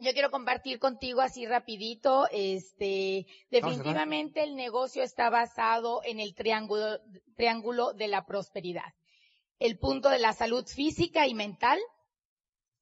yo 0.00 0.12
quiero 0.12 0.30
compartir 0.30 0.78
contigo 0.78 1.20
así 1.20 1.46
rapidito, 1.46 2.26
este, 2.32 3.26
definitivamente 3.50 4.42
el 4.42 4.56
negocio 4.56 5.02
está 5.02 5.30
basado 5.30 6.00
en 6.04 6.20
el 6.20 6.34
triángulo, 6.34 6.98
triángulo 7.36 7.92
de 7.92 8.08
la 8.08 8.24
prosperidad. 8.24 8.94
El 9.58 9.78
punto 9.78 10.08
de 10.08 10.18
la 10.18 10.32
salud 10.32 10.66
física 10.66 11.26
y 11.26 11.34
mental, 11.34 11.78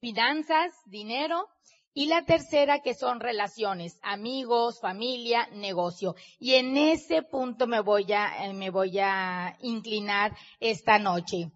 finanzas, 0.01 0.73
dinero, 0.87 1.49
y 1.93 2.07
la 2.07 2.25
tercera 2.25 2.79
que 2.79 2.95
son 2.95 3.19
relaciones, 3.19 3.99
amigos, 4.03 4.79
familia, 4.81 5.49
negocio. 5.53 6.15
Y 6.39 6.55
en 6.55 6.77
ese 6.77 7.23
punto 7.23 7.67
me 7.67 7.81
voy 7.81 8.13
a, 8.13 8.47
eh, 8.47 8.55
me 8.55 8.71
voy 8.71 9.01
a 9.01 9.57
inclinar 9.63 10.37
esta 10.61 11.01
noche. 11.01 11.51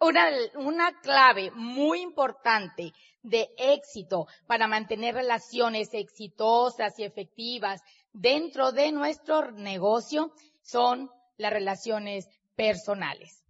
Una, 0.00 0.28
una 0.56 1.00
clave 1.00 1.52
muy 1.52 2.00
importante 2.00 2.92
de 3.26 3.50
éxito 3.58 4.26
para 4.46 4.68
mantener 4.68 5.14
relaciones 5.14 5.92
exitosas 5.92 6.98
y 6.98 7.04
efectivas 7.04 7.82
dentro 8.12 8.72
de 8.72 8.90
nuestro 8.92 9.52
negocio 9.52 10.32
son 10.62 11.10
las 11.36 11.52
relaciones 11.52 12.28
personales. 12.54 13.44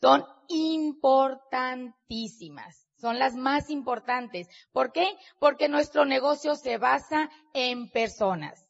Son 0.00 0.26
importantísimas. 0.48 2.88
Son 2.96 3.18
las 3.18 3.34
más 3.34 3.70
importantes. 3.70 4.48
¿Por 4.72 4.92
qué? 4.92 5.16
Porque 5.38 5.68
nuestro 5.68 6.04
negocio 6.04 6.56
se 6.56 6.76
basa 6.78 7.30
en 7.52 7.90
personas 7.90 8.68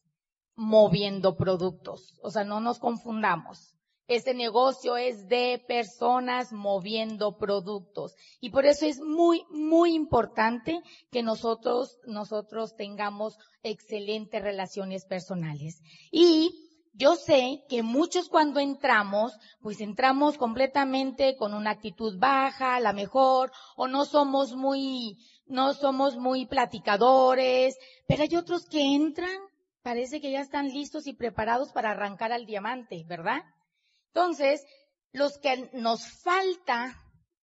moviendo 0.57 1.37
productos. 1.37 2.19
O 2.23 2.30
sea, 2.30 2.45
no 2.45 2.61
nos 2.61 2.79
confundamos. 2.79 3.74
Ese 4.07 4.35
negocio 4.35 4.97
es 4.99 5.29
de 5.29 5.63
personas 5.67 6.53
moviendo 6.53 7.39
productos. 7.39 8.15
Y 8.41 8.51
por 8.51 8.67
eso 8.67 8.85
es 8.85 9.01
muy, 9.01 9.45
muy 9.51 9.95
importante 9.95 10.83
que 11.11 11.23
nosotros, 11.23 11.99
nosotros 12.07 12.77
tengamos 12.77 13.39
excelentes 13.63 14.43
relaciones 14.43 15.07
personales. 15.07 15.80
Y 16.11 16.65
yo 16.93 17.16
sé 17.16 17.65
que 17.69 17.83
muchos 17.83 18.29
cuando 18.29 18.61
entramos, 18.61 19.33
pues 19.61 19.80
entramos 19.80 20.39
completamente 20.39 21.37
con 21.37 21.55
una 21.55 21.71
actitud 21.71 22.18
baja, 22.18 22.79
la 22.80 22.93
mejor, 22.93 23.51
o 23.74 23.89
no 23.89 24.05
somos 24.05 24.55
muy, 24.55 25.18
no 25.46 25.74
somos 25.74 26.16
muy 26.16 26.46
platicadores, 26.46 27.77
pero 28.07 28.23
hay 28.23 28.37
otros 28.37 28.66
que 28.66 28.95
entran, 28.95 29.37
parece 29.83 30.21
que 30.21 30.30
ya 30.30 30.41
están 30.41 30.68
listos 30.68 31.07
y 31.07 31.15
preparados 31.15 31.73
para 31.73 31.91
arrancar 31.91 32.33
al 32.33 32.46
diamante, 32.46 33.02
¿verdad? 33.09 33.43
Entonces, 34.15 34.65
los 35.12 35.38
que 35.38 35.70
nos 35.73 36.07
falta 36.23 37.01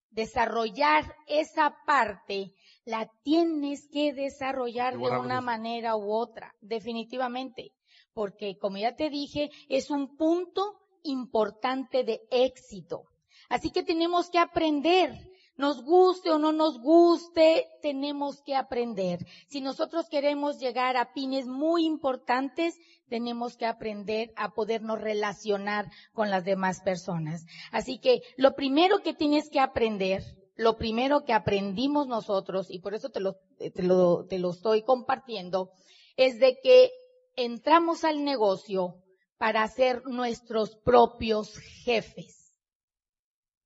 desarrollar 0.10 1.16
esa 1.28 1.76
parte, 1.86 2.54
la 2.86 3.12
tienes 3.24 3.90
que 3.92 4.14
desarrollar 4.14 4.98
de 4.98 5.10
una 5.10 5.42
manera 5.42 5.98
u 5.98 6.14
otra, 6.14 6.56
definitivamente. 6.62 7.74
Porque, 8.14 8.58
como 8.58 8.78
ya 8.78 8.96
te 8.96 9.10
dije, 9.10 9.50
es 9.68 9.90
un 9.90 10.16
punto 10.16 10.80
importante 11.04 12.04
de 12.04 12.22
éxito. 12.32 13.04
Así 13.50 13.72
que 13.72 13.84
tenemos 13.84 14.30
que 14.30 14.40
aprender 14.40 15.12
nos 15.58 15.84
guste 15.84 16.32
o 16.32 16.40
no 16.40 16.52
nos 16.52 16.80
guste, 16.80 17.68
tenemos 17.82 18.42
que 18.42 18.56
aprender. 18.56 19.26
Si 19.48 19.62
nosotros 19.62 20.08
queremos 20.10 20.60
llegar 20.60 20.98
a 20.98 21.14
pines 21.14 21.46
muy 21.46 21.86
importantes, 21.86 22.78
tenemos 23.10 23.58
que 23.58 23.66
aprender 23.66 24.32
a 24.38 24.54
podernos 24.54 25.00
relacionar 25.00 25.92
con 26.14 26.30
las 26.30 26.46
demás 26.46 26.82
personas. 26.82 27.46
Así 27.72 28.00
que 28.00 28.22
lo 28.38 28.56
primero 28.56 29.00
que 29.00 29.14
tienes 29.14 29.50
que 29.50 29.60
aprender, 29.60 30.24
lo 30.56 30.78
primero 30.78 31.26
que 31.26 31.34
aprendimos 31.34 32.08
nosotros, 32.08 32.68
y 32.70 32.80
por 32.80 32.94
eso 32.94 33.10
te 33.10 33.20
lo, 33.20 33.38
te 33.58 33.84
lo, 33.84 34.26
te 34.26 34.40
lo 34.40 34.52
estoy 34.52 34.84
compartiendo, 34.84 35.72
es 36.16 36.40
de 36.40 36.58
que 36.64 36.92
entramos 37.36 38.04
al 38.04 38.24
negocio 38.24 38.96
para 39.38 39.68
ser 39.68 40.04
nuestros 40.06 40.76
propios 40.78 41.58
jefes. 41.84 42.41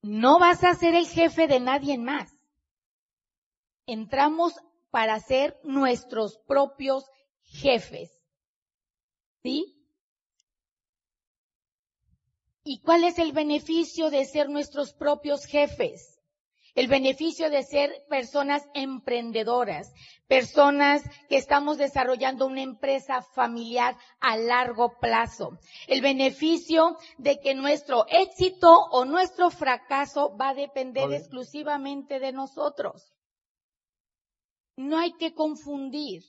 No 0.08 0.38
vas 0.38 0.64
a 0.64 0.76
ser 0.76 0.94
el 0.94 1.08
jefe 1.08 1.48
de 1.48 1.60
nadie 1.60 1.98
más. 1.98 2.32
Entramos 3.88 4.54
para 4.92 5.20
ser 5.20 5.60
nuestros 5.64 6.38
propios 6.46 7.06
jefes. 7.42 8.12
¿Sí? 9.42 9.76
¿Y 12.64 12.82
cuál 12.82 13.04
es 13.04 13.18
el 13.18 13.32
beneficio 13.32 14.12
de 14.12 14.26
ser 14.26 14.48
nuestros 14.48 14.94
propios 14.94 15.46
jefes? 15.46 16.15
El 16.76 16.88
beneficio 16.88 17.50
de 17.50 17.64
ser 17.64 18.06
personas 18.10 18.64
emprendedoras, 18.74 19.94
personas 20.28 21.02
que 21.30 21.38
estamos 21.38 21.78
desarrollando 21.78 22.46
una 22.46 22.62
empresa 22.62 23.22
familiar 23.22 23.98
a 24.20 24.36
largo 24.38 25.00
plazo, 25.00 25.58
el 25.88 26.02
beneficio 26.02 26.98
de 27.18 27.40
que 27.40 27.56
nuestro 27.56 28.06
éxito 28.10 28.72
o 28.92 29.06
nuestro 29.06 29.50
fracaso 29.50 30.36
va 30.36 30.50
a 30.50 30.54
depender 30.54 31.12
exclusivamente 31.14 32.20
de 32.20 32.34
nosotros. 32.34 33.14
No 34.76 34.98
hay 34.98 35.14
que 35.14 35.34
confundir, 35.34 36.24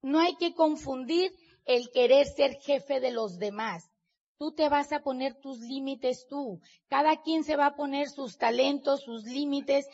no 0.00 0.18
hay 0.18 0.34
que 0.36 0.54
confundir 0.54 1.32
el 1.66 1.90
querer 1.90 2.26
ser 2.26 2.54
jefe 2.54 3.00
de 3.00 3.12
los 3.12 3.38
demás. 3.38 3.91
Tú 4.42 4.50
te 4.50 4.68
vas 4.68 4.90
a 4.90 5.04
poner 5.04 5.36
tus 5.40 5.60
límites 5.60 6.26
tú. 6.28 6.60
Cada 6.88 7.22
quien 7.22 7.44
se 7.44 7.54
va 7.54 7.66
a 7.66 7.76
poner 7.76 8.08
sus 8.08 8.38
talentos, 8.38 9.02
sus 9.02 9.22
límites, 9.22 9.86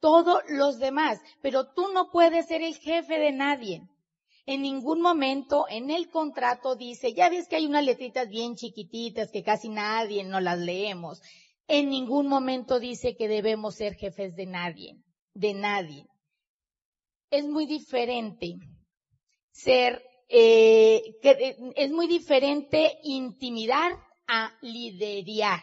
todos 0.00 0.42
los 0.48 0.80
demás. 0.80 1.20
Pero 1.40 1.72
tú 1.72 1.86
no 1.94 2.10
puedes 2.10 2.48
ser 2.48 2.62
el 2.62 2.74
jefe 2.74 3.20
de 3.20 3.30
nadie. 3.30 3.82
En 4.44 4.62
ningún 4.62 5.00
momento 5.00 5.66
en 5.68 5.88
el 5.88 6.10
contrato 6.10 6.74
dice, 6.74 7.14
ya 7.14 7.28
ves 7.28 7.46
que 7.46 7.54
hay 7.54 7.66
unas 7.66 7.84
letritas 7.84 8.28
bien 8.28 8.56
chiquititas 8.56 9.30
que 9.30 9.44
casi 9.44 9.68
nadie 9.68 10.24
no 10.24 10.40
las 10.40 10.58
leemos. 10.58 11.22
En 11.68 11.88
ningún 11.88 12.26
momento 12.26 12.80
dice 12.80 13.14
que 13.14 13.28
debemos 13.28 13.76
ser 13.76 13.94
jefes 13.94 14.34
de 14.34 14.46
nadie, 14.46 14.96
de 15.32 15.54
nadie. 15.54 16.06
Es 17.30 17.46
muy 17.46 17.66
diferente 17.66 18.56
ser 19.52 20.02
eh, 20.34 21.18
eh, 21.22 21.56
es 21.76 21.92
muy 21.92 22.06
diferente 22.06 22.98
intimidar 23.02 24.02
a 24.26 24.56
liderar. 24.62 25.60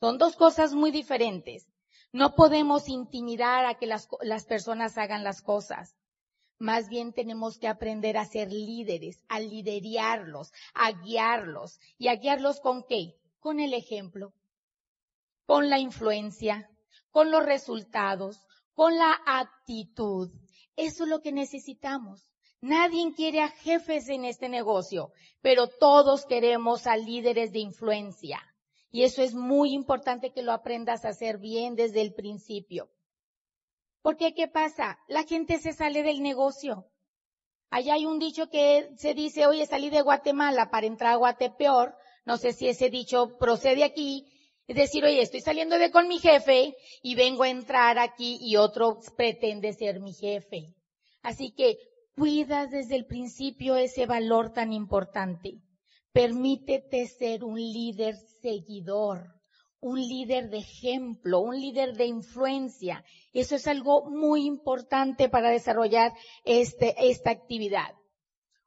Son 0.00 0.16
dos 0.16 0.36
cosas 0.36 0.72
muy 0.72 0.90
diferentes. 0.90 1.66
No 2.10 2.34
podemos 2.34 2.88
intimidar 2.88 3.66
a 3.66 3.74
que 3.74 3.86
las, 3.86 4.08
las 4.22 4.46
personas 4.46 4.96
hagan 4.96 5.22
las 5.22 5.42
cosas. 5.42 5.98
Más 6.58 6.88
bien 6.88 7.12
tenemos 7.12 7.58
que 7.58 7.68
aprender 7.68 8.16
a 8.16 8.24
ser 8.24 8.50
líderes, 8.50 9.20
a 9.28 9.38
liderarlos, 9.38 10.50
a 10.72 10.92
guiarlos. 10.92 11.78
¿Y 11.98 12.08
a 12.08 12.16
guiarlos 12.16 12.60
con 12.60 12.84
qué? 12.88 13.20
Con 13.38 13.60
el 13.60 13.74
ejemplo, 13.74 14.32
con 15.44 15.68
la 15.68 15.78
influencia, 15.78 16.70
con 17.10 17.30
los 17.30 17.44
resultados, 17.44 18.46
con 18.72 18.96
la 18.96 19.20
actitud. 19.26 20.30
Eso 20.74 21.04
es 21.04 21.10
lo 21.10 21.20
que 21.20 21.32
necesitamos. 21.32 22.27
Nadie 22.60 23.12
quiere 23.14 23.40
a 23.40 23.50
jefes 23.50 24.08
en 24.08 24.24
este 24.24 24.48
negocio, 24.48 25.12
pero 25.40 25.68
todos 25.68 26.26
queremos 26.26 26.86
a 26.86 26.96
líderes 26.96 27.52
de 27.52 27.60
influencia. 27.60 28.40
Y 28.90 29.04
eso 29.04 29.22
es 29.22 29.34
muy 29.34 29.72
importante 29.72 30.32
que 30.32 30.42
lo 30.42 30.52
aprendas 30.52 31.04
a 31.04 31.10
hacer 31.10 31.38
bien 31.38 31.76
desde 31.76 32.00
el 32.00 32.14
principio. 32.14 32.90
Porque, 34.02 34.34
¿qué 34.34 34.48
pasa? 34.48 34.98
La 35.08 35.24
gente 35.24 35.58
se 35.58 35.72
sale 35.72 36.02
del 36.02 36.22
negocio. 36.22 36.90
Allá 37.70 37.94
hay 37.94 38.06
un 38.06 38.18
dicho 38.18 38.48
que 38.48 38.88
se 38.96 39.14
dice, 39.14 39.46
oye, 39.46 39.66
salí 39.66 39.90
de 39.90 40.02
Guatemala 40.02 40.70
para 40.70 40.86
entrar 40.86 41.12
a 41.12 41.16
Guatepeor. 41.16 41.94
No 42.24 42.38
sé 42.38 42.52
si 42.52 42.68
ese 42.68 42.88
dicho 42.90 43.36
procede 43.38 43.84
aquí. 43.84 44.26
Es 44.66 44.76
decir, 44.76 45.04
oye, 45.04 45.20
estoy 45.20 45.40
saliendo 45.42 45.78
de 45.78 45.90
con 45.90 46.08
mi 46.08 46.18
jefe 46.18 46.74
y 47.02 47.14
vengo 47.14 47.42
a 47.42 47.50
entrar 47.50 47.98
aquí 47.98 48.38
y 48.40 48.56
otro 48.56 48.98
pretende 49.16 49.72
ser 49.74 50.00
mi 50.00 50.12
jefe. 50.12 50.74
Así 51.22 51.52
que 51.52 51.76
cuidas 52.18 52.70
desde 52.70 52.96
el 52.96 53.06
principio 53.06 53.76
ese 53.76 54.06
valor 54.06 54.52
tan 54.52 54.72
importante. 54.72 55.62
Permítete 56.12 57.06
ser 57.06 57.44
un 57.44 57.56
líder 57.56 58.16
seguidor, 58.42 59.40
un 59.80 60.00
líder 60.00 60.50
de 60.50 60.58
ejemplo, 60.58 61.38
un 61.38 61.60
líder 61.60 61.94
de 61.96 62.06
influencia. 62.06 63.04
Eso 63.32 63.54
es 63.54 63.68
algo 63.68 64.10
muy 64.10 64.46
importante 64.46 65.28
para 65.28 65.50
desarrollar 65.50 66.12
este, 66.44 66.94
esta 67.08 67.30
actividad. 67.30 67.94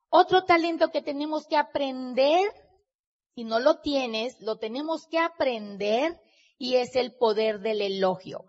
Otro 0.09 0.45
talento 0.45 0.89
que 0.92 1.01
tenemos 1.01 1.45
que 1.47 1.57
aprender, 1.57 2.50
si 3.36 3.44
no 3.44 3.59
lo 3.59 3.81
tienes, 3.81 4.39
lo 4.39 4.57
tenemos 4.57 5.07
que 5.07 5.19
aprender 5.19 6.19
y 6.57 6.75
es 6.75 6.95
el 6.95 7.13
poder 7.15 7.59
del 7.59 7.81
elogio. 7.81 8.45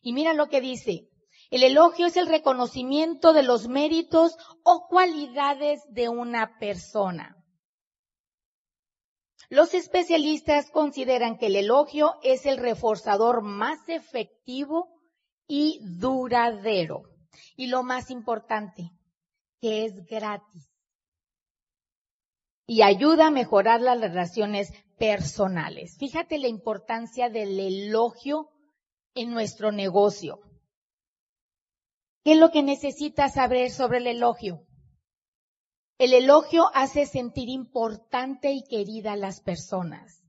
Y 0.00 0.12
mira 0.12 0.32
lo 0.32 0.48
que 0.48 0.60
dice, 0.60 1.08
el 1.50 1.62
elogio 1.62 2.06
es 2.06 2.16
el 2.16 2.26
reconocimiento 2.26 3.32
de 3.32 3.42
los 3.42 3.68
méritos 3.68 4.36
o 4.64 4.86
cualidades 4.88 5.80
de 5.90 6.08
una 6.08 6.58
persona. 6.58 7.36
Los 9.50 9.72
especialistas 9.72 10.70
consideran 10.70 11.38
que 11.38 11.46
el 11.46 11.56
elogio 11.56 12.16
es 12.22 12.44
el 12.44 12.58
reforzador 12.58 13.42
más 13.42 13.88
efectivo 13.88 14.88
y 15.46 15.80
duradero. 15.82 17.04
Y 17.56 17.68
lo 17.68 17.82
más 17.82 18.10
importante, 18.10 18.90
que 19.60 19.86
es 19.86 20.04
gratis. 20.04 20.68
Y 22.66 22.82
ayuda 22.82 23.28
a 23.28 23.30
mejorar 23.30 23.80
las 23.80 23.98
relaciones 23.98 24.70
personales. 24.98 25.96
Fíjate 25.98 26.36
la 26.36 26.48
importancia 26.48 27.30
del 27.30 27.58
elogio 27.58 28.50
en 29.14 29.30
nuestro 29.30 29.72
negocio. 29.72 30.40
¿Qué 32.28 32.34
es 32.34 32.40
lo 32.40 32.50
que 32.50 32.62
necesitas 32.62 33.32
saber 33.32 33.70
sobre 33.70 34.00
el 34.00 34.06
elogio? 34.06 34.66
El 35.96 36.12
elogio 36.12 36.64
hace 36.74 37.06
sentir 37.06 37.48
importante 37.48 38.52
y 38.52 38.64
querida 38.68 39.12
a 39.12 39.16
las 39.16 39.40
personas. 39.40 40.22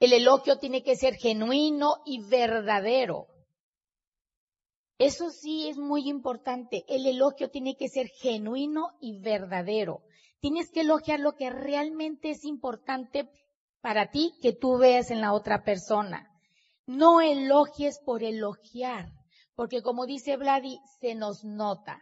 El 0.00 0.14
elogio 0.14 0.58
tiene 0.58 0.82
que 0.82 0.96
ser 0.96 1.16
genuino 1.16 1.96
y 2.06 2.26
verdadero. 2.26 3.26
Eso 4.96 5.28
sí 5.28 5.68
es 5.68 5.76
muy 5.76 6.08
importante. 6.08 6.86
El 6.88 7.04
elogio 7.04 7.50
tiene 7.50 7.76
que 7.76 7.90
ser 7.90 8.08
genuino 8.08 8.92
y 8.98 9.20
verdadero. 9.20 10.04
Tienes 10.40 10.70
que 10.70 10.80
elogiar 10.80 11.20
lo 11.20 11.34
que 11.34 11.50
realmente 11.50 12.30
es 12.30 12.46
importante 12.46 13.28
para 13.82 14.10
ti 14.10 14.32
que 14.40 14.54
tú 14.54 14.78
veas 14.78 15.10
en 15.10 15.20
la 15.20 15.34
otra 15.34 15.64
persona. 15.64 16.30
No 16.86 17.20
elogies 17.20 18.00
por 18.06 18.22
elogiar, 18.22 19.12
porque 19.54 19.82
como 19.82 20.06
dice 20.06 20.36
Vladi, 20.36 20.80
se 21.00 21.14
nos 21.14 21.44
nota. 21.44 22.00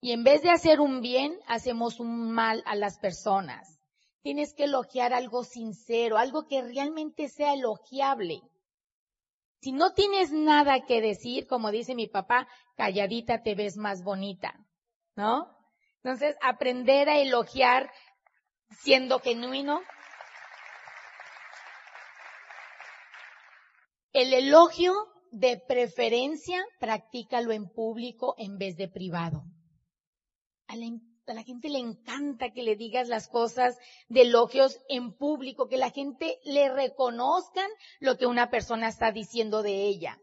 Y 0.00 0.12
en 0.12 0.22
vez 0.24 0.42
de 0.42 0.50
hacer 0.50 0.80
un 0.80 1.00
bien, 1.00 1.38
hacemos 1.46 1.98
un 2.00 2.30
mal 2.30 2.62
a 2.66 2.76
las 2.76 2.98
personas. 2.98 3.80
Tienes 4.22 4.54
que 4.54 4.64
elogiar 4.64 5.12
algo 5.12 5.42
sincero, 5.42 6.18
algo 6.18 6.46
que 6.46 6.62
realmente 6.62 7.28
sea 7.28 7.54
elogiable. 7.54 8.42
Si 9.60 9.72
no 9.72 9.92
tienes 9.94 10.30
nada 10.30 10.84
que 10.86 11.00
decir, 11.00 11.46
como 11.48 11.70
dice 11.70 11.94
mi 11.94 12.06
papá, 12.06 12.46
calladita 12.76 13.42
te 13.42 13.54
ves 13.54 13.76
más 13.76 14.04
bonita, 14.04 14.54
¿no? 15.16 15.48
Entonces, 16.02 16.36
aprender 16.42 17.08
a 17.08 17.18
elogiar 17.18 17.90
siendo 18.70 19.18
genuino. 19.18 19.82
El 24.12 24.32
elogio 24.32 24.94
de 25.30 25.58
preferencia, 25.58 26.64
practícalo 26.78 27.52
en 27.52 27.68
público 27.68 28.34
en 28.38 28.58
vez 28.58 28.76
de 28.76 28.88
privado. 28.88 29.44
A 30.66 30.76
la, 30.76 31.42
gente 31.44 31.68
le 31.68 31.78
encanta 31.78 32.52
que 32.52 32.62
le 32.62 32.76
digas 32.76 33.08
las 33.08 33.28
cosas 33.28 33.78
de 34.08 34.22
elogios 34.22 34.78
en 34.88 35.12
público, 35.12 35.68
que 35.68 35.76
la 35.76 35.90
gente 35.90 36.38
le 36.44 36.68
reconozcan 36.68 37.70
lo 38.00 38.16
que 38.16 38.26
una 38.26 38.50
persona 38.50 38.88
está 38.88 39.12
diciendo 39.12 39.62
de 39.62 39.86
ella. 39.86 40.18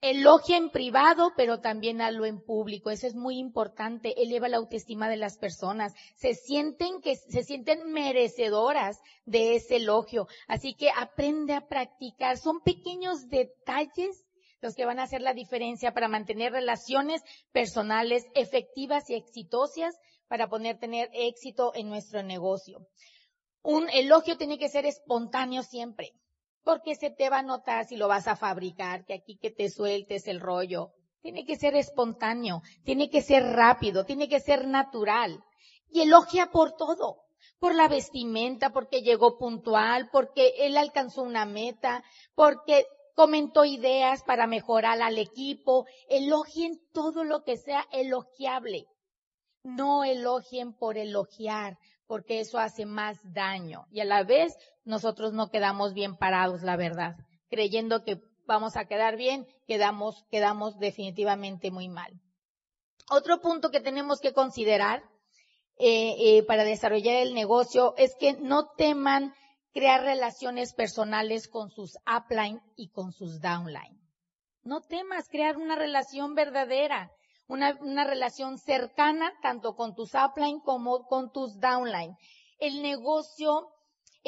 Elogia 0.00 0.56
en 0.56 0.70
privado, 0.70 1.32
pero 1.36 1.60
también 1.60 2.00
hazlo 2.00 2.24
en 2.24 2.40
público. 2.40 2.90
Eso 2.90 3.08
es 3.08 3.16
muy 3.16 3.38
importante. 3.38 4.14
Eleva 4.22 4.48
la 4.48 4.58
autoestima 4.58 5.08
de 5.08 5.16
las 5.16 5.38
personas. 5.38 5.92
Se 6.14 6.34
sienten 6.34 7.00
que, 7.00 7.16
se 7.16 7.42
sienten 7.42 7.90
merecedoras 7.90 9.00
de 9.24 9.56
ese 9.56 9.76
elogio. 9.76 10.28
Así 10.46 10.74
que 10.74 10.90
aprende 10.90 11.54
a 11.54 11.66
practicar. 11.66 12.38
Son 12.38 12.60
pequeños 12.60 13.28
detalles 13.28 14.24
los 14.60 14.74
que 14.74 14.84
van 14.84 14.98
a 15.00 15.04
hacer 15.04 15.20
la 15.20 15.34
diferencia 15.34 15.92
para 15.92 16.08
mantener 16.08 16.52
relaciones 16.52 17.22
personales 17.52 18.24
efectivas 18.34 19.08
y 19.10 19.14
exitosas 19.14 19.96
para 20.28 20.48
poder 20.48 20.78
tener 20.78 21.10
éxito 21.12 21.72
en 21.74 21.88
nuestro 21.88 22.22
negocio. 22.22 22.86
Un 23.62 23.88
elogio 23.90 24.36
tiene 24.36 24.58
que 24.58 24.68
ser 24.68 24.86
espontáneo 24.86 25.62
siempre, 25.62 26.12
porque 26.68 26.96
se 26.96 27.08
te 27.08 27.30
va 27.30 27.38
a 27.38 27.42
notar 27.42 27.86
si 27.86 27.96
lo 27.96 28.08
vas 28.08 28.28
a 28.28 28.36
fabricar, 28.36 29.06
que 29.06 29.14
aquí 29.14 29.38
que 29.38 29.50
te 29.50 29.70
sueltes 29.70 30.28
el 30.28 30.38
rollo. 30.38 30.90
Tiene 31.22 31.46
que 31.46 31.56
ser 31.56 31.74
espontáneo, 31.74 32.60
tiene 32.84 33.08
que 33.08 33.22
ser 33.22 33.42
rápido, 33.42 34.04
tiene 34.04 34.28
que 34.28 34.38
ser 34.38 34.68
natural. 34.68 35.42
Y 35.88 36.02
elogia 36.02 36.50
por 36.50 36.76
todo, 36.76 37.22
por 37.58 37.74
la 37.74 37.88
vestimenta, 37.88 38.68
porque 38.68 39.00
llegó 39.00 39.38
puntual, 39.38 40.10
porque 40.12 40.52
él 40.58 40.76
alcanzó 40.76 41.22
una 41.22 41.46
meta, 41.46 42.04
porque 42.34 42.84
comentó 43.14 43.64
ideas 43.64 44.22
para 44.22 44.46
mejorar 44.46 45.00
al 45.00 45.16
equipo, 45.16 45.86
elogien 46.10 46.82
todo 46.92 47.24
lo 47.24 47.44
que 47.44 47.56
sea 47.56 47.86
elogiable. 47.92 48.84
No 49.62 50.04
elogien 50.04 50.74
por 50.74 50.98
elogiar, 50.98 51.78
porque 52.06 52.40
eso 52.40 52.58
hace 52.58 52.84
más 52.84 53.18
daño. 53.22 53.86
Y 53.90 54.00
a 54.00 54.04
la 54.04 54.22
vez 54.22 54.54
nosotros 54.88 55.34
no 55.34 55.50
quedamos 55.50 55.92
bien 55.92 56.16
parados, 56.16 56.62
la 56.62 56.76
verdad. 56.76 57.16
Creyendo 57.50 58.02
que 58.02 58.22
vamos 58.46 58.76
a 58.76 58.86
quedar 58.86 59.16
bien, 59.16 59.46
quedamos, 59.66 60.24
quedamos 60.30 60.78
definitivamente 60.78 61.70
muy 61.70 61.88
mal. 61.88 62.20
Otro 63.10 63.40
punto 63.40 63.70
que 63.70 63.80
tenemos 63.80 64.20
que 64.20 64.32
considerar 64.32 65.02
eh, 65.76 66.14
eh, 66.18 66.42
para 66.42 66.64
desarrollar 66.64 67.16
el 67.16 67.34
negocio 67.34 67.94
es 67.98 68.16
que 68.18 68.32
no 68.32 68.70
teman 68.76 69.34
crear 69.72 70.02
relaciones 70.02 70.72
personales 70.72 71.48
con 71.48 71.70
sus 71.70 71.98
upline 72.06 72.60
y 72.74 72.88
con 72.88 73.12
sus 73.12 73.40
downline. 73.40 74.00
No 74.62 74.80
temas 74.80 75.28
crear 75.28 75.56
una 75.58 75.76
relación 75.76 76.34
verdadera, 76.34 77.12
una, 77.46 77.78
una 77.80 78.04
relación 78.04 78.58
cercana 78.58 79.32
tanto 79.42 79.76
con 79.76 79.94
tus 79.94 80.12
upline 80.14 80.60
como 80.60 81.06
con 81.06 81.30
tus 81.30 81.60
downline. 81.60 82.16
El 82.58 82.82
negocio, 82.82 83.68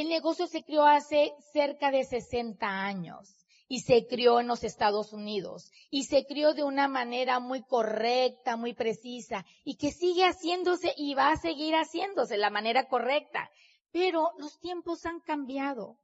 el 0.00 0.08
negocio 0.08 0.46
se 0.46 0.64
creó 0.64 0.86
hace 0.86 1.34
cerca 1.52 1.90
de 1.90 2.04
60 2.04 2.66
años 2.66 3.36
y 3.68 3.80
se 3.80 4.06
crió 4.06 4.40
en 4.40 4.46
los 4.46 4.64
Estados 4.64 5.12
Unidos 5.12 5.70
y 5.90 6.04
se 6.04 6.24
crió 6.24 6.54
de 6.54 6.62
una 6.62 6.88
manera 6.88 7.38
muy 7.38 7.62
correcta, 7.62 8.56
muy 8.56 8.72
precisa 8.72 9.44
y 9.62 9.76
que 9.76 9.92
sigue 9.92 10.24
haciéndose 10.24 10.94
y 10.96 11.12
va 11.12 11.32
a 11.32 11.36
seguir 11.36 11.74
haciéndose 11.74 12.38
la 12.38 12.48
manera 12.48 12.88
correcta. 12.88 13.50
Pero 13.92 14.30
los 14.38 14.58
tiempos 14.58 15.04
han 15.04 15.20
cambiado. 15.20 15.98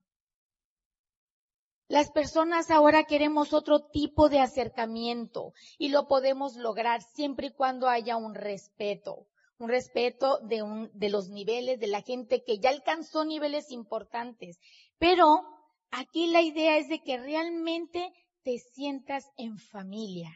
Las 1.89 2.11
personas 2.11 2.71
ahora 2.71 3.05
queremos 3.05 3.55
otro 3.55 3.87
tipo 3.87 4.29
de 4.29 4.41
acercamiento 4.41 5.55
y 5.79 5.89
lo 5.89 6.07
podemos 6.07 6.57
lograr 6.57 7.01
siempre 7.01 7.47
y 7.47 7.53
cuando 7.53 7.89
haya 7.89 8.19
un 8.19 8.35
respeto, 8.35 9.27
un 9.59 9.69
respeto 9.69 10.39
de, 10.41 10.63
un, 10.63 10.91
de 10.93 11.09
los 11.09 11.29
niveles 11.29 11.81
de 11.81 11.87
la 11.87 12.03
gente 12.03 12.45
que 12.45 12.59
ya 12.59 12.71
alcanzó 12.71 13.25
niveles 13.25 13.71
importantes. 13.71 14.59
Pero 14.99 15.43
aquí 15.91 16.27
la 16.27 16.43
idea 16.43 16.77
es 16.79 16.89
de 16.89 17.03
que 17.03 17.17
realmente 17.17 18.13
te 18.43 18.59
sientas 18.59 19.25
en 19.37 19.59
familia, 19.59 20.31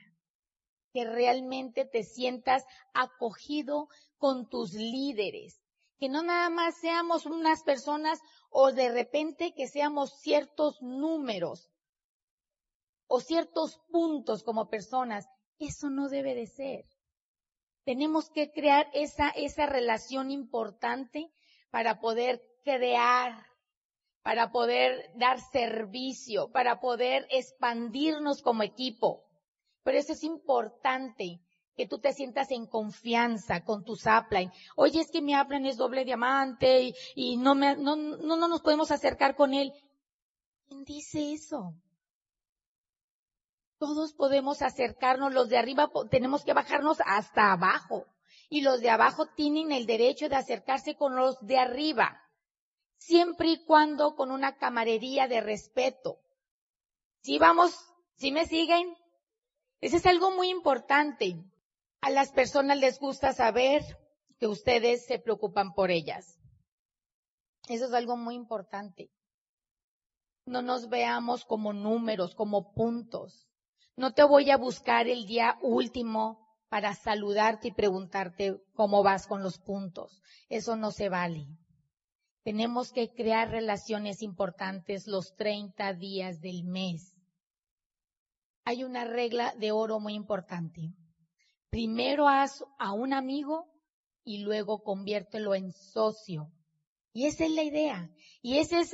que 0.93 1.05
realmente 1.05 1.85
te 1.85 2.03
sientas 2.03 2.65
acogido 2.95 3.89
con 4.19 4.49
tus 4.49 4.73
líderes, 4.73 5.63
que 5.99 6.09
no 6.09 6.23
nada 6.23 6.49
más 6.51 6.77
seamos 6.81 7.27
unas 7.27 7.63
personas 7.63 8.21
o 8.51 8.73
de 8.73 8.91
repente 8.91 9.55
que 9.55 9.69
seamos 9.69 10.19
ciertos 10.21 10.81
números 10.81 11.71
o 13.07 13.21
ciertos 13.21 13.79
puntos 13.91 14.43
como 14.43 14.69
personas. 14.69 15.27
Eso 15.59 15.91
no 15.91 16.09
debe 16.09 16.35
de 16.35 16.47
ser. 16.47 16.85
Tenemos 17.91 18.31
que 18.31 18.53
crear 18.53 18.89
esa, 18.93 19.31
esa 19.31 19.67
relación 19.67 20.31
importante 20.31 21.29
para 21.73 21.99
poder 21.99 22.41
crear, 22.63 23.45
para 24.23 24.53
poder 24.53 25.11
dar 25.17 25.41
servicio, 25.41 26.53
para 26.53 26.79
poder 26.79 27.27
expandirnos 27.33 28.43
como 28.43 28.63
equipo. 28.63 29.25
Por 29.83 29.97
eso 29.97 30.13
es 30.13 30.23
importante 30.23 31.41
que 31.75 31.89
tú 31.89 31.99
te 31.99 32.13
sientas 32.13 32.53
en 32.53 32.69
confianza 32.69 33.65
con 33.65 33.83
tus 33.83 34.05
upline. 34.07 34.53
Oye, 34.77 35.01
es 35.01 35.11
que 35.11 35.21
mi 35.21 35.35
upline 35.35 35.67
es 35.67 35.77
doble 35.77 36.05
diamante 36.05 36.95
y, 37.17 37.39
no, 37.39 37.57
me, 37.57 37.75
no, 37.75 37.97
no, 37.97 38.37
no 38.37 38.47
nos 38.47 38.63
podemos 38.63 38.93
acercar 38.93 39.35
con 39.35 39.53
él. 39.53 39.73
¿Quién 40.69 40.85
dice 40.85 41.33
eso? 41.33 41.75
Todos 43.81 44.13
podemos 44.13 44.61
acercarnos, 44.61 45.33
los 45.33 45.49
de 45.49 45.57
arriba 45.57 45.91
tenemos 46.11 46.45
que 46.45 46.53
bajarnos 46.53 46.99
hasta 47.07 47.51
abajo 47.51 48.05
y 48.51 48.61
los 48.61 48.83
de 48.83 48.91
abajo 48.91 49.25
tienen 49.35 49.73
el 49.73 49.87
derecho 49.87 50.29
de 50.29 50.37
acercarse 50.37 50.97
con 50.97 51.17
los 51.17 51.41
de 51.41 51.57
arriba, 51.57 52.21
siempre 52.99 53.49
y 53.49 53.65
cuando 53.65 54.17
con 54.17 54.33
una 54.33 54.59
camarería 54.59 55.29
de 55.29 55.41
respeto. 55.41 56.19
Si 57.23 57.39
vamos, 57.39 57.75
si 58.17 58.33
me 58.33 58.45
siguen, 58.45 58.95
eso 59.81 59.97
es 59.97 60.05
algo 60.05 60.31
muy 60.31 60.51
importante. 60.51 61.43
A 62.03 62.11
las 62.11 62.33
personas 62.33 62.79
les 62.79 63.01
gusta 63.01 63.33
saber 63.33 63.83
que 64.39 64.47
ustedes 64.47 65.07
se 65.07 65.19
preocupan 65.19 65.73
por 65.73 65.91
ellas. 65.91 66.39
Eso 67.67 67.87
es 67.87 67.95
algo 67.95 68.19
muy 68.19 68.35
importante. 68.35 69.11
No 70.45 70.61
nos 70.61 70.91
veamos 70.91 71.47
como 71.47 71.73
números, 71.73 72.35
como 72.35 72.75
puntos. 72.75 73.50
No 74.01 74.15
te 74.15 74.25
voy 74.25 74.51
a 74.51 74.57
buscar 74.57 75.09
el 75.09 75.27
día 75.27 75.59
último 75.61 76.57
para 76.71 76.95
saludarte 76.95 77.69
y 77.69 77.73
preguntarte 77.73 78.57
cómo 78.73 79.03
vas 79.03 79.27
con 79.27 79.43
los 79.43 79.59
puntos. 79.59 80.23
Eso 80.49 80.75
no 80.75 80.91
se 80.91 81.11
vale. 81.11 81.47
Tenemos 82.43 82.93
que 82.93 83.13
crear 83.13 83.51
relaciones 83.51 84.23
importantes 84.23 85.07
los 85.07 85.37
30 85.37 85.93
días 85.93 86.41
del 86.41 86.65
mes. 86.65 87.15
hay 88.65 88.85
una 88.85 89.05
regla 89.05 89.53
de 89.59 89.71
oro 89.71 90.01
muy 90.01 90.15
importante. 90.15 90.95
Primero 91.69 92.27
haz 92.27 92.65
a 92.79 92.95
un 92.95 93.13
amigo 93.13 93.67
y 94.25 94.39
luego 94.39 94.83
conviértelo 94.83 95.55
en 95.55 95.73
socio. 95.73 96.51
Y 97.13 97.27
esa 97.27 97.45
es 97.45 97.51
la 97.51 97.63
idea. 97.63 98.11
Y 98.43 98.59
ese 98.59 98.81
es, 98.81 98.93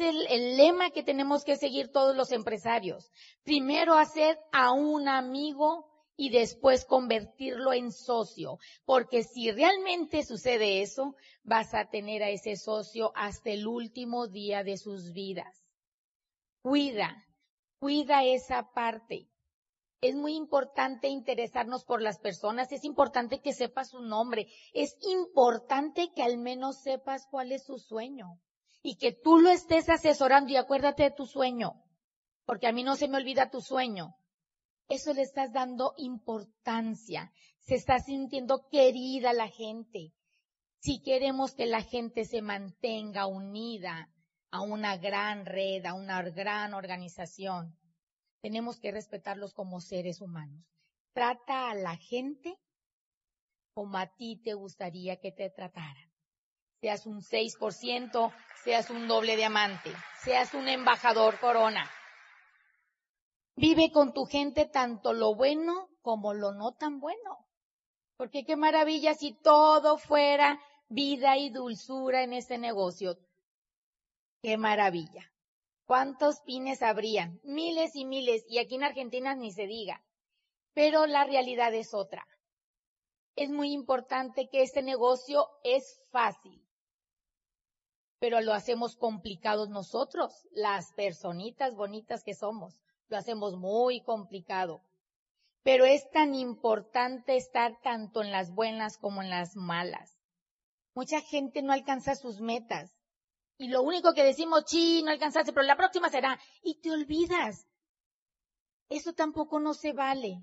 el, 0.00 0.26
el, 0.28 0.56
lema 0.56 0.90
que 0.90 1.02
tenemos 1.02 1.44
que 1.44 1.56
seguir 1.56 1.90
todos 1.90 2.16
los 2.16 2.32
empresarios. 2.32 3.10
Primero 3.42 3.94
hacer 3.94 4.38
a 4.52 4.72
un 4.72 5.08
amigo 5.08 5.86
y 6.16 6.30
después 6.30 6.84
convertirlo 6.84 7.72
en 7.72 7.92
socio. 7.92 8.58
Porque 8.84 9.24
si 9.24 9.50
realmente 9.50 10.24
sucede 10.24 10.82
eso, 10.82 11.16
vas 11.42 11.74
a 11.74 11.90
tener 11.90 12.22
a 12.22 12.30
ese 12.30 12.56
socio 12.56 13.12
hasta 13.14 13.50
el 13.50 13.66
último 13.66 14.26
día 14.26 14.62
de 14.64 14.76
sus 14.78 15.12
vidas. 15.12 15.64
Cuida, 16.62 17.26
cuida 17.78 18.24
esa 18.24 18.72
parte. 18.72 19.28
Es 20.00 20.14
muy 20.14 20.34
importante 20.34 21.08
interesarnos 21.08 21.84
por 21.84 22.00
las 22.00 22.20
personas, 22.20 22.70
es 22.70 22.84
importante 22.84 23.40
que 23.40 23.52
sepas 23.52 23.90
su 23.90 24.00
nombre, 24.00 24.46
es 24.72 24.96
importante 25.00 26.12
que 26.14 26.22
al 26.22 26.38
menos 26.38 26.80
sepas 26.82 27.26
cuál 27.28 27.50
es 27.50 27.64
su 27.64 27.78
sueño 27.78 28.40
y 28.80 28.96
que 28.96 29.12
tú 29.12 29.40
lo 29.40 29.50
estés 29.50 29.88
asesorando 29.88 30.52
y 30.52 30.56
acuérdate 30.56 31.02
de 31.02 31.10
tu 31.10 31.26
sueño, 31.26 31.82
porque 32.44 32.68
a 32.68 32.72
mí 32.72 32.84
no 32.84 32.94
se 32.94 33.08
me 33.08 33.16
olvida 33.16 33.50
tu 33.50 33.60
sueño. 33.60 34.14
Eso 34.88 35.12
le 35.12 35.22
estás 35.22 35.52
dando 35.52 35.94
importancia, 35.96 37.32
se 37.58 37.74
está 37.74 37.98
sintiendo 37.98 38.68
querida 38.70 39.32
la 39.32 39.48
gente. 39.48 40.12
Si 40.78 41.02
queremos 41.02 41.54
que 41.54 41.66
la 41.66 41.82
gente 41.82 42.24
se 42.24 42.40
mantenga 42.40 43.26
unida 43.26 44.08
a 44.52 44.62
una 44.62 44.96
gran 44.96 45.44
red, 45.44 45.84
a 45.84 45.94
una 45.94 46.22
gran 46.22 46.72
organización, 46.72 47.76
tenemos 48.40 48.80
que 48.80 48.92
respetarlos 48.92 49.54
como 49.54 49.80
seres 49.80 50.20
humanos. 50.20 50.64
Trata 51.12 51.70
a 51.70 51.74
la 51.74 51.96
gente 51.96 52.58
como 53.74 53.96
a 53.98 54.06
ti 54.06 54.40
te 54.42 54.54
gustaría 54.54 55.20
que 55.20 55.32
te 55.32 55.50
trataran. 55.50 56.12
Seas 56.80 57.06
un 57.06 57.22
6%, 57.22 58.32
seas 58.64 58.90
un 58.90 59.08
doble 59.08 59.36
diamante, 59.36 59.90
seas 60.22 60.54
un 60.54 60.68
embajador 60.68 61.38
corona. 61.40 61.90
Vive 63.56 63.90
con 63.90 64.12
tu 64.12 64.24
gente 64.24 64.66
tanto 64.66 65.12
lo 65.12 65.34
bueno 65.34 65.88
como 66.02 66.34
lo 66.34 66.52
no 66.52 66.74
tan 66.74 67.00
bueno. 67.00 67.46
Porque 68.16 68.44
qué 68.44 68.56
maravilla 68.56 69.14
si 69.14 69.32
todo 69.32 69.98
fuera 69.98 70.60
vida 70.88 71.36
y 71.36 71.50
dulzura 71.50 72.22
en 72.22 72.32
este 72.32 72.58
negocio. 72.58 73.18
Qué 74.42 74.56
maravilla. 74.56 75.32
¿Cuántos 75.88 76.42
pines 76.42 76.82
habrían? 76.82 77.40
Miles 77.44 77.96
y 77.96 78.04
miles, 78.04 78.44
y 78.46 78.58
aquí 78.58 78.74
en 78.74 78.84
Argentina 78.84 79.34
ni 79.34 79.52
se 79.52 79.66
diga. 79.66 80.04
Pero 80.74 81.06
la 81.06 81.24
realidad 81.24 81.72
es 81.72 81.94
otra. 81.94 82.26
Es 83.36 83.48
muy 83.48 83.72
importante 83.72 84.50
que 84.50 84.60
este 84.60 84.82
negocio 84.82 85.48
es 85.64 86.02
fácil, 86.10 86.62
pero 88.18 88.42
lo 88.42 88.52
hacemos 88.52 88.96
complicados 88.96 89.70
nosotros, 89.70 90.46
las 90.52 90.92
personitas 90.92 91.74
bonitas 91.74 92.22
que 92.22 92.34
somos. 92.34 92.82
Lo 93.08 93.16
hacemos 93.16 93.56
muy 93.56 94.02
complicado. 94.02 94.82
Pero 95.62 95.86
es 95.86 96.10
tan 96.10 96.34
importante 96.34 97.34
estar 97.38 97.80
tanto 97.80 98.20
en 98.20 98.30
las 98.30 98.54
buenas 98.54 98.98
como 98.98 99.22
en 99.22 99.30
las 99.30 99.56
malas. 99.56 100.18
Mucha 100.94 101.22
gente 101.22 101.62
no 101.62 101.72
alcanza 101.72 102.14
sus 102.14 102.42
metas 102.42 102.97
y 103.58 103.68
lo 103.68 103.82
único 103.82 104.14
que 104.14 104.24
decimos, 104.24 104.64
sí, 104.66 105.02
no 105.02 105.10
alcanzaste, 105.10 105.52
pero 105.52 105.66
la 105.66 105.76
próxima 105.76 106.08
será, 106.08 106.40
y 106.62 106.80
te 106.80 106.92
olvidas. 106.92 107.66
Eso 108.88 109.12
tampoco 109.12 109.58
no 109.58 109.74
se 109.74 109.92
vale. 109.92 110.40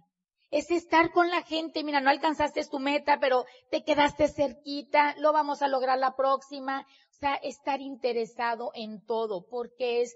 Es 0.51 0.69
estar 0.69 1.11
con 1.11 1.29
la 1.29 1.41
gente, 1.41 1.83
mira, 1.83 2.01
no 2.01 2.09
alcanzaste 2.09 2.65
tu 2.65 2.79
meta, 2.79 3.19
pero 3.19 3.45
te 3.71 3.83
quedaste 3.83 4.27
cerquita, 4.27 5.15
lo 5.17 5.33
vamos 5.33 5.61
a 5.61 5.67
lograr 5.67 5.97
la 5.97 6.15
próxima. 6.15 6.85
O 7.11 7.13
sea, 7.17 7.35
estar 7.35 7.81
interesado 7.81 8.71
en 8.75 9.03
todo, 9.05 9.47
porque 9.47 10.01
es, 10.01 10.15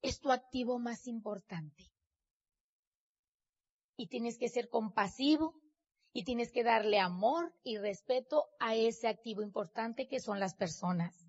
es 0.00 0.18
tu 0.20 0.32
activo 0.32 0.78
más 0.78 1.06
importante. 1.06 1.92
Y 3.96 4.08
tienes 4.08 4.38
que 4.38 4.48
ser 4.48 4.68
compasivo, 4.68 5.62
y 6.12 6.24
tienes 6.24 6.52
que 6.52 6.62
darle 6.62 6.98
amor 6.98 7.54
y 7.62 7.78
respeto 7.78 8.46
a 8.60 8.74
ese 8.74 9.08
activo 9.08 9.42
importante 9.42 10.08
que 10.08 10.20
son 10.20 10.40
las 10.40 10.54
personas. 10.54 11.21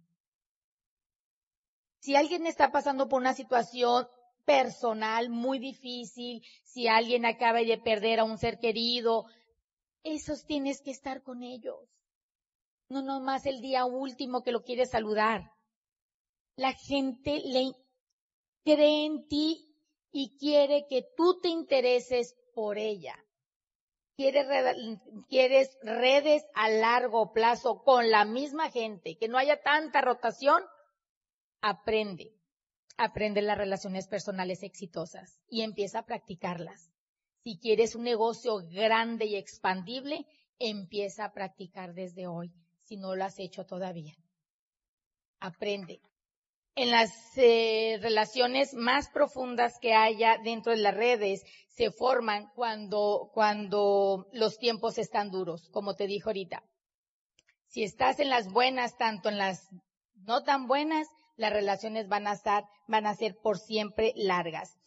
Si 2.03 2.17
alguien 2.17 2.45
está 2.47 2.69
pasando 2.69 3.07
por 3.07 3.21
una 3.21 3.33
situación 3.33 4.09
personal 4.43 5.29
muy 5.29 5.57
difícil, 5.57 6.43
si 6.65 6.89
alguien 6.89 7.25
acaba 7.25 7.59
de 7.59 7.77
perder 7.77 8.19
a 8.19 8.25
un 8.25 8.37
ser 8.37 8.59
querido, 8.59 9.23
esos 10.03 10.43
tienes 10.45 10.81
que 10.81 10.91
estar 10.91 11.23
con 11.23 11.43
ellos. 11.43 11.79
No 12.89 13.03
nomás 13.03 13.45
el 13.45 13.61
día 13.61 13.85
último 13.85 14.43
que 14.43 14.51
lo 14.51 14.63
quieres 14.63 14.89
saludar. 14.89 15.53
La 16.57 16.73
gente 16.73 17.41
le 17.45 17.71
cree 18.65 19.05
en 19.05 19.25
ti 19.29 19.73
y 20.11 20.37
quiere 20.37 20.85
que 20.89 21.07
tú 21.15 21.39
te 21.39 21.47
intereses 21.47 22.35
por 22.53 22.77
ella. 22.77 23.15
Quieres, 24.17 24.45
quieres 25.29 25.77
redes 25.81 26.43
a 26.53 26.67
largo 26.67 27.31
plazo 27.31 27.81
con 27.81 28.11
la 28.11 28.25
misma 28.25 28.69
gente, 28.71 29.17
que 29.17 29.29
no 29.29 29.37
haya 29.37 29.61
tanta 29.61 30.01
rotación 30.01 30.61
aprende, 31.63 32.35
aprende 32.97 33.41
las 33.41 33.57
relaciones 33.57 34.07
personales 34.07 34.63
exitosas 34.63 35.39
y 35.47 35.61
empieza 35.61 35.99
a 35.99 36.05
practicarlas. 36.05 36.91
Si 37.43 37.57
quieres 37.57 37.95
un 37.95 38.03
negocio 38.03 38.57
grande 38.69 39.25
y 39.25 39.35
expandible, 39.37 40.27
empieza 40.59 41.25
a 41.25 41.33
practicar 41.33 41.93
desde 41.93 42.27
hoy, 42.27 42.53
si 42.81 42.97
no 42.97 43.15
lo 43.15 43.23
has 43.23 43.39
hecho 43.39 43.65
todavía. 43.65 44.13
Aprende. 45.39 46.01
En 46.75 46.91
las 46.91 47.11
eh, 47.37 47.97
relaciones 48.01 48.73
más 48.73 49.09
profundas 49.09 49.79
que 49.79 49.93
haya 49.93 50.37
dentro 50.43 50.73
de 50.73 50.79
las 50.79 50.95
redes 50.95 51.43
se 51.69 51.91
forman 51.91 52.49
cuando, 52.55 53.31
cuando 53.33 54.27
los 54.33 54.57
tiempos 54.57 54.97
están 54.97 55.31
duros, 55.31 55.69
como 55.69 55.95
te 55.95 56.07
dijo 56.07 56.29
ahorita. 56.29 56.61
Si 57.67 57.83
estás 57.83 58.19
en 58.19 58.29
las 58.29 58.51
buenas, 58.51 58.97
tanto 58.97 59.29
en 59.29 59.37
las 59.37 59.69
no 60.15 60.43
tan 60.43 60.67
buenas, 60.67 61.07
las 61.35 61.51
relaciones 61.51 62.07
van 62.07 62.27
a 62.27 62.33
estar, 62.33 62.65
van 62.87 63.05
a 63.05 63.15
ser 63.15 63.37
por 63.41 63.57
siempre 63.57 64.13
largas. 64.15 64.77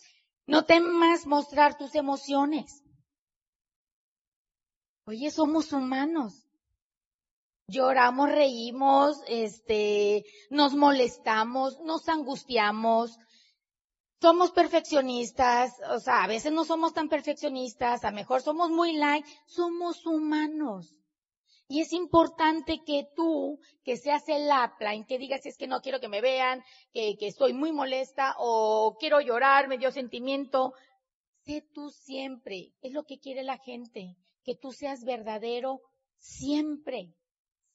No 0.46 0.64
temas 0.64 1.26
mostrar 1.26 1.76
tus 1.76 1.94
emociones. 1.94 2.82
Oye, 5.06 5.30
somos 5.30 5.72
humanos. 5.72 6.48
Lloramos, 7.68 8.30
reímos, 8.30 9.20
este, 9.26 10.24
nos 10.50 10.74
molestamos, 10.74 11.80
nos 11.80 12.08
angustiamos, 12.08 13.18
somos 14.20 14.52
perfeccionistas, 14.52 15.72
o 15.90 15.98
sea, 15.98 16.22
a 16.22 16.28
veces 16.28 16.52
no 16.52 16.64
somos 16.64 16.94
tan 16.94 17.08
perfeccionistas, 17.08 18.04
a 18.04 18.12
mejor 18.12 18.40
somos 18.40 18.70
muy 18.70 18.92
light, 18.92 19.26
somos 19.46 20.06
humanos. 20.06 20.94
Y 21.68 21.80
es 21.80 21.92
importante 21.92 22.84
que 22.84 23.08
tú, 23.16 23.58
que 23.82 23.96
seas 23.96 24.28
el 24.28 24.48
upline, 24.48 25.04
que 25.04 25.18
digas 25.18 25.44
es 25.46 25.56
que 25.56 25.66
no 25.66 25.80
quiero 25.80 25.98
que 25.98 26.08
me 26.08 26.20
vean, 26.20 26.62
que, 26.92 27.16
que 27.18 27.26
estoy 27.26 27.54
muy 27.54 27.72
molesta 27.72 28.36
o 28.38 28.96
quiero 29.00 29.20
llorar, 29.20 29.66
me 29.66 29.78
dio 29.78 29.90
sentimiento. 29.90 30.74
Sé 31.44 31.64
tú 31.74 31.90
siempre. 31.90 32.72
Es 32.82 32.92
lo 32.92 33.04
que 33.04 33.18
quiere 33.18 33.42
la 33.42 33.58
gente. 33.58 34.16
Que 34.44 34.54
tú 34.54 34.70
seas 34.70 35.04
verdadero 35.04 35.80
siempre. 36.18 37.14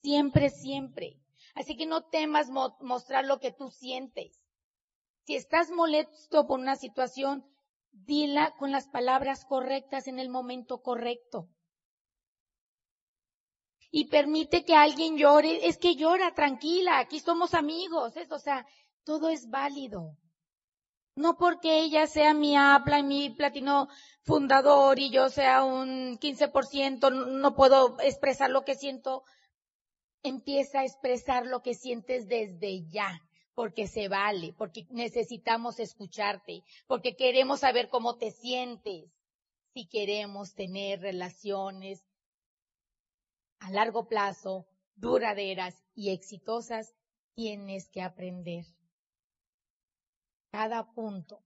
Siempre, 0.01 0.49
siempre. 0.49 1.17
Así 1.53 1.75
que 1.75 1.85
no 1.85 2.03
temas 2.05 2.49
mostrar 2.49 3.25
lo 3.25 3.39
que 3.39 3.51
tú 3.51 3.71
sientes. 3.71 4.39
Si 5.25 5.35
estás 5.35 5.69
molesto 5.69 6.47
por 6.47 6.59
una 6.59 6.77
situación, 6.77 7.45
dila 7.91 8.55
con 8.57 8.71
las 8.71 8.87
palabras 8.87 9.43
correctas 9.43 10.07
en 10.07 10.17
el 10.17 10.29
momento 10.29 10.81
correcto 10.81 11.49
y 13.91 14.05
permite 14.05 14.63
que 14.63 14.73
alguien 14.73 15.17
llore, 15.17 15.67
es 15.67 15.77
que 15.77 15.95
llora, 15.95 16.33
tranquila, 16.33 16.99
aquí 16.99 17.19
somos 17.19 17.53
amigos, 17.53 18.13
o 18.29 18.39
sea, 18.39 18.65
todo 19.03 19.29
es 19.29 19.49
válido. 19.49 20.15
No 21.13 21.37
porque 21.37 21.79
ella 21.79 22.07
sea 22.07 22.33
mi 22.33 22.55
y 22.55 23.03
mi 23.03 23.29
platino 23.31 23.89
fundador 24.23 24.97
y 24.97 25.09
yo 25.09 25.29
sea 25.29 25.65
un 25.65 26.17
15%, 26.17 27.11
no 27.11 27.53
puedo 27.53 27.99
expresar 27.99 28.49
lo 28.49 28.63
que 28.63 28.75
siento. 28.75 29.23
Empieza 30.23 30.79
a 30.79 30.85
expresar 30.85 31.45
lo 31.45 31.61
que 31.61 31.73
sientes 31.73 32.29
desde 32.29 32.87
ya, 32.89 33.19
porque 33.55 33.87
se 33.87 34.07
vale, 34.07 34.53
porque 34.57 34.85
necesitamos 34.89 35.79
escucharte, 35.79 36.63
porque 36.87 37.17
queremos 37.17 37.59
saber 37.59 37.89
cómo 37.89 38.17
te 38.17 38.31
sientes. 38.31 39.11
Si 39.73 39.87
queremos 39.87 40.53
tener 40.53 41.01
relaciones 41.01 42.03
a 43.61 43.71
largo 43.71 44.07
plazo, 44.07 44.67
duraderas 44.95 45.81
y 45.95 46.11
exitosas, 46.11 46.93
tienes 47.35 47.89
que 47.89 48.01
aprender. 48.01 48.65
Cada 50.51 50.91
punto, 50.91 51.43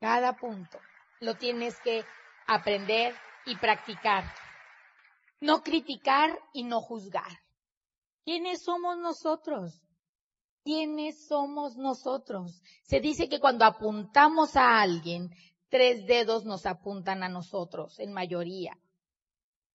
cada 0.00 0.36
punto. 0.36 0.78
lo 1.20 1.34
tienes 1.34 1.78
que 1.80 2.04
aprender 2.46 3.12
y 3.44 3.56
practicar. 3.56 4.24
No 5.40 5.62
criticar 5.62 6.38
y 6.52 6.62
no 6.62 6.80
juzgar. 6.80 7.42
¿Quiénes 8.24 8.62
somos 8.62 8.98
nosotros? 8.98 9.82
¿Quiénes 10.62 11.26
somos 11.26 11.76
nosotros? 11.76 12.62
Se 12.84 13.00
dice 13.00 13.28
que 13.28 13.40
cuando 13.40 13.64
apuntamos 13.64 14.54
a 14.54 14.80
alguien, 14.80 15.30
tres 15.68 16.06
dedos 16.06 16.44
nos 16.44 16.66
apuntan 16.66 17.24
a 17.24 17.28
nosotros, 17.28 17.98
en 17.98 18.12
mayoría. 18.12 18.78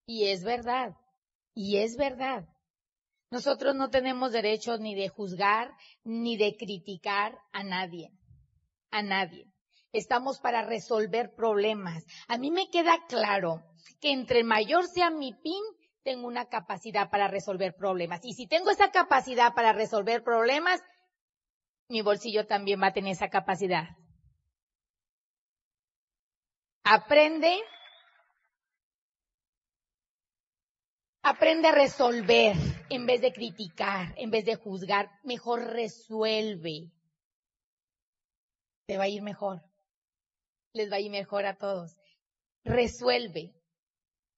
Y 0.06 0.28
es 0.28 0.44
verdad, 0.44 0.96
y 1.54 1.78
es 1.78 1.96
verdad. 1.98 2.48
Nosotros 3.32 3.76
no 3.76 3.90
tenemos 3.90 4.32
derecho 4.32 4.78
ni 4.78 4.96
de 4.96 5.10
juzgar 5.10 5.72
ni 6.04 6.38
de 6.38 6.56
criticar 6.56 7.40
a 7.52 7.64
nadie, 7.64 8.12
a 8.92 9.02
nadie. 9.02 9.48
Estamos 9.92 10.40
para 10.40 10.64
resolver 10.64 11.34
problemas. 11.36 12.04
A 12.28 12.38
mí 12.38 12.52
me 12.52 12.70
queda 12.70 12.98
claro 13.08 13.64
que 14.00 14.12
entre 14.12 14.44
mayor 14.44 14.88
sea 14.88 15.10
mi 15.10 15.34
PIN, 15.34 15.64
tengo 16.04 16.28
una 16.28 16.46
capacidad 16.46 17.10
para 17.10 17.28
resolver 17.28 17.76
problemas. 17.76 18.22
Y 18.24 18.34
si 18.34 18.48
tengo 18.48 18.70
esa 18.70 18.92
capacidad 18.92 19.54
para 19.54 19.74
resolver 19.74 20.24
problemas, 20.24 20.82
mi 21.88 22.02
bolsillo 22.02 22.46
también 22.46 22.82
va 22.82 22.88
a 22.88 22.94
tener 22.94 23.14
esa 23.14 23.30
capacidad. 23.30 23.90
Aprende, 26.84 27.62
aprende 31.24 31.70
a 31.70 31.72
resolver 31.72 32.56
en 32.90 33.06
vez 33.06 33.22
de 33.22 33.32
criticar, 33.32 34.14
en 34.18 34.30
vez 34.30 34.46
de 34.46 34.56
juzgar. 34.56 35.10
Mejor 35.24 35.62
resuelve. 35.62 36.92
Te 38.86 38.98
va 38.98 39.06
a 39.06 39.08
ir 39.08 39.22
mejor. 39.22 39.64
Les 40.74 40.92
va 40.92 40.98
a 40.98 41.00
ir 41.00 41.10
mejor 41.10 41.46
a 41.46 41.58
todos. 41.58 41.96
Resuelve. 42.66 43.54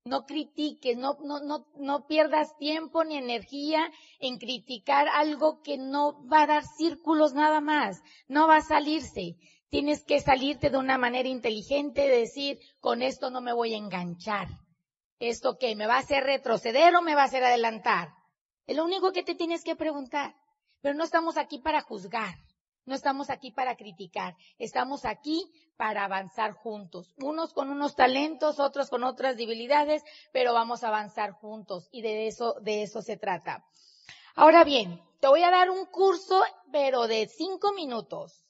No 0.06 0.28
critiques, 0.28 0.96
no, 0.96 1.18
no, 1.24 1.40
no, 1.40 1.66
no 1.78 2.06
pierdas 2.06 2.56
tiempo 2.60 3.04
ni 3.04 3.18
energía 3.18 3.92
en 4.20 4.38
criticar 4.38 5.08
algo 5.08 5.64
que 5.64 5.80
no 5.80 6.28
va 6.28 6.44
a 6.44 6.48
dar 6.48 6.64
círculos 6.64 7.34
nada 7.34 7.60
más, 7.60 8.04
no 8.28 8.48
va 8.48 8.58
a 8.58 8.62
salirse. 8.62 9.38
Tienes 9.70 10.04
que 10.06 10.22
salirte 10.22 10.70
de 10.70 10.78
una 10.78 11.00
manera 11.00 11.28
inteligente, 11.28 12.08
decir, 12.08 12.60
con 12.80 13.02
esto 13.02 13.32
no 13.32 13.42
me 13.42 13.52
voy 13.52 13.74
a 13.74 13.78
enganchar. 13.78 14.48
¿Esto 15.20 15.58
qué? 15.58 15.76
¿Me 15.76 15.88
va 15.88 15.96
a 15.96 16.00
hacer 16.00 16.24
retroceder 16.24 16.96
o 16.96 17.02
me 17.02 17.16
va 17.16 17.24
a 17.24 17.26
hacer 17.26 17.44
adelantar? 17.44 18.10
Es 18.68 18.76
lo 18.76 18.84
único 18.84 19.12
que 19.12 19.24
te 19.24 19.36
tienes 19.36 19.64
que 19.64 19.76
preguntar. 19.76 20.36
Pero 20.82 20.96
no 20.96 21.04
estamos 21.04 21.38
aquí 21.38 21.60
para 21.60 21.82
juzgar. 21.82 22.36
No 22.86 22.94
estamos 22.94 23.32
aquí 23.32 23.50
para 23.50 23.76
criticar, 23.76 24.36
estamos 24.60 25.06
aquí 25.06 25.52
para 25.76 26.06
avanzar 26.06 26.54
juntos, 26.54 27.16
unos 27.18 27.52
con 27.52 27.72
unos 27.72 27.96
talentos, 27.96 28.60
otros 28.60 28.92
con 28.92 29.04
otras 29.04 29.38
debilidades, 29.38 30.04
pero 30.32 30.54
vamos 30.54 30.84
a 30.84 30.90
avanzar 30.90 31.32
juntos 31.32 31.90
y 31.92 32.04
de 32.04 32.28
eso, 32.28 32.54
de 32.62 32.84
eso 32.84 33.02
se 33.02 33.18
trata. 33.18 33.66
Ahora 34.36 34.64
bien, 34.64 35.02
te 35.20 35.28
voy 35.28 35.42
a 35.42 35.50
dar 35.50 35.72
un 35.72 35.88
curso, 35.88 36.44
pero 36.72 37.08
de 37.08 37.28
cinco 37.28 37.74
minutos. 37.74 38.46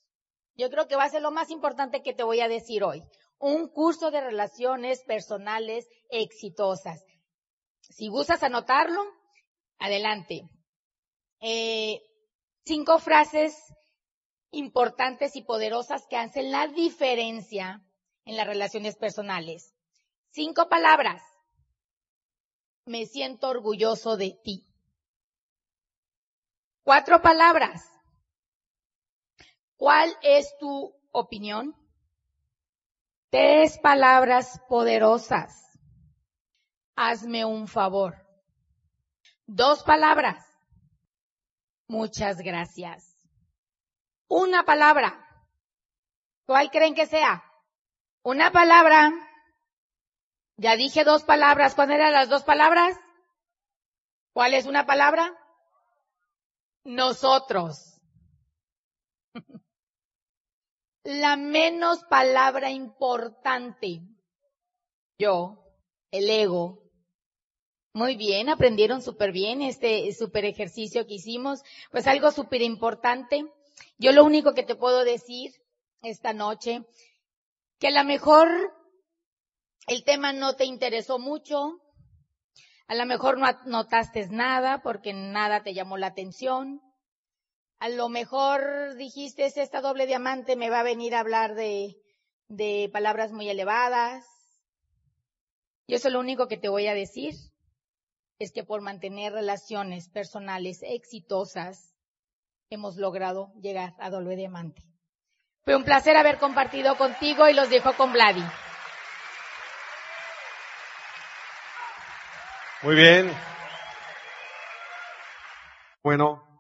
Yo 0.58 0.70
creo 0.70 0.88
que 0.88 0.98
va 0.98 1.06
a 1.06 1.10
ser 1.10 1.22
lo 1.22 1.32
más 1.32 1.50
importante 1.50 2.02
que 2.02 2.14
te 2.14 2.24
voy 2.24 2.42
a 2.42 2.50
decir 2.50 2.84
hoy. 2.84 3.04
Un 3.40 3.68
curso 3.68 4.12
de 4.12 4.22
relaciones 4.22 5.04
personales 5.04 5.88
exitosas. 6.10 7.04
Si 7.82 8.08
gustas 8.08 8.44
anotarlo, 8.44 9.04
adelante. 9.78 10.50
Eh, 11.42 12.02
cinco 12.66 13.00
frases 13.00 13.56
importantes 14.52 15.36
y 15.36 15.44
poderosas 15.44 16.06
que 16.10 16.18
hacen 16.18 16.52
la 16.52 16.68
diferencia 16.68 17.86
en 18.26 18.38
las 18.38 18.48
relaciones 18.48 18.96
personales. 18.96 19.74
Cinco 20.32 20.68
palabras. 20.70 21.22
Me 22.86 23.06
siento 23.06 23.50
orgulloso 23.50 24.18
de 24.18 24.40
ti. 24.44 24.68
Cuatro 26.84 27.22
palabras. 27.22 27.84
¿Cuál 29.76 30.16
es 30.22 30.56
tu 30.60 30.96
opinión? 31.12 31.76
Tres 33.36 33.78
palabras 33.80 34.62
poderosas. 34.70 35.78
Hazme 36.96 37.44
un 37.44 37.68
favor. 37.68 38.16
Dos 39.46 39.84
palabras. 39.84 40.42
Muchas 41.90 42.38
gracias. 42.38 43.14
Una 44.30 44.64
palabra. 44.64 45.20
¿Cuál 46.46 46.72
creen 46.72 46.96
que 46.96 47.08
sea? 47.08 47.44
Una 48.24 48.52
palabra. 48.54 49.12
Ya 50.56 50.78
dije 50.78 51.04
dos 51.04 51.24
palabras. 51.26 51.76
¿Cuáles 51.76 51.96
eran 51.96 52.14
las 52.14 52.30
dos 52.30 52.46
palabras? 52.46 52.98
¿Cuál 54.32 54.54
es 54.54 54.66
una 54.66 54.86
palabra? 54.86 55.30
Nosotros. 56.86 57.95
La 61.06 61.38
menos 61.38 62.04
palabra 62.04 62.70
importante. 62.70 64.02
Yo, 65.18 65.64
el 66.12 66.30
ego. 66.30 66.84
Muy 67.94 68.18
bien, 68.18 68.50
aprendieron 68.50 69.02
súper 69.02 69.32
bien 69.32 69.62
este 69.62 70.12
súper 70.12 70.44
ejercicio 70.44 71.08
que 71.08 71.14
hicimos. 71.14 71.64
Pues 71.92 72.08
algo 72.08 72.32
súper 72.32 72.62
importante 72.62 73.46
yo 73.98 74.12
lo 74.12 74.24
único 74.24 74.54
que 74.54 74.64
te 74.64 74.76
puedo 74.76 75.04
decir 75.04 75.54
esta 76.02 76.34
noche, 76.34 76.84
que 77.80 77.88
a 77.88 77.92
lo 77.92 78.04
mejor 78.04 78.48
el 79.88 80.04
tema 80.04 80.34
no 80.34 80.56
te 80.56 80.66
interesó 80.66 81.20
mucho, 81.20 81.80
a 82.88 82.96
lo 82.96 83.06
mejor 83.06 83.38
no 83.38 83.48
notaste 83.66 84.28
nada 84.28 84.82
porque 84.82 85.14
nada 85.14 85.64
te 85.64 85.74
llamó 85.74 85.98
la 85.98 86.08
atención, 86.08 86.82
a 87.86 87.90
lo 87.90 88.10
mejor 88.10 88.96
dijiste, 88.96 89.46
esta 89.46 89.80
doble 89.80 90.08
diamante 90.08 90.56
me 90.56 90.72
va 90.72 90.80
a 90.80 90.84
venir 90.84 91.14
a 91.14 91.20
hablar 91.20 91.54
de, 91.54 91.96
de 92.48 92.90
palabras 92.92 93.32
muy 93.32 93.48
elevadas. 93.48 94.26
Yo 95.88 95.98
eso 95.98 96.10
lo 96.10 96.20
único 96.20 96.48
que 96.48 96.58
te 96.58 96.68
voy 96.68 96.88
a 96.88 96.96
decir 96.96 97.36
es 98.40 98.52
que 98.52 98.64
por 98.64 98.82
mantener 98.82 99.34
relaciones 99.34 100.10
personales 100.10 100.80
exitosas, 100.82 101.96
hemos 102.72 102.96
logrado 102.98 103.54
llegar 103.62 103.94
a 104.00 104.10
Dolbe 104.10 104.36
Diamante. 104.36 104.82
Fue 105.64 105.76
un 105.76 105.84
placer 105.84 106.18
haber 106.18 106.40
compartido 106.40 106.98
contigo 106.98 107.48
y 107.48 107.54
los 107.54 107.70
dejo 107.70 107.94
con 107.94 108.12
Vladi. 108.12 108.44
Muy 112.82 112.96
bien. 112.96 113.32
Bueno, 116.02 116.55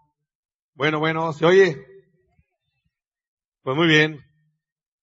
bueno, 0.75 0.99
bueno, 0.99 1.33
¿se 1.33 1.45
oye? 1.45 1.85
Pues 3.63 3.75
muy 3.75 3.87
bien. 3.87 4.23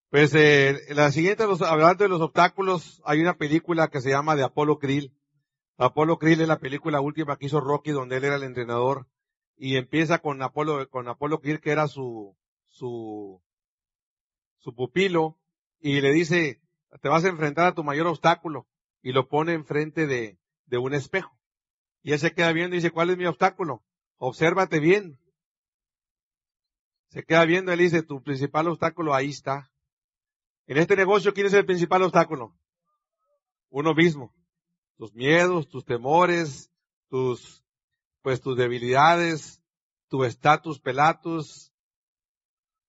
Pues 0.09 0.33
eh, 0.35 0.79
la 0.89 1.11
siguiente, 1.11 1.47
los, 1.47 1.61
hablando 1.63 2.03
de 2.03 2.09
los 2.09 2.21
obstáculos, 2.21 3.01
hay 3.03 3.19
una 3.19 3.37
película 3.37 3.89
que 3.89 3.99
se 3.99 4.11
llama 4.11 4.35
de 4.35 4.43
Apolo 4.43 4.77
Krill. 4.77 5.13
Apolo 5.77 6.19
Krill 6.19 6.41
es 6.41 6.47
la 6.47 6.59
película 6.59 7.01
última 7.01 7.37
que 7.37 7.47
hizo 7.47 7.59
Rocky, 7.59 7.91
donde 7.91 8.17
él 8.17 8.25
era 8.25 8.35
el 8.35 8.43
entrenador 8.43 9.07
y 9.57 9.77
empieza 9.77 10.19
con 10.19 10.41
Apolo, 10.41 10.87
con 10.89 11.07
Apolo 11.07 11.41
Kirk, 11.41 11.61
que 11.61 11.71
era 11.71 11.87
su, 11.87 12.37
su, 12.67 13.41
su 14.57 14.75
pupilo, 14.75 15.39
y 15.79 16.01
le 16.01 16.11
dice, 16.11 16.61
te 17.01 17.09
vas 17.09 17.25
a 17.25 17.29
enfrentar 17.29 17.67
a 17.67 17.73
tu 17.73 17.83
mayor 17.83 18.07
obstáculo, 18.07 18.67
y 19.01 19.11
lo 19.11 19.27
pone 19.27 19.53
enfrente 19.53 20.05
de, 20.05 20.37
de 20.65 20.77
un 20.77 20.93
espejo. 20.93 21.37
Y 22.01 22.11
él 22.11 22.19
se 22.19 22.33
queda 22.33 22.51
viendo 22.51 22.75
y 22.75 22.79
dice, 22.79 22.91
¿cuál 22.91 23.09
es 23.09 23.17
mi 23.17 23.25
obstáculo? 23.25 23.83
Obsérvate 24.17 24.79
bien. 24.79 25.17
Se 27.13 27.23
queda 27.23 27.45
viendo, 27.45 27.71
él 27.71 27.77
dice, 27.77 28.01
tu 28.01 28.23
principal 28.23 28.67
obstáculo 28.67 29.13
ahí 29.13 29.29
está. 29.29 29.69
En 30.65 30.77
este 30.77 30.95
negocio, 30.95 31.31
¿quién 31.31 31.45
es 31.45 31.53
el 31.53 31.63
principal 31.63 32.01
obstáculo? 32.01 32.55
Uno 33.69 33.93
mismo. 33.93 34.33
Tus 34.97 35.13
miedos, 35.13 35.69
tus 35.69 35.85
temores, 35.85 36.71
tus 37.09 37.63
pues 38.23 38.41
tus 38.41 38.57
debilidades, 38.57 39.61
tu 40.07 40.23
estatus 40.23 40.79
pelatus, 40.79 41.71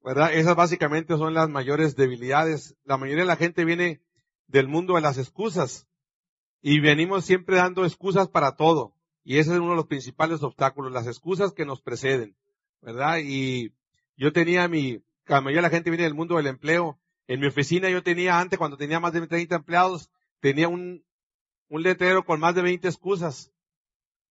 ¿verdad? 0.02 0.32
Esas 0.32 0.56
básicamente 0.56 1.18
son 1.18 1.34
las 1.34 1.50
mayores 1.50 1.94
debilidades. 1.94 2.74
La 2.84 2.96
mayoría 2.96 3.24
de 3.24 3.28
la 3.28 3.36
gente 3.36 3.66
viene 3.66 4.00
del 4.46 4.68
mundo 4.68 4.94
de 4.94 5.02
las 5.02 5.18
excusas 5.18 5.86
y 6.62 6.80
venimos 6.80 7.26
siempre 7.26 7.56
dando 7.56 7.84
excusas 7.84 8.28
para 8.28 8.56
todo. 8.56 8.94
Y 9.22 9.36
ese 9.36 9.52
es 9.52 9.58
uno 9.58 9.72
de 9.72 9.76
los 9.76 9.86
principales 9.86 10.42
obstáculos, 10.42 10.92
las 10.92 11.08
excusas 11.08 11.52
que 11.52 11.66
nos 11.66 11.82
preceden, 11.82 12.34
¿verdad? 12.80 13.18
Y 13.22 13.74
yo 14.16 14.32
tenía 14.32 14.68
mi, 14.68 15.02
la 15.26 15.40
mayoría 15.40 15.58
de 15.58 15.68
la 15.68 15.70
gente 15.70 15.90
viene 15.90 16.04
del 16.04 16.14
mundo 16.14 16.36
del 16.36 16.46
empleo. 16.46 16.98
En 17.26 17.40
mi 17.40 17.46
oficina 17.46 17.88
yo 17.88 18.02
tenía 18.02 18.38
antes, 18.38 18.58
cuando 18.58 18.76
tenía 18.76 19.00
más 19.00 19.12
de 19.12 19.26
30 19.26 19.56
empleados, 19.56 20.10
tenía 20.40 20.68
un, 20.68 21.04
un 21.68 21.82
letrero 21.82 22.24
con 22.24 22.40
más 22.40 22.54
de 22.54 22.62
20 22.62 22.86
excusas. 22.86 23.52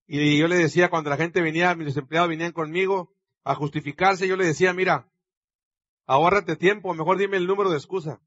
Y 0.05 0.37
yo 0.37 0.47
le 0.47 0.57
decía, 0.57 0.89
cuando 0.89 1.09
la 1.09 1.17
gente 1.17 1.41
venía, 1.41 1.75
mis 1.75 1.95
empleados 1.97 2.29
venían 2.29 2.51
conmigo 2.51 3.13
a 3.43 3.55
justificarse, 3.55 4.27
yo 4.27 4.35
le 4.35 4.45
decía, 4.45 4.73
mira, 4.73 5.09
ahórrate 6.05 6.55
tiempo, 6.55 6.93
mejor 6.93 7.17
dime 7.17 7.37
el 7.37 7.47
número 7.47 7.69
de 7.69 7.77
excusa. 7.77 8.21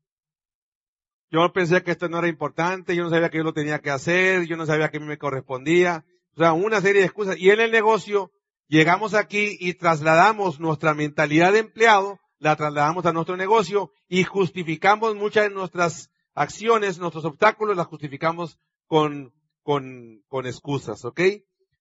yo 1.31 1.53
pensé 1.53 1.83
que 1.83 1.91
esto 1.91 2.09
no 2.09 2.19
era 2.19 2.29
importante, 2.29 2.97
yo 2.97 3.05
no 3.05 3.11
sabía 3.11 3.31
que 3.31 3.39
yo 3.39 3.45
lo 3.45 3.53
tenía 3.53 3.81
que 3.81 3.91
hacer, 3.91 4.47
yo 4.47 4.57
no 4.57 4.67
sabía 4.67 4.91
que 4.91 4.97
a 4.97 5.01
mí 5.01 5.07
me 5.07 5.19
correspondía. 5.19 6.05
O 6.35 6.39
sea, 6.39 6.53
una 6.53 6.81
serie 6.81 7.01
de 7.01 7.07
excusas. 7.07 7.37
Y 7.39 7.51
en 7.51 7.61
el 7.61 7.71
negocio, 7.71 8.31
llegamos 8.69 9.15
aquí 9.15 9.57
y 9.61 9.75
trasladamos 9.75 10.61
nuestra 10.61 10.95
mentalidad 10.95 11.53
de 11.53 11.61
empleado, 11.61 12.21
la 12.39 12.57
trasladamos 12.57 13.07
a 13.07 13.13
nuestro 13.13 13.37
negocio 13.37 13.93
y 14.09 14.25
justificamos 14.25 15.15
muchas 15.15 15.45
de 15.45 15.55
nuestras 15.55 16.11
acciones, 16.35 16.99
nuestros 16.99 17.25
obstáculos, 17.25 17.77
las 17.77 17.87
justificamos 17.87 18.59
con, 18.87 19.33
con, 19.63 20.23
con 20.29 20.47
excusas, 20.47 21.05
¿ok? 21.05 21.21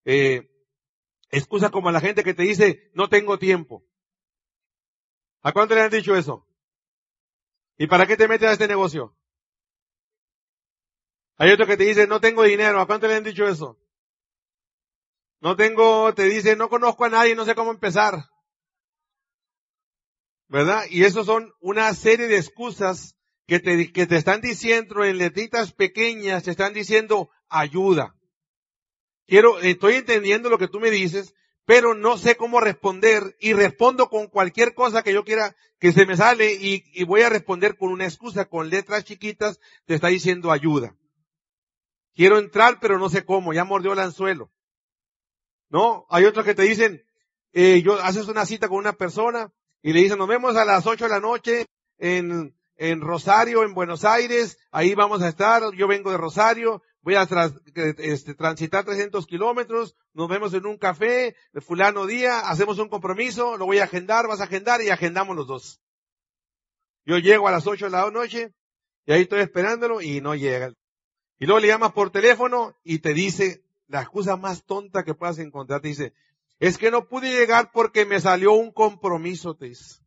Eh, 0.06 0.50
excusas 1.30 1.72
como 1.72 1.92
la 1.92 2.00
gente 2.00 2.24
que 2.24 2.34
te 2.34 2.44
dice, 2.44 2.90
no 2.94 3.10
tengo 3.10 3.38
tiempo. 3.38 3.84
¿A 5.42 5.52
cuánto 5.52 5.76
le 5.76 5.82
han 5.82 5.92
dicho 5.92 6.16
eso? 6.16 6.48
¿Y 7.78 7.88
para 7.88 8.08
qué 8.08 8.18
te 8.18 8.28
metes 8.28 8.48
a 8.48 8.54
este 8.54 8.68
negocio? 8.68 9.16
Hay 11.38 11.52
otro 11.52 11.68
que 11.68 11.78
te 11.78 11.84
dice, 11.84 12.08
no 12.08 12.20
tengo 12.22 12.44
dinero. 12.44 12.80
¿A 12.80 12.88
cuánto 12.88 13.08
le 13.08 13.16
han 13.16 13.24
dicho 13.24 13.46
eso? 13.48 13.78
No 15.42 15.56
tengo, 15.56 16.14
te 16.14 16.24
dice, 16.24 16.56
no 16.56 16.70
conozco 16.70 17.06
a 17.06 17.10
nadie, 17.10 17.36
no 17.36 17.46
sé 17.46 17.56
cómo 17.56 17.72
empezar. 17.72 18.26
¿Verdad? 20.48 20.84
Y 20.90 21.04
eso 21.04 21.24
son 21.24 21.52
una 21.60 21.94
serie 21.94 22.28
de 22.28 22.38
excusas 22.38 23.16
que 23.48 23.60
te, 23.60 23.92
que 23.92 24.08
te 24.08 24.16
están 24.16 24.42
diciendo 24.42 25.04
en 25.04 25.18
letritas 25.18 25.74
pequeñas, 25.74 26.44
te 26.44 26.52
están 26.52 26.74
diciendo 26.74 27.30
ayuda. 27.50 28.16
Quiero, 29.28 29.60
estoy 29.60 29.96
entendiendo 29.96 30.50
lo 30.50 30.58
que 30.58 30.68
tú 30.68 30.80
me 30.80 30.92
dices, 30.92 31.34
pero 31.66 31.96
no 31.96 32.18
sé 32.18 32.38
cómo 32.38 32.60
responder 32.60 33.36
y 33.40 33.54
respondo 33.54 34.10
con 34.10 34.28
cualquier 34.28 34.76
cosa 34.76 35.04
que 35.04 35.14
yo 35.14 35.24
quiera 35.24 35.56
que 35.80 35.92
se 35.92 36.06
me 36.06 36.16
sale 36.16 36.54
y, 36.54 36.84
y 36.94 37.04
voy 37.04 37.22
a 37.22 37.30
responder 37.30 37.76
con 37.76 37.92
una 37.92 38.06
excusa, 38.06 38.46
con 38.46 38.70
letras 38.70 39.04
chiquitas, 39.04 39.60
te 39.86 39.96
está 39.96 40.08
diciendo 40.08 40.52
ayuda. 40.52 40.96
Quiero 42.14 42.38
entrar, 42.38 42.80
pero 42.80 42.98
no 42.98 43.10
sé 43.10 43.26
cómo, 43.26 43.52
ya 43.52 43.66
mordió 43.66 43.94
el 43.94 44.00
anzuelo. 44.00 44.52
¿No? 45.76 46.06
Hay 46.08 46.24
otros 46.24 46.46
que 46.46 46.56
te 46.56 46.62
dicen, 46.62 47.04
eh, 47.52 47.82
yo 47.82 47.96
haces 48.02 48.30
una 48.30 48.46
cita 48.46 48.70
con 48.70 48.78
una 48.78 48.94
persona 48.94 49.52
y 49.82 49.92
le 49.92 50.00
dicen, 50.00 50.18
nos 50.18 50.30
vemos 50.30 50.56
a 50.56 50.64
las 50.64 50.88
8 50.88 51.04
de 51.04 51.10
la 51.10 51.20
noche 51.20 51.66
en, 51.98 52.56
en 52.78 53.02
Rosario, 53.02 53.62
en 53.62 53.74
Buenos 53.74 54.06
Aires, 54.06 54.58
ahí 54.72 54.96
vamos 54.96 55.22
a 55.22 55.28
estar, 55.28 55.64
yo 55.74 55.86
vengo 55.90 56.12
de 56.12 56.18
Rosario, 56.18 56.82
voy 57.02 57.16
a 57.16 57.28
este, 57.98 58.36
transitar 58.36 58.86
300 58.86 59.28
kilómetros, 59.28 59.98
nos 60.14 60.30
vemos 60.30 60.54
en 60.54 60.66
un 60.66 60.78
café, 60.78 61.36
de 61.52 61.60
fulano 61.60 62.06
día, 62.06 62.40
hacemos 62.48 62.80
un 62.80 62.88
compromiso, 62.88 63.58
lo 63.58 63.66
voy 63.66 63.80
a 63.80 63.84
agendar, 63.84 64.30
vas 64.30 64.40
a 64.40 64.46
agendar 64.46 64.82
y 64.82 64.92
agendamos 64.92 65.36
los 65.36 65.46
dos. 65.46 65.82
Yo 67.06 67.18
llego 67.18 67.50
a 67.50 67.52
las 67.52 67.68
8 67.68 67.84
de 67.84 67.92
la 67.92 68.10
noche 68.12 68.54
y 69.06 69.12
ahí 69.12 69.24
estoy 69.24 69.42
esperándolo 69.42 70.02
y 70.02 70.22
no 70.22 70.36
llega. 70.36 70.72
Y 71.38 71.48
luego 71.48 71.60
le 71.60 71.68
llamas 71.68 71.92
por 71.92 72.12
teléfono 72.12 72.78
y 72.82 73.00
te 73.00 73.14
dice 73.14 73.65
la 73.88 74.02
excusa 74.02 74.38
más 74.38 74.66
tonta 74.66 75.04
que 75.04 75.14
puedas 75.14 75.40
encontrar, 75.40 75.82
te 75.82 75.90
dice, 75.90 76.14
es 76.60 76.78
que 76.78 76.92
no 76.92 77.08
pude 77.08 77.32
llegar 77.32 77.72
porque 77.72 78.06
me 78.06 78.20
salió 78.20 78.54
un 78.54 78.72
compromiso, 78.72 79.56
te 79.56 79.66
dice. 79.66 80.02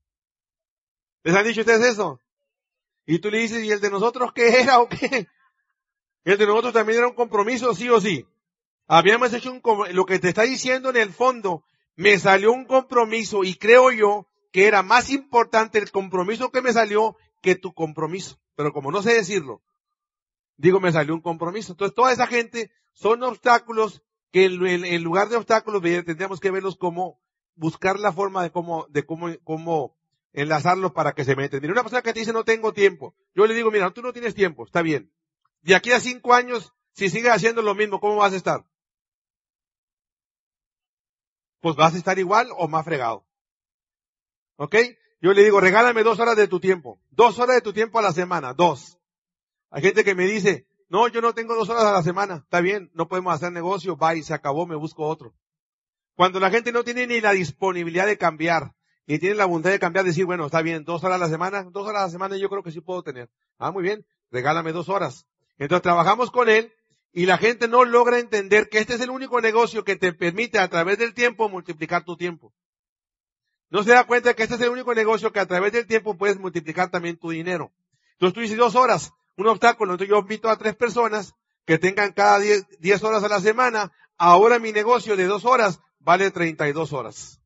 ¿Les 1.23 1.35
han 1.35 1.47
dicho 1.47 1.61
ustedes 1.61 1.85
eso? 1.85 2.21
Y 3.07 3.19
tú 3.19 3.31
le 3.31 3.39
dices, 3.39 3.65
¿y 3.65 3.71
el 3.71 3.81
de 3.81 3.91
nosotros 3.91 4.33
qué 4.33 4.61
era 4.61 4.81
o 4.81 4.89
qué? 4.89 5.29
El 6.25 6.39
de 6.39 6.47
nosotros 6.47 6.75
también 6.75 6.99
era 6.99 7.09
un 7.09 7.15
compromiso, 7.15 7.75
sí 7.75 7.89
o 7.89 8.01
sí. 8.01 8.27
Habíamos 8.87 9.33
hecho 9.33 9.51
un, 9.51 9.63
lo 9.93 10.05
que 10.05 10.19
te 10.19 10.29
está 10.29 10.43
diciendo 10.43 10.91
en 10.91 10.97
el 10.97 11.13
fondo, 11.13 11.65
me 11.97 12.19
salió 12.19 12.53
un 12.53 12.65
compromiso 12.65 13.45
y 13.45 13.55
creo 13.55 13.91
yo 13.93 14.27
que 14.53 14.67
era 14.67 14.83
más 14.83 15.11
importante 15.11 15.79
el 15.79 15.91
compromiso 15.91 16.51
que 16.51 16.63
me 16.63 16.73
salió 16.73 17.17
que 17.43 17.55
tu 17.55 17.73
compromiso. 17.73 18.39
Pero 18.57 18.73
como 18.73 18.91
no 18.91 19.03
sé 19.03 19.15
decirlo, 19.15 19.63
digo, 20.59 20.81
me 20.81 20.93
salió 20.93 21.15
un 21.15 21.23
compromiso. 21.23 21.73
Entonces, 21.73 21.95
toda 21.95 22.13
esa 22.13 22.27
gente 22.27 22.71
son 22.93 23.23
obstáculos 23.23 24.03
que 24.31 24.45
en, 24.45 25.03
lugar 25.03 25.31
de 25.31 25.37
obstáculos 25.37 25.81
tendríamos 25.81 26.41
que 26.41 26.51
verlos 26.51 26.77
como 26.77 27.19
buscar 27.55 27.99
la 27.99 28.13
forma 28.13 28.43
de 28.43 28.51
cómo, 28.51 28.87
de 28.91 29.07
cómo, 29.07 29.29
cómo 29.43 29.97
enlazarlos 30.33 30.93
para 30.93 31.13
que 31.13 31.25
se 31.25 31.35
meten. 31.35 31.61
Mira, 31.63 31.73
una 31.73 31.83
persona 31.83 32.03
que 32.03 32.13
te 32.13 32.21
dice 32.21 32.33
no 32.33 32.45
tengo 32.45 32.75
tiempo. 32.75 33.15
Yo 33.35 33.47
le 33.47 33.55
digo, 33.55 33.71
mira, 33.71 33.91
tú 33.93 34.03
no 34.03 34.13
tienes 34.13 34.35
tiempo, 34.35 34.67
está 34.67 34.83
bien. 34.83 35.11
De 35.63 35.75
aquí 35.75 35.93
a 35.93 36.01
cinco 36.01 36.35
años, 36.35 36.75
si 36.93 37.09
sigues 37.09 37.33
haciendo 37.33 37.63
lo 37.63 37.75
mismo, 37.75 38.01
¿cómo 38.01 38.17
vas 38.17 38.33
a 38.33 38.37
estar? 38.37 38.67
Pues 41.61 41.75
vas 41.75 41.95
a 41.95 41.99
estar 41.99 42.19
igual 42.19 42.49
o 42.57 42.69
más 42.69 42.85
fregado. 42.85 43.25
¿Ok? 44.57 44.77
Yo 45.21 45.33
le 45.33 45.43
digo, 45.43 45.61
regálame 45.61 46.03
dos 46.03 46.21
horas 46.21 46.37
de 46.37 46.47
tu 46.47 46.61
tiempo. 46.61 47.01
Dos 47.11 47.39
horas 47.39 47.57
de 47.57 47.63
tu 47.63 47.73
tiempo 47.73 47.99
a 47.99 48.03
la 48.03 48.13
semana. 48.13 48.55
Dos. 48.55 48.98
Hay 49.71 49.83
gente 49.83 50.05
que 50.05 50.15
me 50.15 50.27
dice, 50.27 50.67
no, 50.89 51.09
yo 51.09 51.21
no 51.21 51.35
tengo 51.35 51.55
dos 51.55 51.69
horas 51.69 51.85
a 51.85 51.93
la 51.93 52.03
semana. 52.03 52.37
Está 52.45 52.61
bien, 52.61 52.91
no 52.95 53.09
podemos 53.09 53.35
hacer 53.35 53.53
negocio, 53.53 53.97
bye, 53.97 54.23
se 54.23 54.35
acabó, 54.35 54.67
me 54.67 54.77
busco 54.77 55.07
otro. 55.07 55.35
Cuando 56.15 56.41
la 56.41 56.51
gente 56.51 56.73
no 56.73 56.85
tiene 56.85 57.07
ni 57.07 57.21
la 57.21 57.33
disponibilidad 57.33 58.07
de 58.07 58.19
cambiar, 58.19 58.75
ni 59.07 59.19
tiene 59.19 59.37
la 59.37 59.47
voluntad 59.47 59.71
de 59.71 59.79
cambiar, 59.79 60.05
decir, 60.05 60.25
bueno, 60.25 60.47
está 60.47 60.63
bien, 60.63 60.85
dos 60.85 61.05
horas 61.05 61.17
a 61.17 61.19
la 61.19 61.29
semana, 61.29 61.65
dos 61.65 61.87
horas 61.87 62.03
a 62.03 62.05
la 62.07 62.11
semana 62.11 62.37
yo 62.37 62.49
creo 62.49 62.63
que 62.63 62.73
sí 62.73 62.81
puedo 62.81 63.03
tener. 63.03 63.31
Ah, 63.59 63.71
muy 63.71 63.83
bien, 63.83 64.05
regálame 64.31 64.73
dos 64.73 64.89
horas. 64.89 65.27
Entonces 65.59 65.83
trabajamos 65.83 66.31
con 66.31 66.49
él 66.49 66.73
y 67.13 67.27
la 67.27 67.39
gente 67.39 67.69
no 67.69 67.85
logra 67.85 68.19
entender 68.19 68.69
que 68.69 68.79
este 68.79 68.95
es 68.95 69.01
el 69.01 69.11
único 69.11 69.41
negocio 69.41 69.85
que 69.85 69.97
te 69.97 70.13
permite 70.13 70.59
a 70.59 70.69
través 70.69 70.99
del 70.99 71.15
tiempo 71.15 71.49
multiplicar 71.49 72.05
tu 72.05 72.17
tiempo. 72.17 72.53
No 73.71 73.83
se 73.83 73.91
da 73.91 74.05
cuenta 74.07 74.35
que 74.35 74.43
este 74.43 74.55
es 74.55 74.61
el 74.63 74.71
único 74.71 74.95
negocio 74.95 75.33
que 75.33 75.41
a 75.41 75.47
través 75.47 75.73
del 75.73 75.87
tiempo 75.87 76.17
puedes 76.17 76.39
multiplicar 76.39 76.91
también 76.91 77.19
tu 77.19 77.31
dinero. 77.31 77.73
Entonces 78.13 78.35
tú 78.35 78.41
dices 78.41 78.57
dos 78.57 78.75
horas, 78.75 79.13
un 79.39 79.47
obstáculo. 79.47 79.93
Entonces 79.93 80.11
yo 80.11 80.19
invito 80.19 80.51
a 80.51 80.59
tres 80.59 80.77
personas 80.77 81.35
que 81.65 81.79
tengan 81.79 82.13
cada 82.13 82.39
diez 82.39 83.03
horas 83.03 83.25
a 83.25 83.29
la 83.29 83.41
semana. 83.41 83.93
Ahora 84.19 84.59
mi 84.59 84.73
negocio 84.73 85.17
de 85.17 85.27
dos 85.27 85.45
horas 85.45 85.81
vale 86.01 86.31
32 86.31 86.93
horas. 86.93 87.41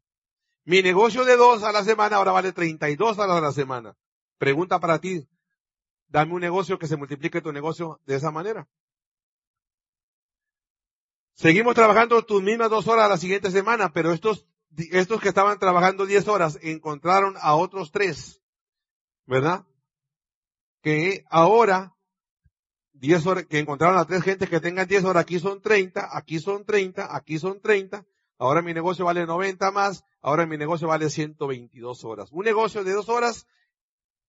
Mi 0.64 0.82
negocio 0.82 1.24
de 1.24 1.36
dos 1.36 1.62
a 1.62 1.72
la 1.72 1.84
semana 1.84 2.16
ahora 2.16 2.32
vale 2.32 2.52
32 2.52 3.18
horas 3.18 3.36
a 3.36 3.40
la 3.40 3.52
semana. 3.52 3.94
Pregunta 4.38 4.80
para 4.80 5.00
ti. 5.00 5.28
Dame 6.08 6.34
un 6.34 6.40
negocio 6.40 6.78
que 6.78 6.86
se 6.86 6.96
multiplique 6.96 7.40
tu 7.40 7.52
negocio 7.52 8.00
de 8.06 8.16
esa 8.16 8.30
manera. 8.30 8.68
Seguimos 11.34 11.74
trabajando 11.74 12.22
tus 12.22 12.42
mismas 12.42 12.70
dos 12.70 12.86
horas 12.88 13.06
a 13.06 13.08
la 13.08 13.16
siguiente 13.16 13.50
semana, 13.50 13.92
pero 13.92 14.12
estos, 14.12 14.46
estos 14.76 15.20
que 15.20 15.28
estaban 15.28 15.58
trabajando 15.58 16.06
diez 16.06 16.28
horas 16.28 16.58
encontraron 16.62 17.34
a 17.40 17.54
otros 17.54 17.90
tres. 17.90 18.42
¿Verdad? 19.26 19.64
Que 20.82 21.24
ahora, 21.30 21.94
10 22.94 23.26
horas, 23.26 23.46
que 23.46 23.58
encontraron 23.58 23.98
a 23.98 24.04
tres 24.04 24.22
gentes 24.22 24.50
que 24.50 24.60
tengan 24.60 24.86
10 24.86 25.04
horas, 25.04 25.22
aquí 25.22 25.38
son 25.38 25.62
30, 25.62 26.16
aquí 26.16 26.40
son 26.40 26.64
30, 26.64 27.16
aquí 27.16 27.38
son 27.38 27.60
30, 27.60 28.04
ahora 28.38 28.62
mi 28.62 28.74
negocio 28.74 29.04
vale 29.04 29.24
90 29.24 29.70
más, 29.70 30.04
ahora 30.20 30.44
mi 30.44 30.58
negocio 30.58 30.88
vale 30.88 31.08
122 31.08 32.04
horas. 32.04 32.30
Un 32.32 32.44
negocio 32.44 32.84
de 32.84 32.92
dos 32.92 33.08
horas, 33.08 33.46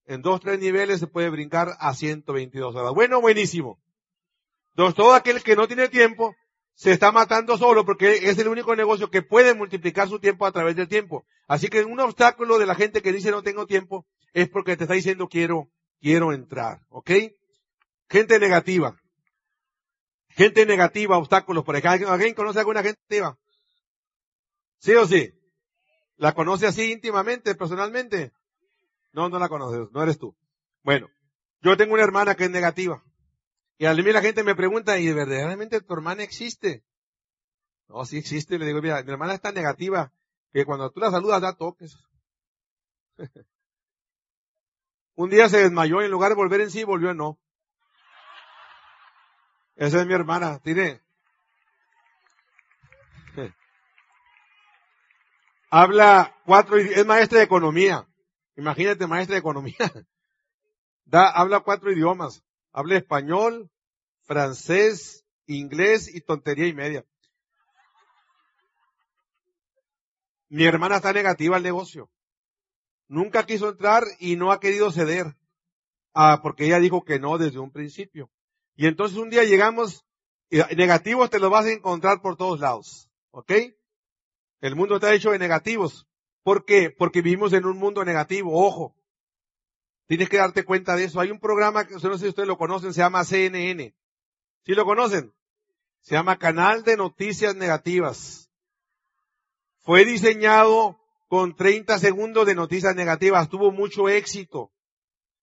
en 0.06 0.22
dos, 0.22 0.42
tres 0.42 0.60
niveles 0.60 1.00
se 1.00 1.08
puede 1.08 1.30
brincar 1.30 1.76
a 1.80 1.94
122 1.94 2.76
horas. 2.76 2.94
Bueno, 2.94 3.20
buenísimo. 3.20 3.80
Entonces 4.76 4.96
todo 4.96 5.13
aquel 5.13 5.42
que 5.44 5.56
no 5.56 5.68
tiene 5.68 5.89
tiempo, 5.89 6.36
se 6.76 6.92
está 6.92 7.12
matando 7.12 7.58
solo 7.58 7.86
porque 7.86 8.30
es 8.30 8.38
el 8.39 8.48
único 8.48 8.76
negocio 8.76 9.10
que 9.10 9.22
puede 9.22 9.54
multiplicar 9.54 10.10
su 10.10 10.20
tiempo 10.20 10.46
a 10.46 10.52
través 10.52 10.76
del 10.76 10.88
tiempo. 10.88 11.26
Así 11.48 11.68
que 11.68 11.84
un 11.84 12.00
obstáculo 12.00 12.58
de 12.58 12.66
la 12.66 12.76
gente 12.76 13.02
que 13.02 13.12
dice 13.12 13.32
no 13.32 13.44
tengo 13.44 13.68
tiempo 13.68 14.06
es 14.34 14.50
porque 14.50 14.76
te 14.76 14.86
está 14.86 14.96
diciendo 14.96 15.28
quiero 15.28 15.70
quiero 16.04 16.34
entrar, 16.34 16.82
¿ok? 16.89 17.12
Gente 18.10 18.38
negativa. 18.38 19.00
Gente 20.28 20.66
negativa, 20.66 21.18
obstáculos 21.18 21.63
por 21.63 21.78
ejemplo. 21.78 22.10
¿Alguien 22.10 22.34
conoce 22.34 22.60
alguna 22.60 22.84
gente 22.84 23.00
negativa? 23.10 23.39
¿Sí 24.80 24.94
o 24.96 25.08
sí? 25.08 25.32
¿La 26.18 26.34
conoce 26.34 26.68
así 26.68 26.92
íntimamente, 26.92 27.56
personalmente? 27.56 28.34
No, 29.13 29.30
no 29.30 29.39
la 29.39 29.48
conoces, 29.48 29.89
no 29.92 30.04
eres 30.04 30.20
tú. 30.20 30.36
Bueno, 30.84 31.08
yo 31.62 31.78
tengo 31.78 31.94
una 31.94 32.04
hermana 32.04 32.36
que 32.36 32.44
es 32.46 32.52
negativa. 32.52 33.02
Y 33.78 33.86
a 33.86 33.94
mí 33.94 34.04
la 34.12 34.22
gente 34.22 34.44
me 34.44 34.56
pregunta, 34.56 35.00
¿y 35.00 35.12
verdaderamente 35.13 35.80
tu 35.80 35.94
hermana 35.94 36.24
existe? 36.24 36.84
No, 37.88 38.06
sí 38.06 38.18
existe. 38.18 38.60
Le 38.60 38.66
digo, 38.66 38.82
mira, 38.82 39.02
mi 39.04 39.12
hermana 39.12 39.36
es 39.36 39.42
tan 39.42 39.56
negativa 39.56 40.12
que 40.52 40.66
cuando 40.66 40.92
tú 40.92 41.00
la 41.00 41.12
saludas 41.12 41.42
da 41.42 41.56
toques. 41.56 41.96
Un 45.15 45.30
día 45.30 45.47
se 45.49 45.60
desmayó 45.60 46.02
y 46.02 46.06
en 46.06 46.12
lugar 46.12 46.30
de 46.30 46.36
volver 46.36 46.62
en 46.62 46.71
sí, 46.71 46.84
volvió 46.84 47.12
en 47.12 47.17
no. 47.17 47.39
Esa 49.76 50.02
es 50.02 50.08
mi 50.08 50.13
hermana, 50.13 50.60
tiene. 50.60 51.02
Habla 55.69 56.36
cuatro, 56.45 56.78
es 56.78 57.06
maestra 57.06 57.39
de 57.39 57.45
economía. 57.45 58.08
Imagínate, 58.56 59.08
maestra 59.08 59.34
de 59.36 59.39
economía. 59.39 59.76
Da, 61.06 61.30
habla 61.30 61.60
cuatro 61.60 61.91
idiomas. 61.91 62.43
Habla 62.71 62.97
español, 62.97 63.69
francés, 64.23 65.26
inglés 65.45 66.08
y 66.08 66.21
tontería 66.21 66.65
y 66.65 66.73
media. 66.73 67.06
Mi 70.49 70.65
hermana 70.65 70.95
está 70.95 71.13
negativa 71.13 71.58
al 71.58 71.63
negocio. 71.63 72.10
Nunca 73.08 73.46
quiso 73.46 73.70
entrar 73.70 74.04
y 74.20 74.36
no 74.36 74.52
ha 74.52 74.60
querido 74.60 74.92
ceder. 74.92 75.36
Ah, 76.13 76.39
porque 76.42 76.66
ella 76.66 76.80
dijo 76.80 77.04
que 77.04 77.20
no 77.20 77.38
desde 77.38 77.60
un 77.60 77.72
principio. 77.72 78.30
Y 78.76 78.88
entonces 78.88 79.18
un 79.18 79.30
día 79.30 79.44
llegamos, 79.44 80.06
negativos 80.76 81.30
te 81.30 81.39
los 81.39 81.50
vas 81.50 81.66
a 81.66 81.72
encontrar 81.72 82.22
por 82.22 82.38
todos 82.38 82.60
lados. 82.60 83.10
¿Ok? 83.32 83.52
El 84.62 84.76
mundo 84.76 84.96
está 84.96 85.13
hecho 85.13 85.32
de 85.32 85.39
negativos. 85.39 86.08
¿Por 86.44 86.66
qué? 86.66 86.89
Porque 86.89 87.22
vivimos 87.22 87.54
en 87.54 87.66
un 87.66 87.78
mundo 87.78 88.06
negativo. 88.06 88.66
Ojo. 88.66 88.96
Tienes 90.08 90.30
que 90.30 90.38
darte 90.38 90.63
cuenta 90.63 90.96
de 90.96 91.06
eso. 91.06 91.20
Hay 91.20 91.32
un 91.32 91.39
programa 91.39 91.86
que 91.86 91.96
no 91.96 92.00
sé 92.00 92.18
si 92.18 92.28
ustedes 92.28 92.48
lo 92.48 92.58
conocen, 92.58 92.94
se 92.94 93.00
llama 93.00 93.24
CNN. 93.24 93.96
¿Sí 94.66 94.74
lo 94.74 94.86
conocen? 94.86 95.34
Se 96.02 96.16
llama 96.16 96.38
Canal 96.38 96.84
de 96.84 96.98
Noticias 96.98 97.56
Negativas. 97.56 98.50
Fue 99.80 100.06
diseñado 100.06 101.00
con 101.34 101.56
30 101.56 101.98
segundos 101.98 102.46
de 102.46 102.54
noticias 102.54 102.96
negativas. 102.96 103.50
Tuvo 103.50 103.72
mucho 103.72 104.08
éxito. 104.08 104.72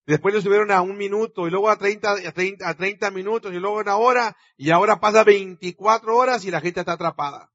Después 0.07 0.33
lo 0.33 0.40
subieron 0.40 0.70
a 0.70 0.83
un 0.83 0.96
minuto 0.96 1.48
y 1.48 1.50
luego 1.50 1.68
a 1.68 1.79
30, 1.79 2.12
a 2.29 2.33
30, 2.33 2.68
a 2.68 2.74
30 2.76 3.11
minutos 3.11 3.53
y 3.53 3.59
luego 3.59 3.79
a 3.79 3.83
una 3.83 3.96
hora 3.96 4.37
y 4.57 4.70
ahora 4.70 5.00
pasa 5.00 5.24
24 5.24 6.16
horas 6.16 6.44
y 6.44 6.53
la 6.53 6.61
gente 6.61 6.79
está 6.79 6.92
atrapada. 6.92 7.50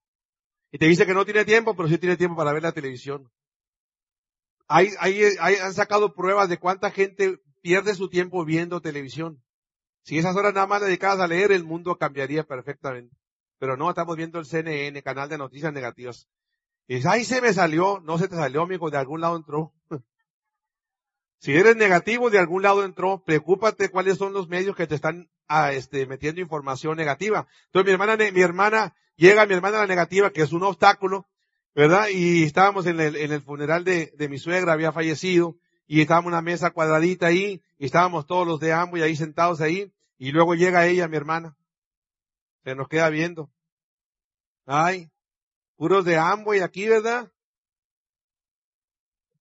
Y 0.69 0.77
te 0.77 0.85
dice 0.85 1.05
que 1.05 1.13
no 1.13 1.23
tiene 1.23 1.45
tiempo, 1.45 1.77
pero 1.77 1.87
sí 1.87 1.97
tiene 1.97 2.17
tiempo 2.17 2.35
para 2.35 2.51
ver 2.51 2.63
la 2.63 2.73
televisión. 2.73 3.31
Hay, 4.67 4.89
han 4.99 5.73
sacado 5.73 6.13
pruebas 6.13 6.49
de 6.49 6.59
cuánta 6.59 6.91
gente 6.91 7.39
pierde 7.61 7.95
su 7.95 8.09
tiempo 8.09 8.43
viendo 8.43 8.81
televisión. 8.81 9.41
Si 10.03 10.17
esas 10.17 10.35
horas 10.35 10.53
nada 10.53 10.67
más 10.67 10.81
dedicadas 10.81 11.21
a 11.21 11.27
leer, 11.27 11.53
el 11.53 11.63
mundo 11.63 11.97
cambiaría 11.97 12.43
perfectamente. 12.43 13.15
Pero 13.59 13.77
no, 13.77 13.89
estamos 13.89 14.17
viendo 14.17 14.39
el 14.39 14.45
CNN, 14.45 15.01
canal 15.03 15.29
de 15.29 15.37
noticias 15.37 15.71
negativas. 15.71 16.27
Y 16.87 16.95
dices, 16.95 17.11
ay, 17.11 17.23
se 17.23 17.41
me 17.41 17.53
salió. 17.53 17.99
No 18.01 18.17
se 18.17 18.27
te 18.27 18.35
salió, 18.35 18.61
amigo, 18.61 18.89
de 18.89 18.97
algún 18.97 19.21
lado 19.21 19.35
entró. 19.35 19.73
si 21.39 21.53
eres 21.53 21.75
negativo, 21.75 22.29
de 22.29 22.39
algún 22.39 22.63
lado 22.63 22.83
entró. 22.83 23.23
Preocúpate 23.23 23.89
cuáles 23.89 24.17
son 24.17 24.33
los 24.33 24.47
medios 24.47 24.75
que 24.75 24.87
te 24.87 24.95
están 24.95 25.29
ah, 25.47 25.71
este, 25.71 26.05
metiendo 26.05 26.41
información 26.41 26.97
negativa. 26.97 27.47
Entonces 27.67 27.85
mi 27.85 27.91
hermana, 27.91 28.31
mi 28.31 28.41
hermana, 28.41 28.95
llega 29.15 29.45
mi 29.45 29.53
hermana 29.53 29.79
la 29.79 29.87
negativa, 29.87 30.31
que 30.31 30.41
es 30.41 30.51
un 30.51 30.63
obstáculo, 30.63 31.27
¿verdad? 31.73 32.07
Y 32.11 32.43
estábamos 32.43 32.85
en 32.85 32.99
el, 32.99 33.15
en 33.15 33.31
el 33.31 33.41
funeral 33.41 33.83
de, 33.83 34.13
de 34.17 34.29
mi 34.29 34.37
suegra, 34.37 34.73
había 34.73 34.91
fallecido, 34.91 35.57
y 35.87 36.01
estábamos 36.01 36.29
en 36.29 36.33
una 36.33 36.41
mesa 36.41 36.71
cuadradita 36.71 37.27
ahí, 37.27 37.63
y 37.77 37.85
estábamos 37.85 38.25
todos 38.25 38.47
los 38.47 38.59
de 38.59 38.73
ambos 38.73 38.99
y 38.99 39.03
ahí 39.03 39.15
sentados 39.15 39.61
ahí, 39.61 39.93
y 40.17 40.31
luego 40.31 40.55
llega 40.55 40.87
ella, 40.87 41.07
mi 41.07 41.17
hermana. 41.17 41.55
Se 42.63 42.75
nos 42.75 42.87
queda 42.87 43.09
viendo. 43.09 43.51
Ay, 44.65 45.11
puros 45.75 46.05
de 46.05 46.13
y 46.13 46.59
aquí, 46.59 46.87
¿verdad? 46.87 47.31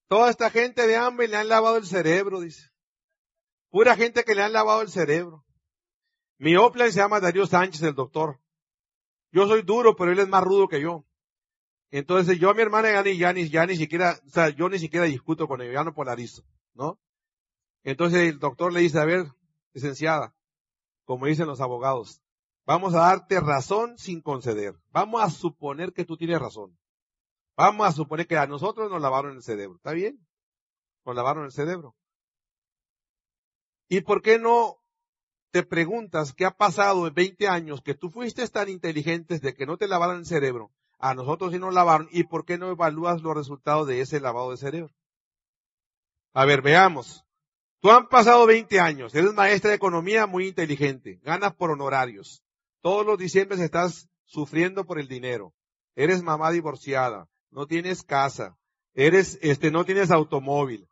Toda 0.09 0.31
esta 0.31 0.51
gente 0.51 0.87
de 0.87 0.97
Amway 0.97 1.29
le 1.29 1.37
han 1.37 1.49
lavado 1.49 1.77
el 1.77 1.87
cerebro, 1.87 2.40
dice. 2.40 2.70
Pura 3.70 3.97
gente 3.97 4.25
que 4.25 4.35
le 4.35 4.42
han 4.42 4.53
lavado 4.53 4.83
el 4.83 4.88
cerebro. 4.88 5.44
Mi 6.38 6.57
Oplan 6.57 6.92
se 6.92 6.99
llama 6.99 7.20
Darío 7.20 7.47
Sánchez, 7.47 7.83
el 7.83 7.94
doctor. 7.94 8.40
Yo 9.33 9.47
soy 9.49 9.62
duro, 9.62 9.97
pero 9.97 10.12
él 10.12 10.18
es 10.18 10.29
más 10.29 10.44
rudo 10.44 10.68
que 10.68 10.81
yo. 10.81 11.05
Entonces 11.90 12.38
yo 12.38 12.51
a 12.51 12.55
mi 12.55 12.62
hermana 12.62 12.90
ya 12.92 13.03
ni, 13.33 13.49
ya 13.49 13.66
ni, 13.66 13.77
siquiera, 13.77 14.18
o 14.27 14.31
sea, 14.31 14.49
yo 14.49 14.68
ni 14.68 14.79
siquiera 14.79 15.07
discuto 15.07 15.47
con 15.47 15.61
él, 15.61 15.73
ya 15.73 15.85
no 15.85 15.94
polarizo, 15.94 16.42
¿no? 16.75 16.99
Entonces 17.85 18.29
el 18.29 18.38
doctor 18.40 18.73
le 18.73 18.81
dice, 18.81 18.99
a 18.99 19.05
ver, 19.05 19.27
licenciada, 19.73 20.35
como 21.05 21.27
dicen 21.27 21.47
los 21.47 21.61
abogados, 21.61 22.20
vamos 22.66 22.94
a 22.94 22.98
darte 22.98 23.40
razón 23.40 23.98
sin 23.98 24.20
conceder. 24.20 24.74
Vamos 24.90 25.22
a 25.22 25.31
suponer 25.31 25.92
que 25.92 26.05
tú 26.05 26.16
tienes 26.16 26.40
razón. 26.40 26.77
Vamos 27.57 27.87
a 27.87 27.92
suponer 27.92 28.27
que 28.27 28.37
a 28.37 28.46
nosotros 28.46 28.90
nos 28.90 29.00
lavaron 29.00 29.37
el 29.37 29.42
cerebro. 29.42 29.77
¿Está 29.77 29.92
bien? 29.92 30.18
Nos 31.05 31.14
lavaron 31.14 31.44
el 31.44 31.53
cerebro. 31.53 31.94
¿Y 33.88 34.00
por 34.00 34.22
qué 34.22 34.38
no 34.38 34.79
te 35.50 35.62
preguntas 35.62 36.33
qué 36.33 36.46
ha 36.46 36.50
pasado 36.50 37.07
en 37.07 37.14
20 37.14 37.46
años 37.48 37.81
que 37.83 37.94
tú 37.94 38.11
fuiste 38.11 38.46
tan 38.48 38.68
inteligente 38.68 39.38
de 39.38 39.55
que 39.55 39.66
no 39.66 39.77
te 39.77 39.87
lavaron 39.87 40.18
el 40.18 40.27
cerebro? 40.27 40.72
A 40.98 41.14
nosotros 41.14 41.53
sí 41.53 41.59
nos 41.59 41.74
lavaron. 41.74 42.09
¿Y 42.11 42.24
por 42.24 42.44
qué 42.44 42.59
no 42.59 42.70
evalúas 42.70 43.22
los 43.22 43.35
resultados 43.35 43.87
de 43.87 44.00
ese 44.00 44.20
lavado 44.20 44.50
de 44.50 44.57
cerebro? 44.57 44.94
A 46.33 46.44
ver, 46.44 46.62
veamos. 46.62 47.24
Tú 47.81 47.90
han 47.90 48.09
pasado 48.09 48.46
20 48.46 48.81
años, 48.81 49.14
eres 49.14 49.35
maestra 49.35 49.68
de 49.70 49.77
economía 49.77 50.27
muy 50.27 50.48
inteligente, 50.48 51.20
ganas 51.22 51.55
por 51.55 51.70
honorarios. 51.70 52.43
Todos 52.85 53.07
los 53.07 53.16
diciembres 53.16 53.61
estás 53.61 54.11
sufriendo 54.27 54.85
por 54.85 55.01
el 55.01 55.09
dinero. 55.09 55.55
Eres 55.97 56.23
mamá 56.23 56.51
divorciada, 56.51 57.31
no 57.51 57.66
tienes 57.66 58.03
casa, 58.03 58.59
eres, 58.92 59.38
este, 59.40 59.70
no 59.70 59.87
tienes 59.87 60.11
automóvil, 60.11 60.87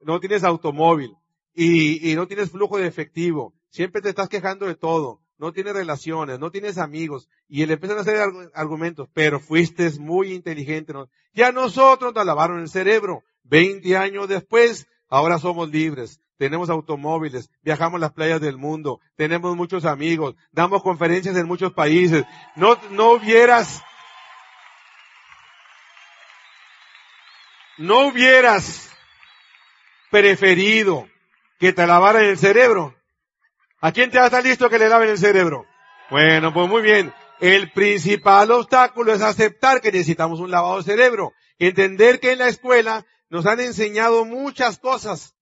no 0.00 0.20
tienes 0.20 0.44
automóvil 0.44 1.16
y, 1.52 2.08
y 2.08 2.14
no 2.14 2.28
tienes 2.28 2.52
flujo 2.52 2.78
de 2.78 2.86
efectivo. 2.86 3.52
Siempre 3.70 4.00
te 4.00 4.10
estás 4.10 4.28
quejando 4.28 4.66
de 4.66 4.76
todo. 4.76 5.22
No 5.36 5.52
tienes 5.52 5.74
relaciones, 5.74 6.38
no 6.38 6.52
tienes 6.52 6.78
amigos. 6.78 7.28
Y 7.48 7.66
le 7.66 7.72
empiezan 7.72 7.98
a 7.98 8.02
hacer 8.02 8.16
argumentos, 8.54 9.08
pero 9.12 9.40
fuiste 9.40 9.90
muy 9.98 10.32
inteligente. 10.34 10.92
Ya 11.32 11.50
nosotros 11.50 12.14
nos 12.14 12.24
lavaron 12.24 12.60
el 12.60 12.68
cerebro. 12.68 13.24
Veinte 13.42 13.96
años 13.96 14.28
después, 14.28 14.86
ahora 15.08 15.40
somos 15.40 15.68
libres 15.68 16.20
tenemos 16.38 16.70
automóviles, 16.70 17.50
viajamos 17.62 18.00
las 18.00 18.12
playas 18.12 18.40
del 18.40 18.56
mundo, 18.56 19.00
tenemos 19.16 19.56
muchos 19.56 19.84
amigos, 19.84 20.34
damos 20.52 20.82
conferencias 20.82 21.36
en 21.36 21.46
muchos 21.46 21.72
países. 21.72 22.24
No, 22.56 22.78
no 22.90 23.12
hubieras, 23.12 23.82
no 27.78 28.08
hubieras 28.08 28.90
preferido 30.10 31.08
que 31.58 31.72
te 31.72 31.86
lavaran 31.86 32.24
el 32.24 32.38
cerebro. 32.38 32.94
¿A 33.80 33.92
quién 33.92 34.10
te 34.10 34.18
va 34.18 34.24
a 34.24 34.26
estar 34.26 34.44
listo 34.44 34.70
que 34.70 34.78
le 34.78 34.88
laven 34.88 35.10
el 35.10 35.18
cerebro? 35.18 35.66
Bueno, 36.10 36.52
pues 36.52 36.68
muy 36.68 36.82
bien. 36.82 37.12
El 37.40 37.70
principal 37.72 38.50
obstáculo 38.50 39.12
es 39.12 39.20
aceptar 39.20 39.80
que 39.80 39.92
necesitamos 39.92 40.40
un 40.40 40.50
lavado 40.50 40.78
de 40.78 40.84
cerebro. 40.84 41.32
Entender 41.58 42.20
que 42.20 42.32
en 42.32 42.38
la 42.38 42.48
escuela 42.48 43.04
nos 43.28 43.46
han 43.46 43.60
enseñado 43.60 44.24
muchas 44.24 44.78
cosas 44.78 45.34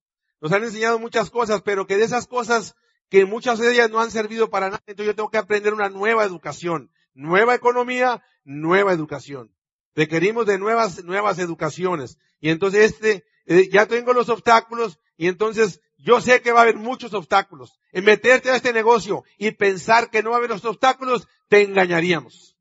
nos 0.42 0.50
han 0.50 0.64
enseñado 0.64 0.98
muchas 0.98 1.30
cosas, 1.30 1.62
pero 1.62 1.86
que 1.86 1.96
de 1.96 2.02
esas 2.02 2.26
cosas 2.26 2.74
que 3.08 3.24
muchas 3.26 3.60
de 3.60 3.72
ellas 3.72 3.88
no 3.90 4.00
han 4.00 4.10
servido 4.10 4.50
para 4.50 4.66
nada, 4.66 4.82
entonces 4.86 5.06
yo 5.06 5.14
tengo 5.14 5.30
que 5.30 5.38
aprender 5.38 5.72
una 5.72 5.88
nueva 5.88 6.24
educación, 6.24 6.90
nueva 7.14 7.54
economía, 7.54 8.24
nueva 8.42 8.92
educación. 8.92 9.54
Requerimos 9.94 10.46
de 10.46 10.58
nuevas, 10.58 11.04
nuevas 11.04 11.38
educaciones. 11.38 12.18
Y 12.40 12.50
entonces 12.50 12.90
este, 12.90 13.24
eh, 13.46 13.68
ya 13.70 13.86
tengo 13.86 14.12
los 14.14 14.30
obstáculos 14.30 14.98
y 15.16 15.28
entonces 15.28 15.80
yo 15.96 16.20
sé 16.20 16.42
que 16.42 16.50
va 16.50 16.58
a 16.58 16.62
haber 16.62 16.76
muchos 16.76 17.14
obstáculos. 17.14 17.78
En 17.92 18.04
meterte 18.04 18.50
a 18.50 18.56
este 18.56 18.72
negocio 18.72 19.22
y 19.38 19.52
pensar 19.52 20.10
que 20.10 20.24
no 20.24 20.30
va 20.30 20.36
a 20.36 20.38
haber 20.38 20.50
los 20.50 20.64
obstáculos, 20.64 21.28
te 21.46 21.62
engañaríamos. 21.62 22.56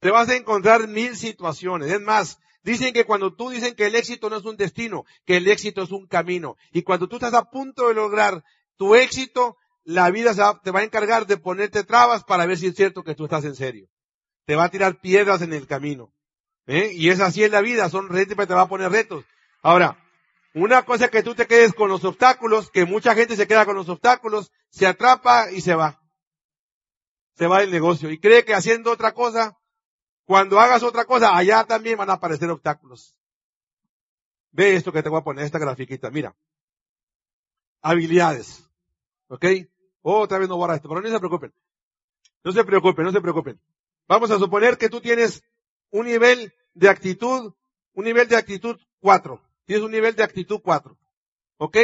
Te 0.00 0.10
vas 0.10 0.30
a 0.30 0.36
encontrar 0.36 0.88
mil 0.88 1.14
situaciones. 1.14 1.90
Es 1.90 2.00
más, 2.00 2.38
Dicen 2.66 2.92
que 2.92 3.04
cuando 3.04 3.32
tú 3.32 3.50
dicen 3.50 3.76
que 3.76 3.86
el 3.86 3.94
éxito 3.94 4.28
no 4.28 4.38
es 4.38 4.44
un 4.44 4.56
destino, 4.56 5.04
que 5.24 5.36
el 5.36 5.46
éxito 5.46 5.84
es 5.84 5.92
un 5.92 6.08
camino. 6.08 6.56
Y 6.72 6.82
cuando 6.82 7.08
tú 7.08 7.14
estás 7.14 7.32
a 7.32 7.48
punto 7.48 7.86
de 7.86 7.94
lograr 7.94 8.42
tu 8.76 8.96
éxito, 8.96 9.56
la 9.84 10.10
vida 10.10 10.34
te 10.64 10.72
va 10.72 10.80
a 10.80 10.82
encargar 10.82 11.28
de 11.28 11.36
ponerte 11.36 11.84
trabas 11.84 12.24
para 12.24 12.44
ver 12.44 12.58
si 12.58 12.66
es 12.66 12.74
cierto 12.74 13.04
que 13.04 13.14
tú 13.14 13.26
estás 13.26 13.44
en 13.44 13.54
serio. 13.54 13.86
Te 14.46 14.56
va 14.56 14.64
a 14.64 14.68
tirar 14.68 15.00
piedras 15.00 15.42
en 15.42 15.52
el 15.52 15.68
camino. 15.68 16.12
¿eh? 16.66 16.90
Y 16.92 17.10
es 17.10 17.20
así 17.20 17.44
en 17.44 17.52
la 17.52 17.60
vida, 17.60 17.88
son 17.88 18.08
retos, 18.08 18.36
te 18.36 18.54
va 18.54 18.62
a 18.62 18.68
poner 18.68 18.90
retos. 18.90 19.24
Ahora, 19.62 20.04
una 20.52 20.84
cosa 20.84 21.06
que 21.06 21.22
tú 21.22 21.36
te 21.36 21.46
quedes 21.46 21.72
con 21.72 21.88
los 21.88 22.04
obstáculos, 22.04 22.72
que 22.72 22.84
mucha 22.84 23.14
gente 23.14 23.36
se 23.36 23.46
queda 23.46 23.64
con 23.64 23.76
los 23.76 23.88
obstáculos, 23.88 24.50
se 24.70 24.88
atrapa 24.88 25.52
y 25.52 25.60
se 25.60 25.76
va. 25.76 26.02
Se 27.36 27.46
va 27.46 27.60
del 27.60 27.70
negocio 27.70 28.10
y 28.10 28.18
cree 28.18 28.44
que 28.44 28.54
haciendo 28.54 28.90
otra 28.90 29.14
cosa 29.14 29.56
cuando 30.26 30.60
hagas 30.60 30.82
otra 30.82 31.04
cosa, 31.04 31.36
allá 31.36 31.64
también 31.64 31.96
van 31.96 32.10
a 32.10 32.14
aparecer 32.14 32.50
obstáculos. 32.50 33.16
Ve 34.50 34.74
esto 34.74 34.92
que 34.92 35.02
te 35.02 35.08
voy 35.08 35.20
a 35.20 35.24
poner, 35.24 35.44
esta 35.44 35.58
grafiquita, 35.58 36.10
mira. 36.10 36.34
Habilidades. 37.80 38.68
¿Ok? 39.28 39.44
Otra 40.02 40.38
vez 40.38 40.48
no 40.48 40.56
borra 40.56 40.76
esto, 40.76 40.88
pero 40.88 41.00
no 41.00 41.08
se 41.08 41.18
preocupen. 41.18 41.54
No 42.42 42.52
se 42.52 42.64
preocupen, 42.64 43.04
no 43.04 43.12
se 43.12 43.20
preocupen. 43.20 43.60
Vamos 44.08 44.30
a 44.30 44.38
suponer 44.38 44.78
que 44.78 44.88
tú 44.88 45.00
tienes 45.00 45.42
un 45.90 46.06
nivel 46.06 46.52
de 46.74 46.88
actitud, 46.88 47.54
un 47.92 48.04
nivel 48.04 48.28
de 48.28 48.36
actitud 48.36 48.78
4. 49.00 49.42
Tienes 49.64 49.84
un 49.84 49.90
nivel 49.90 50.16
de 50.16 50.22
actitud 50.22 50.60
4. 50.62 50.98
¿Ok? 51.58 51.76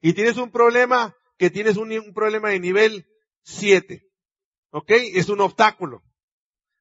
Y 0.00 0.12
tienes 0.12 0.36
un 0.36 0.50
problema 0.50 1.14
que 1.38 1.50
tienes 1.50 1.76
un, 1.76 2.12
problema 2.14 2.50
de 2.50 2.60
nivel 2.60 3.06
7. 3.42 4.06
¿Ok? 4.70 4.90
Es 4.90 5.28
un 5.28 5.40
obstáculo. 5.40 6.02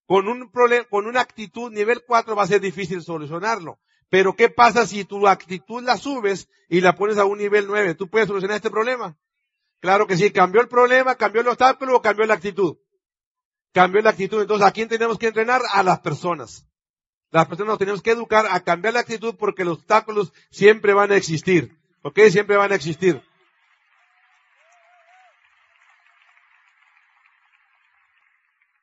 Con 0.05 0.27
un 0.27 0.51
problema, 0.51 0.85
con 0.85 1.07
una 1.07 1.21
actitud 1.21 1.71
nivel 1.71 2.03
4 2.05 2.35
va 2.35 2.43
a 2.43 2.47
ser 2.47 2.61
difícil 2.61 3.01
solucionarlo. 3.01 3.79
Pero 4.09 4.35
¿qué 4.35 4.49
pasa 4.49 4.85
si 4.85 5.03
tu 5.03 5.27
actitud 5.27 5.83
la 5.83 5.97
subes 5.97 6.47
y 6.69 6.81
la 6.81 6.95
pones 6.95 7.17
a 7.17 7.25
un 7.25 7.39
nivel 7.39 7.65
9? 7.67 7.95
¿Tú 7.95 8.07
puedes 8.07 8.27
solucionar 8.27 8.57
este 8.57 8.69
problema? 8.69 9.17
Claro 9.79 10.07
que 10.07 10.17
sí. 10.17 10.31
¿Cambió 10.31 10.61
el 10.61 10.67
problema, 10.67 11.15
cambió 11.15 11.41
el 11.41 11.47
obstáculo 11.47 11.97
o 11.97 12.01
cambió 12.01 12.25
la 12.25 12.35
actitud? 12.35 12.77
Cambió 13.73 14.01
la 14.01 14.11
actitud. 14.11 14.41
Entonces, 14.41 14.67
¿a 14.67 14.71
quién 14.71 14.87
tenemos 14.87 15.17
que 15.17 15.27
entrenar? 15.27 15.61
A 15.73 15.83
las 15.83 15.99
personas. 15.99 16.67
Las 17.31 17.47
personas 17.47 17.71
nos 17.71 17.79
tenemos 17.79 18.01
que 18.01 18.11
educar 18.11 18.45
a 18.49 18.63
cambiar 18.63 18.93
la 18.93 19.01
actitud 19.01 19.35
porque 19.37 19.65
los 19.65 19.79
obstáculos 19.79 20.31
siempre 20.51 20.93
van 20.93 21.11
a 21.11 21.17
existir. 21.17 21.75
¿Ok? 22.03 22.19
Siempre 22.29 22.57
van 22.57 22.71
a 22.71 22.75
existir. 22.75 23.21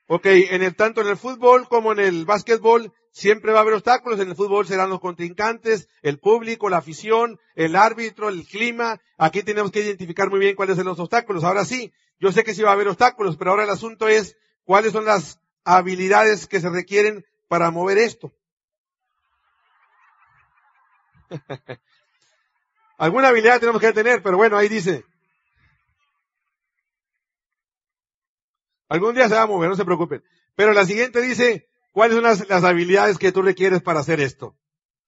Ok, 0.07 0.27
en 0.27 0.63
el, 0.63 0.75
tanto 0.75 1.01
en 1.01 1.09
el 1.09 1.17
fútbol 1.17 1.69
como 1.69 1.93
en 1.93 2.01
el 2.01 2.25
básquetbol 2.25 2.93
siempre 3.13 3.53
va 3.53 3.59
a 3.59 3.63
haber 3.63 3.75
obstáculos. 3.75 4.21
En 4.21 4.29
el 4.29 4.37
fútbol 4.37 4.67
serán 4.67 4.91
los 4.91 5.01
contrincantes, 5.01 5.89
el 6.03 6.19
público, 6.19 6.69
la 6.69 6.79
afición, 6.79 7.39
el 7.55 7.77
árbitro, 7.77 8.29
el 8.29 8.45
clima. 8.47 9.01
Aquí 9.17 9.43
tenemos 9.43 9.71
que 9.71 9.81
identificar 9.81 10.29
muy 10.29 10.41
bien 10.41 10.57
cuáles 10.57 10.77
son 10.77 10.87
los 10.87 10.99
obstáculos. 10.99 11.45
Ahora 11.45 11.65
sí, 11.65 11.93
yo 12.19 12.33
sé 12.33 12.45
que 12.45 12.55
sí 12.55 12.63
va 12.63 12.71
a 12.71 12.75
haber 12.75 12.89
obstáculos, 12.89 13.37
pero 13.37 13.53
ahora 13.53 13.65
el 13.65 13.71
asunto 13.71 14.09
es 14.09 14.37
cuáles 14.65 14.93
son 14.93 15.05
las 15.05 15.39
habilidades 15.65 16.47
que 16.47 16.61
se 16.61 16.69
requieren 16.69 17.25
para 17.49 17.71
mover 17.71 17.99
esto. 17.99 18.33
Alguna 22.99 23.29
habilidad 23.29 23.61
tenemos 23.61 23.81
que 23.81 23.93
tener, 23.93 24.23
pero 24.23 24.37
bueno, 24.37 24.57
ahí 24.57 24.69
dice. 24.69 25.05
Algún 28.93 29.15
día 29.15 29.27
se 29.27 29.35
va 29.35 29.45
a 29.45 29.47
mover, 29.47 29.71
no 29.71 29.75
se 29.75 29.87
preocupen. 29.87 30.23
Pero 30.55 30.75
la 30.75 30.85
siguiente 30.85 31.23
dice, 31.23 31.67
¿cuáles 31.93 32.15
son 32.15 32.25
las, 32.25 32.63
habilidades 32.63 33.17
que 33.17 33.33
tú 33.33 33.41
requieres 33.41 33.81
para 33.81 34.01
hacer 34.01 34.21
esto? 34.21 34.55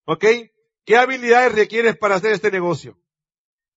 ¿Ok? 0.06 0.24
¿Qué 0.86 0.96
habilidades 0.96 1.54
requieres 1.54 1.94
para 1.94 2.14
hacer 2.14 2.32
este 2.32 2.50
negocio? 2.50 2.98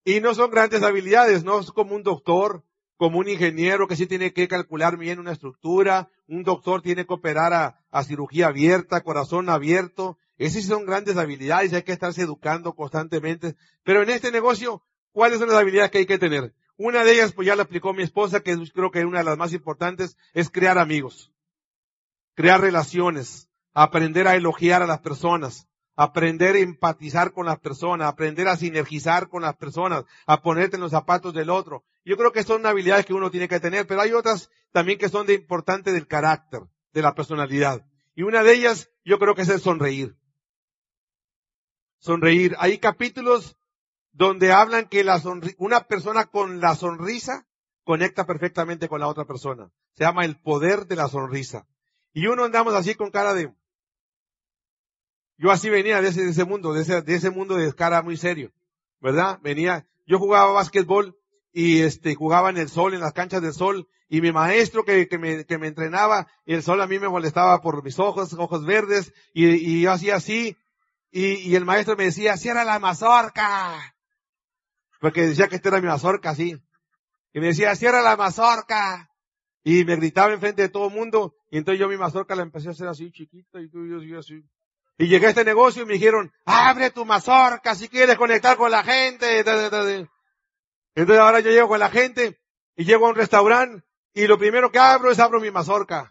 Y 0.04 0.20
no 0.20 0.34
son 0.34 0.50
grandes 0.50 0.82
habilidades, 0.82 1.44
no 1.44 1.60
es 1.60 1.72
como 1.72 1.94
un 1.94 2.04
doctor, 2.04 2.64
como 2.96 3.18
un 3.18 3.28
ingeniero 3.28 3.86
que 3.86 3.96
sí 3.96 4.06
tiene 4.06 4.32
que 4.32 4.48
calcular 4.48 4.96
bien 4.96 5.18
una 5.18 5.32
estructura, 5.32 6.08
un 6.26 6.42
doctor 6.42 6.80
tiene 6.80 7.04
que 7.04 7.12
operar 7.12 7.52
a, 7.52 7.84
a 7.90 8.02
cirugía 8.02 8.46
abierta, 8.46 9.02
corazón 9.02 9.50
abierto. 9.50 10.16
Esas 10.38 10.64
son 10.64 10.86
grandes 10.86 11.18
habilidades, 11.18 11.74
hay 11.74 11.82
que 11.82 11.92
estarse 11.92 12.22
educando 12.22 12.74
constantemente. 12.74 13.56
Pero 13.82 14.04
en 14.04 14.08
este 14.08 14.32
negocio, 14.32 14.80
¿cuáles 15.12 15.38
son 15.38 15.48
las 15.48 15.58
habilidades 15.58 15.90
que 15.90 15.98
hay 15.98 16.06
que 16.06 16.16
tener? 16.16 16.54
Una 16.78 17.02
de 17.02 17.12
ellas, 17.12 17.32
pues 17.32 17.46
ya 17.46 17.56
la 17.56 17.64
explicó 17.64 17.92
mi 17.92 18.04
esposa, 18.04 18.40
que 18.40 18.56
creo 18.72 18.92
que 18.92 19.00
es 19.00 19.04
una 19.04 19.18
de 19.18 19.24
las 19.24 19.36
más 19.36 19.52
importantes, 19.52 20.16
es 20.32 20.48
crear 20.48 20.78
amigos, 20.78 21.32
crear 22.34 22.60
relaciones, 22.60 23.50
aprender 23.74 24.28
a 24.28 24.36
elogiar 24.36 24.82
a 24.82 24.86
las 24.86 25.00
personas, 25.00 25.66
aprender 25.96 26.54
a 26.54 26.60
empatizar 26.60 27.32
con 27.32 27.46
las 27.46 27.58
personas, 27.58 28.06
aprender 28.06 28.46
a 28.46 28.56
sinergizar 28.56 29.28
con 29.28 29.42
las 29.42 29.56
personas, 29.56 30.04
a 30.24 30.40
ponerte 30.40 30.76
en 30.76 30.82
los 30.82 30.92
zapatos 30.92 31.34
del 31.34 31.50
otro. 31.50 31.84
Yo 32.04 32.16
creo 32.16 32.30
que 32.30 32.44
son 32.44 32.64
habilidades 32.64 33.06
que 33.06 33.14
uno 33.14 33.32
tiene 33.32 33.48
que 33.48 33.58
tener, 33.58 33.84
pero 33.88 34.00
hay 34.00 34.12
otras 34.12 34.48
también 34.70 35.00
que 35.00 35.08
son 35.08 35.26
de 35.26 35.34
importante 35.34 35.90
del 35.90 36.06
carácter, 36.06 36.60
de 36.92 37.02
la 37.02 37.16
personalidad. 37.16 37.84
Y 38.14 38.22
una 38.22 38.44
de 38.44 38.54
ellas, 38.54 38.88
yo 39.04 39.18
creo 39.18 39.34
que 39.34 39.42
es 39.42 39.48
el 39.48 39.60
sonreír. 39.60 40.16
Sonreír. 41.98 42.54
Hay 42.60 42.78
capítulos 42.78 43.57
donde 44.18 44.50
hablan 44.50 44.88
que 44.88 45.04
la 45.04 45.22
una 45.58 45.84
persona 45.84 46.26
con 46.26 46.60
la 46.60 46.74
sonrisa 46.74 47.46
conecta 47.84 48.26
perfectamente 48.26 48.88
con 48.88 48.98
la 48.98 49.06
otra 49.06 49.24
persona. 49.24 49.70
Se 49.94 50.02
llama 50.02 50.24
el 50.24 50.36
poder 50.40 50.86
de 50.86 50.96
la 50.96 51.08
sonrisa. 51.08 51.68
Y 52.12 52.26
uno 52.26 52.44
andamos 52.44 52.74
así 52.74 52.96
con 52.96 53.12
cara 53.12 53.32
de... 53.32 53.54
Yo 55.36 55.52
así 55.52 55.70
venía 55.70 56.02
de 56.02 56.08
ese, 56.08 56.44
mundo, 56.44 56.72
de 56.72 56.82
ese, 56.82 57.00
de 57.02 57.14
ese 57.14 57.30
mundo 57.30 57.54
de 57.54 57.72
cara 57.72 58.02
muy 58.02 58.16
serio, 58.16 58.50
¿verdad? 59.00 59.38
Venía, 59.40 59.86
yo 60.04 60.18
jugaba 60.18 60.50
básquetbol 60.50 61.16
y 61.52 61.82
este, 61.82 62.16
jugaba 62.16 62.50
en 62.50 62.56
el 62.56 62.68
sol, 62.68 62.94
en 62.94 63.00
las 63.00 63.12
canchas 63.12 63.40
del 63.40 63.52
sol, 63.52 63.88
y 64.08 64.20
mi 64.20 64.32
maestro 64.32 64.84
que, 64.84 65.06
me, 65.16 65.44
que 65.44 65.58
me 65.58 65.68
entrenaba, 65.68 66.26
y 66.44 66.54
el 66.54 66.64
sol 66.64 66.80
a 66.80 66.88
mí 66.88 66.98
me 66.98 67.08
molestaba 67.08 67.60
por 67.60 67.84
mis 67.84 68.00
ojos, 68.00 68.32
ojos 68.32 68.66
verdes, 68.66 69.12
y, 69.32 69.46
y 69.46 69.82
yo 69.82 69.92
hacía 69.92 70.16
así, 70.16 70.56
y, 71.12 71.34
y 71.34 71.54
el 71.54 71.64
maestro 71.64 71.96
me 71.96 72.06
decía, 72.06 72.36
cierra 72.36 72.64
la 72.64 72.80
mazorca. 72.80 73.94
Porque 74.98 75.22
decía 75.22 75.48
que 75.48 75.56
esta 75.56 75.68
era 75.68 75.80
mi 75.80 75.86
mazorca, 75.86 76.30
así. 76.30 76.56
Y 77.32 77.40
me 77.40 77.48
decía, 77.48 77.74
cierra 77.76 78.02
la 78.02 78.16
mazorca. 78.16 79.10
Y 79.62 79.84
me 79.84 79.96
gritaba 79.96 80.32
enfrente 80.32 80.62
de 80.62 80.68
todo 80.68 80.88
el 80.88 80.94
mundo. 80.94 81.34
Y 81.50 81.58
entonces 81.58 81.80
yo 81.80 81.88
mi 81.88 81.96
mazorca 81.96 82.34
la 82.34 82.42
empecé 82.42 82.68
a 82.68 82.72
hacer 82.72 82.88
así, 82.88 83.10
chiquita, 83.10 83.60
y 83.60 83.68
tú 83.68 83.84
y 83.84 84.08
yo 84.08 84.18
así. 84.18 84.42
Y 84.98 85.06
llegué 85.06 85.26
a 85.26 85.30
este 85.30 85.44
negocio 85.44 85.84
y 85.84 85.86
me 85.86 85.94
dijeron, 85.94 86.32
abre 86.44 86.90
tu 86.90 87.04
mazorca 87.04 87.76
si 87.76 87.88
quieres 87.88 88.16
conectar 88.16 88.56
con 88.56 88.70
la 88.70 88.82
gente. 88.82 89.38
Entonces 89.38 90.08
ahora 91.20 91.38
yo 91.38 91.50
llego 91.50 91.68
con 91.68 91.78
la 91.78 91.90
gente 91.90 92.40
y 92.74 92.84
llego 92.84 93.06
a 93.06 93.10
un 93.10 93.14
restaurante 93.14 93.84
y 94.12 94.26
lo 94.26 94.38
primero 94.38 94.72
que 94.72 94.80
abro 94.80 95.12
es 95.12 95.20
abro 95.20 95.40
mi 95.40 95.52
mazorca. 95.52 96.10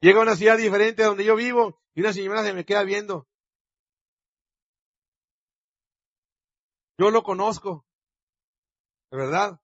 Llego 0.00 0.20
a 0.20 0.24
una 0.24 0.36
ciudad 0.36 0.58
diferente 0.58 1.02
donde 1.02 1.24
yo 1.24 1.36
vivo 1.36 1.80
y 1.94 2.02
una 2.02 2.12
señora 2.12 2.42
se 2.42 2.52
me 2.52 2.66
queda 2.66 2.82
viendo. 2.84 3.26
Yo 7.00 7.10
lo 7.10 7.22
conozco. 7.22 7.86
¿De 9.10 9.16
verdad? 9.16 9.58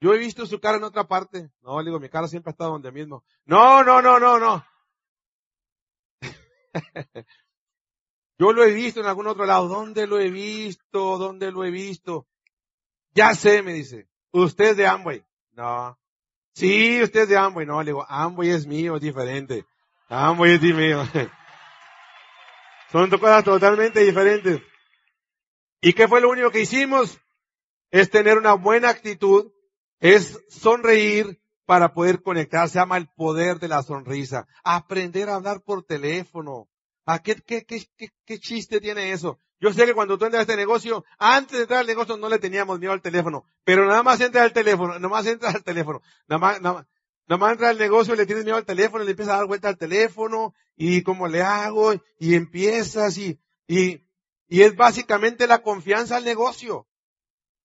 Yo 0.00 0.12
he 0.12 0.18
visto 0.18 0.44
su 0.44 0.58
cara 0.58 0.78
en 0.78 0.82
otra 0.82 1.06
parte. 1.06 1.52
No, 1.60 1.78
le 1.78 1.84
digo, 1.84 2.00
mi 2.00 2.08
cara 2.08 2.26
siempre 2.26 2.50
ha 2.50 2.54
estado 2.54 2.72
donde 2.72 2.90
mismo. 2.90 3.22
No, 3.44 3.84
no, 3.84 4.02
no, 4.02 4.18
no, 4.18 4.40
no. 4.40 4.66
Yo 8.40 8.52
lo 8.52 8.64
he 8.64 8.72
visto 8.72 8.98
en 8.98 9.06
algún 9.06 9.28
otro 9.28 9.46
lado. 9.46 9.68
¿Dónde 9.68 10.08
lo 10.08 10.18
he 10.18 10.30
visto? 10.30 11.16
¿Dónde 11.16 11.52
lo 11.52 11.62
he 11.62 11.70
visto? 11.70 12.26
Ya 13.14 13.32
sé, 13.36 13.62
me 13.62 13.72
dice. 13.72 14.08
Usted 14.32 14.70
es 14.70 14.76
de 14.76 14.88
Amway. 14.88 15.24
No. 15.52 15.96
Sí, 16.54 17.00
usted 17.00 17.20
es 17.20 17.28
de 17.28 17.36
Amway. 17.36 17.66
No, 17.66 17.80
le 17.82 17.90
digo, 17.90 18.04
Amway 18.08 18.50
es 18.50 18.66
mío, 18.66 18.96
es 18.96 19.02
diferente. 19.02 19.64
Amway 20.08 20.54
es 20.54 20.62
mío. 20.62 21.04
Son 22.90 23.08
dos 23.08 23.20
cosas 23.20 23.44
totalmente 23.44 24.00
diferentes. 24.00 24.60
¿Y 25.84 25.94
qué 25.94 26.06
fue 26.06 26.20
lo 26.20 26.30
único 26.30 26.50
que 26.50 26.60
hicimos? 26.60 27.18
Es 27.90 28.08
tener 28.08 28.38
una 28.38 28.54
buena 28.54 28.88
actitud, 28.88 29.52
es 29.98 30.40
sonreír 30.48 31.42
para 31.66 31.92
poder 31.92 32.22
conectar. 32.22 32.68
Se 32.68 32.78
llama 32.78 32.96
el 32.96 33.08
poder 33.08 33.58
de 33.58 33.66
la 33.66 33.82
sonrisa. 33.82 34.46
Aprender 34.62 35.28
a 35.28 35.34
hablar 35.34 35.60
por 35.62 35.84
teléfono. 35.84 36.68
¿A 37.04 37.18
qué, 37.18 37.34
qué, 37.34 37.64
qué, 37.64 37.84
qué, 38.24 38.38
chiste 38.38 38.80
tiene 38.80 39.10
eso? 39.10 39.40
Yo 39.58 39.72
sé 39.72 39.84
que 39.84 39.92
cuando 39.92 40.16
tú 40.16 40.24
entras 40.24 40.40
a 40.40 40.42
este 40.42 40.56
negocio, 40.56 41.04
antes 41.18 41.56
de 41.56 41.62
entrar 41.62 41.80
al 41.80 41.86
negocio 41.86 42.16
no 42.16 42.28
le 42.28 42.38
teníamos 42.38 42.78
miedo 42.78 42.92
al 42.92 43.02
teléfono, 43.02 43.44
pero 43.64 43.86
nada 43.86 44.04
más 44.04 44.20
entra 44.20 44.44
al 44.44 44.52
teléfono, 44.52 44.94
nada 44.94 45.08
más 45.08 45.26
entra 45.26 45.50
al 45.50 45.64
teléfono, 45.64 46.00
nada 46.28 46.38
más, 46.38 46.60
nada 46.60 46.86
más, 47.38 47.52
entra 47.52 47.70
al 47.70 47.78
negocio 47.78 48.14
y 48.14 48.16
le 48.16 48.26
tienes 48.26 48.44
miedo 48.44 48.56
al 48.56 48.64
teléfono, 48.64 49.04
le 49.04 49.10
empieza 49.10 49.34
a 49.34 49.38
dar 49.38 49.46
vuelta 49.46 49.68
al 49.68 49.78
teléfono, 49.78 50.54
y 50.76 51.02
cómo 51.02 51.28
le 51.28 51.42
hago, 51.42 51.92
y 52.18 52.34
empiezas, 52.34 53.18
y, 53.18 53.40
y, 53.66 54.04
y 54.52 54.64
es 54.64 54.76
básicamente 54.76 55.46
la 55.46 55.62
confianza 55.62 56.16
al 56.16 56.26
negocio. 56.26 56.86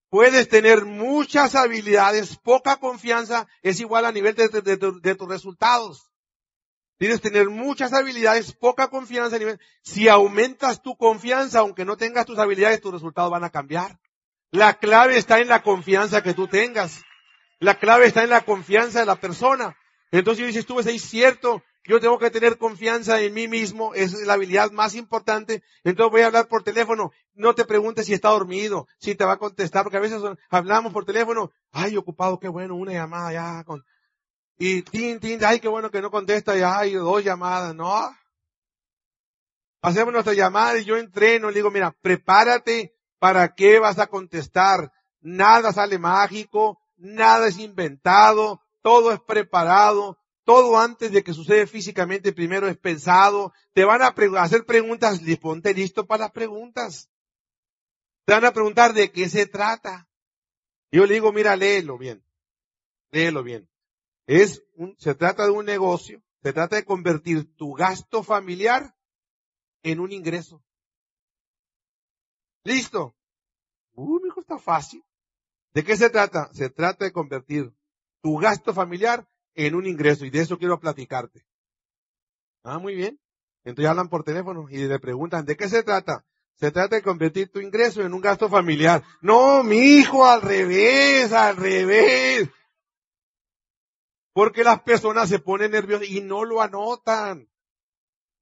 Puedes 0.09 0.47
tener 0.47 0.85
muchas 0.85 1.53
habilidades, 1.53 2.37
poca 2.37 2.77
confianza 2.77 3.45
es 3.61 3.81
igual 3.81 4.05
a 4.05 4.13
nivel 4.13 4.35
de, 4.35 5.15
tus 5.17 5.27
resultados. 5.27 6.09
Tienes 6.97 7.19
que 7.19 7.29
tener 7.29 7.49
muchas 7.49 7.91
habilidades, 7.91 8.53
poca 8.53 8.87
confianza 8.87 9.35
a 9.35 9.39
nivel. 9.39 9.59
Si 9.81 10.07
aumentas 10.07 10.81
tu 10.81 10.95
confianza, 10.95 11.59
aunque 11.59 11.83
no 11.83 11.97
tengas 11.97 12.25
tus 12.25 12.39
habilidades, 12.39 12.79
tus 12.79 12.93
resultados 12.93 13.31
van 13.31 13.43
a 13.43 13.49
cambiar. 13.49 13.99
La 14.51 14.75
clave 14.75 15.17
está 15.17 15.41
en 15.41 15.49
la 15.49 15.63
confianza 15.63 16.23
que 16.23 16.33
tú 16.33 16.47
tengas. 16.47 17.01
La 17.59 17.79
clave 17.79 18.05
está 18.05 18.23
en 18.23 18.29
la 18.29 18.45
confianza 18.45 19.01
de 19.01 19.07
la 19.07 19.17
persona. 19.17 19.75
Entonces 20.11 20.39
yo 20.39 20.47
dices, 20.47 20.65
tú 20.65 20.79
es 20.79 21.01
cierto, 21.01 21.63
yo 21.87 22.01
tengo 22.01 22.19
que 22.19 22.29
tener 22.29 22.57
confianza 22.57 23.21
en 23.21 23.33
mí 23.33 23.47
mismo, 23.47 23.93
es 23.93 24.13
la 24.25 24.33
habilidad 24.33 24.71
más 24.71 24.93
importante. 24.93 25.63
Entonces 25.85 26.11
voy 26.11 26.21
a 26.21 26.27
hablar 26.27 26.49
por 26.49 26.61
teléfono. 26.61 27.11
No 27.33 27.55
te 27.55 27.63
preguntes 27.63 28.05
si 28.05 28.13
está 28.13 28.29
dormido, 28.29 28.87
si 28.99 29.15
te 29.15 29.23
va 29.23 29.33
a 29.33 29.37
contestar, 29.37 29.83
porque 29.83 29.97
a 29.97 30.01
veces 30.01 30.21
hablamos 30.49 30.91
por 30.91 31.05
teléfono. 31.05 31.51
Ay, 31.71 31.95
ocupado, 31.95 32.39
qué 32.39 32.49
bueno, 32.49 32.75
una 32.75 32.91
llamada 32.91 33.31
ya. 33.31 33.63
Con... 33.63 33.85
Y 34.57 34.81
tin, 34.81 35.21
tin, 35.21 35.43
ay, 35.45 35.61
qué 35.61 35.69
bueno 35.69 35.89
que 35.89 36.01
no 36.01 36.11
contesta, 36.11 36.57
ya 36.57 36.77
hay 36.77 36.93
dos 36.93 37.23
llamadas, 37.23 37.73
no. 37.73 38.13
Hacemos 39.81 40.11
nuestra 40.11 40.33
llamada 40.33 40.77
y 40.77 40.83
yo 40.83 40.97
entreno, 40.97 41.49
le 41.49 41.55
digo, 41.55 41.71
mira, 41.71 41.95
prepárate 42.01 42.93
para 43.17 43.55
qué 43.55 43.79
vas 43.79 43.97
a 43.97 44.07
contestar. 44.07 44.91
Nada 45.21 45.71
sale 45.71 45.97
mágico, 45.97 46.81
nada 46.97 47.47
es 47.47 47.59
inventado, 47.59 48.61
todo 48.81 49.13
es 49.13 49.21
preparado, 49.21 50.17
todo 50.47 50.77
antes 50.77 51.11
de 51.11 51.25
que 51.25 51.33
sucede 51.33 51.67
físicamente 51.67 52.31
primero 52.31 52.69
es 52.69 52.77
pensado. 52.77 53.51
Te 53.73 53.83
van 53.83 54.01
a 54.01 54.15
hacer 54.41 54.65
preguntas, 54.65 55.19
ponte 55.41 55.73
listo 55.73 56.07
para 56.07 56.23
las 56.23 56.31
preguntas. 56.31 57.09
Te 58.23 58.31
van 58.31 58.45
a 58.45 58.53
preguntar 58.53 58.93
de 58.93 59.11
qué 59.11 59.27
se 59.27 59.45
trata. 59.45 60.07
Yo 60.89 61.05
le 61.05 61.15
digo, 61.15 61.33
mira, 61.33 61.57
léelo 61.57 61.97
bien. 61.97 62.23
Léelo 63.11 63.43
bien. 63.43 63.69
Es 64.25 64.63
un, 64.75 64.95
se 64.97 65.15
trata 65.15 65.43
de 65.43 65.51
un 65.51 65.65
negocio. 65.65 66.23
Se 66.41 66.53
trata 66.53 66.77
de 66.77 66.85
convertir 66.85 67.53
tu 67.57 67.73
gasto 67.73 68.23
familiar 68.23 68.95
en 69.83 69.99
un 69.99 70.13
ingreso. 70.13 70.63
Listo. 72.63 73.17
Uy, 73.95 74.21
hijo, 74.27 74.39
está 74.39 74.59
fácil. 74.59 75.03
¿De 75.73 75.83
qué 75.83 75.97
se 75.97 76.09
trata? 76.09 76.49
Se 76.53 76.69
trata 76.69 77.03
de 77.03 77.11
convertir 77.11 77.73
tu 78.21 78.37
gasto 78.37 78.73
familiar 78.73 79.27
en 79.57 79.75
un 79.75 79.85
ingreso 79.85 80.23
y 80.25 80.29
de 80.29 80.39
eso 80.39 80.57
quiero 80.57 80.79
platicarte. 80.79 81.43
Ah, 82.63 82.79
muy 82.79 82.95
bien. 82.95 83.19
Entonces 83.63 83.89
hablan 83.89 84.07
por 84.07 84.23
teléfono 84.23 84.67
y 84.69 84.77
le 84.77 84.99
preguntan, 84.99 85.45
¿de 85.45 85.57
qué 85.57 85.67
se 85.67 85.83
trata? 85.83 86.23
Se 86.55 86.71
trata 86.71 86.95
de 86.95 87.01
convertir 87.01 87.51
tu 87.51 87.59
ingreso 87.59 88.01
en 88.01 88.13
un 88.13 88.21
gasto 88.21 88.49
familiar. 88.49 89.03
No, 89.21 89.63
mi 89.63 89.77
hijo, 89.77 90.25
al 90.25 90.41
revés, 90.41 91.33
al 91.33 91.57
revés. 91.57 92.49
Porque 94.31 94.63
las 94.63 94.81
personas 94.83 95.27
se 95.27 95.39
ponen 95.39 95.71
nerviosas 95.71 96.07
y 96.07 96.21
no 96.21 96.45
lo 96.45 96.61
anotan. 96.61 97.49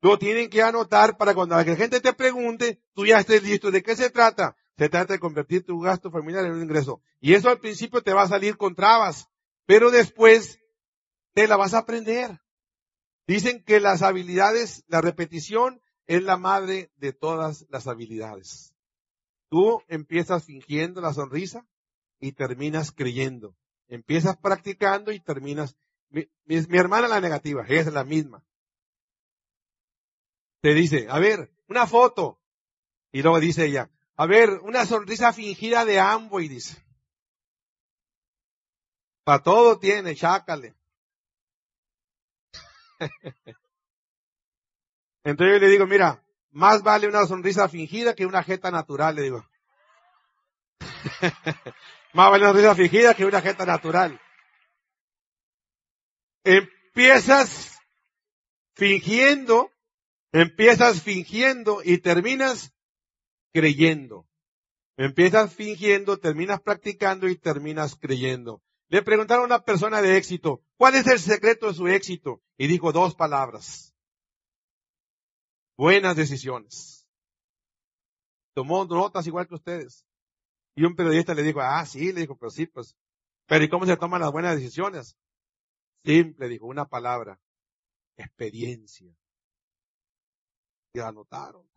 Lo 0.01 0.20
tienen 0.20 0.49
que 0.49 0.61
anotar 0.61 1.18
para 1.18 1.34
cuando 1.34 1.55
la 1.55 1.63
gente 1.63 2.01
te 2.01 2.13
pregunte, 2.13 2.82
tú 2.93 3.05
ya 3.05 3.20
estés 3.20 3.41
listo. 3.43 3.72
¿De 3.72 3.82
qué 3.82 3.95
se 3.95 4.09
trata? 4.09 4.55
Se 4.78 4.89
trata 4.89 5.13
de 5.13 5.20
convertir 5.20 5.66
tu 5.66 5.80
gasto 5.80 6.11
familiar 6.11 6.45
en 6.45 6.51
un 6.51 6.61
ingreso. 6.61 7.01
Y 7.22 7.34
eso 7.34 7.49
al 7.49 7.59
principio 7.59 8.01
te 8.01 8.13
va 8.13 8.24
a 8.24 8.28
salir 8.28 8.57
con 8.57 8.76
trabas, 8.76 9.30
pero 9.66 9.91
después 9.91 10.59
te 11.36 11.47
la 11.47 11.57
vas 11.57 11.73
a 11.73 11.79
aprender. 11.79 12.39
Dicen 13.27 13.63
que 13.63 13.79
las 13.79 14.01
habilidades, 14.01 14.86
la 14.88 15.01
repetición 15.01 15.81
es 16.07 16.23
la 16.23 16.38
madre 16.38 16.91
de 16.95 17.11
todas 17.11 17.65
las 17.69 17.88
habilidades. 17.88 18.73
Tú 19.49 19.83
empiezas 19.88 20.45
fingiendo 20.45 21.01
la 21.01 21.13
sonrisa 21.13 21.67
y 22.19 22.31
terminas 22.31 22.91
creyendo. 22.91 23.55
Empiezas 23.88 24.38
practicando 24.38 25.11
y 25.11 25.19
terminas. 25.19 25.75
Mi, 26.09 26.27
hermana 26.77 27.07
la 27.07 27.19
negativa, 27.19 27.65
es 27.67 27.91
la 27.91 28.05
misma. 28.05 28.43
Te 30.61 30.73
dice, 30.73 31.07
a 31.09 31.19
ver, 31.19 31.51
una 31.67 31.86
foto. 31.86 32.39
Y 33.11 33.21
luego 33.21 33.39
dice 33.39 33.65
ella, 33.65 33.91
a 34.15 34.25
ver, 34.25 34.49
una 34.63 34.86
sonrisa 34.86 35.33
fingida 35.33 35.83
de 35.83 35.99
ambos 35.99 36.43
y 36.43 36.47
dice. 36.47 36.81
Para 39.25 39.43
todo 39.43 39.79
tiene, 39.79 40.15
chácale. 40.15 40.75
Entonces 45.23 45.55
yo 45.55 45.59
le 45.65 45.71
digo, 45.71 45.87
mira, 45.87 46.23
más 46.51 46.83
vale 46.83 47.07
una 47.07 47.25
sonrisa 47.25 47.67
fingida 47.67 48.13
que 48.13 48.25
una 48.25 48.43
jeta 48.43 48.71
natural, 48.71 49.15
le 49.15 49.21
digo. 49.23 49.45
más 52.13 52.31
vale 52.31 52.43
una 52.43 52.53
sonrisa 52.53 52.75
fingida 52.75 53.13
que 53.13 53.25
una 53.25 53.41
jeta 53.41 53.65
natural. 53.65 54.21
Empiezas 56.43 57.79
fingiendo, 58.75 59.71
empiezas 60.31 61.01
fingiendo 61.01 61.81
y 61.83 61.97
terminas 61.97 62.71
creyendo. 63.51 64.27
Empiezas 64.97 65.53
fingiendo, 65.53 66.17
terminas 66.19 66.61
practicando 66.61 67.27
y 67.27 67.35
terminas 67.35 67.95
creyendo. 67.95 68.61
Le 68.88 69.01
preguntaron 69.01 69.43
a 69.43 69.55
una 69.55 69.63
persona 69.63 70.01
de 70.01 70.17
éxito, 70.17 70.63
¿cuál 70.77 70.95
es 70.95 71.07
el 71.07 71.19
secreto 71.19 71.67
de 71.67 71.73
su 71.73 71.88
éxito? 71.88 72.43
Y 72.57 72.67
dijo 72.67 72.91
dos 72.91 73.15
palabras. 73.15 73.95
Buenas 75.75 76.15
decisiones. 76.15 77.07
Tomó 78.53 78.86
notas 78.86 79.25
igual 79.27 79.47
que 79.47 79.55
ustedes. 79.55 80.05
Y 80.75 80.86
un 80.86 80.95
periodista 80.95 81.33
le 81.33 81.43
dijo, 81.43 81.61
ah, 81.61 81.86
sí, 81.86 82.13
le 82.13 82.21
dijo, 82.21 82.38
pero 82.38 82.51
sí, 82.51 82.67
pues. 82.67 82.95
Pero 83.47 83.65
¿y 83.65 83.69
cómo 83.69 83.86
se 83.86 83.97
toman 83.97 84.21
las 84.21 84.31
buenas 84.31 84.55
decisiones? 84.55 85.17
Simple, 86.03 86.47
dijo, 86.47 86.67
una 86.67 86.86
palabra. 86.86 87.39
Experiencia. 88.17 89.13
Y 90.93 90.99
anotaron. 90.99 91.67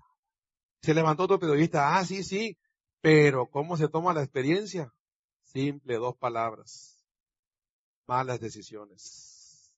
Se 0.83 0.95
levantó 0.95 1.25
otro 1.25 1.41
periodista, 1.41 1.97
ah, 1.97 2.05
sí, 2.05 2.23
sí, 2.23 2.57
pero 3.01 3.51
¿cómo 3.51 3.77
se 3.77 3.89
toma 3.89 4.15
la 4.15 4.23
experiencia? 4.23 4.95
Simple, 5.43 5.97
dos 5.97 6.17
palabras 6.17 6.98
malas 8.09 8.41
decisiones. 8.41 9.71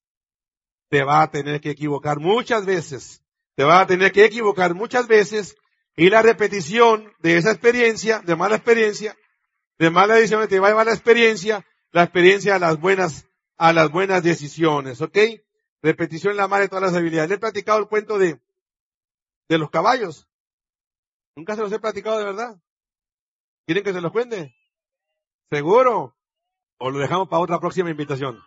Te 0.89 1.05
va 1.05 1.22
a 1.22 1.31
tener 1.31 1.61
que 1.61 1.70
equivocar 1.70 2.18
muchas 2.18 2.64
veces. 2.64 3.22
Te 3.57 3.64
va 3.64 3.81
a 3.81 3.87
tener 3.87 4.12
que 4.12 4.24
equivocar 4.24 4.74
muchas 4.74 5.07
veces 5.09 5.57
y 5.97 6.09
la 6.09 6.22
repetición 6.22 7.12
de 7.18 7.37
esa 7.37 7.51
experiencia, 7.51 8.20
de 8.20 8.37
mala 8.37 8.57
experiencia, 8.57 9.16
de 9.78 9.91
mala 9.91 10.14
decisión, 10.14 10.47
te 10.49 10.61
va 10.61 10.68
a 10.68 10.70
llevar 10.70 10.87
la 10.87 10.95
experiencia, 10.95 11.66
la 11.91 12.05
experiencia 12.05 12.55
a 12.55 12.59
las 12.59 12.81
buenas, 12.81 13.26
a 13.59 13.72
las 13.72 13.91
buenas 13.91 14.22
decisiones, 14.22 15.01
¿ok? 15.03 15.18
Repetición 15.83 16.37
la 16.37 16.49
madre 16.49 16.64
de 16.64 16.68
todas 16.68 16.85
las 16.85 16.95
habilidades. 16.95 17.28
Le 17.28 17.37
he 17.37 17.39
platicado 17.39 17.78
el 17.81 17.89
cuento 17.89 18.18
de, 18.18 18.41
de 19.49 19.59
los 19.59 19.70
caballos. 19.70 20.28
Nunca 21.35 21.57
se 21.57 21.62
los 21.62 21.72
he 21.72 21.81
platicado 21.81 22.18
de 22.18 22.24
verdad. 22.24 22.62
¿Quieren 23.66 23.85
que 23.85 23.93
se 23.93 24.01
los 24.01 24.12
cuente? 24.12 24.55
Seguro. 25.51 26.14
¿O 26.83 26.91
lo 26.91 26.99
dejamos 26.99 27.28
para 27.28 27.43
otra 27.43 27.61
próxima 27.61 27.91
invitación? 27.91 28.43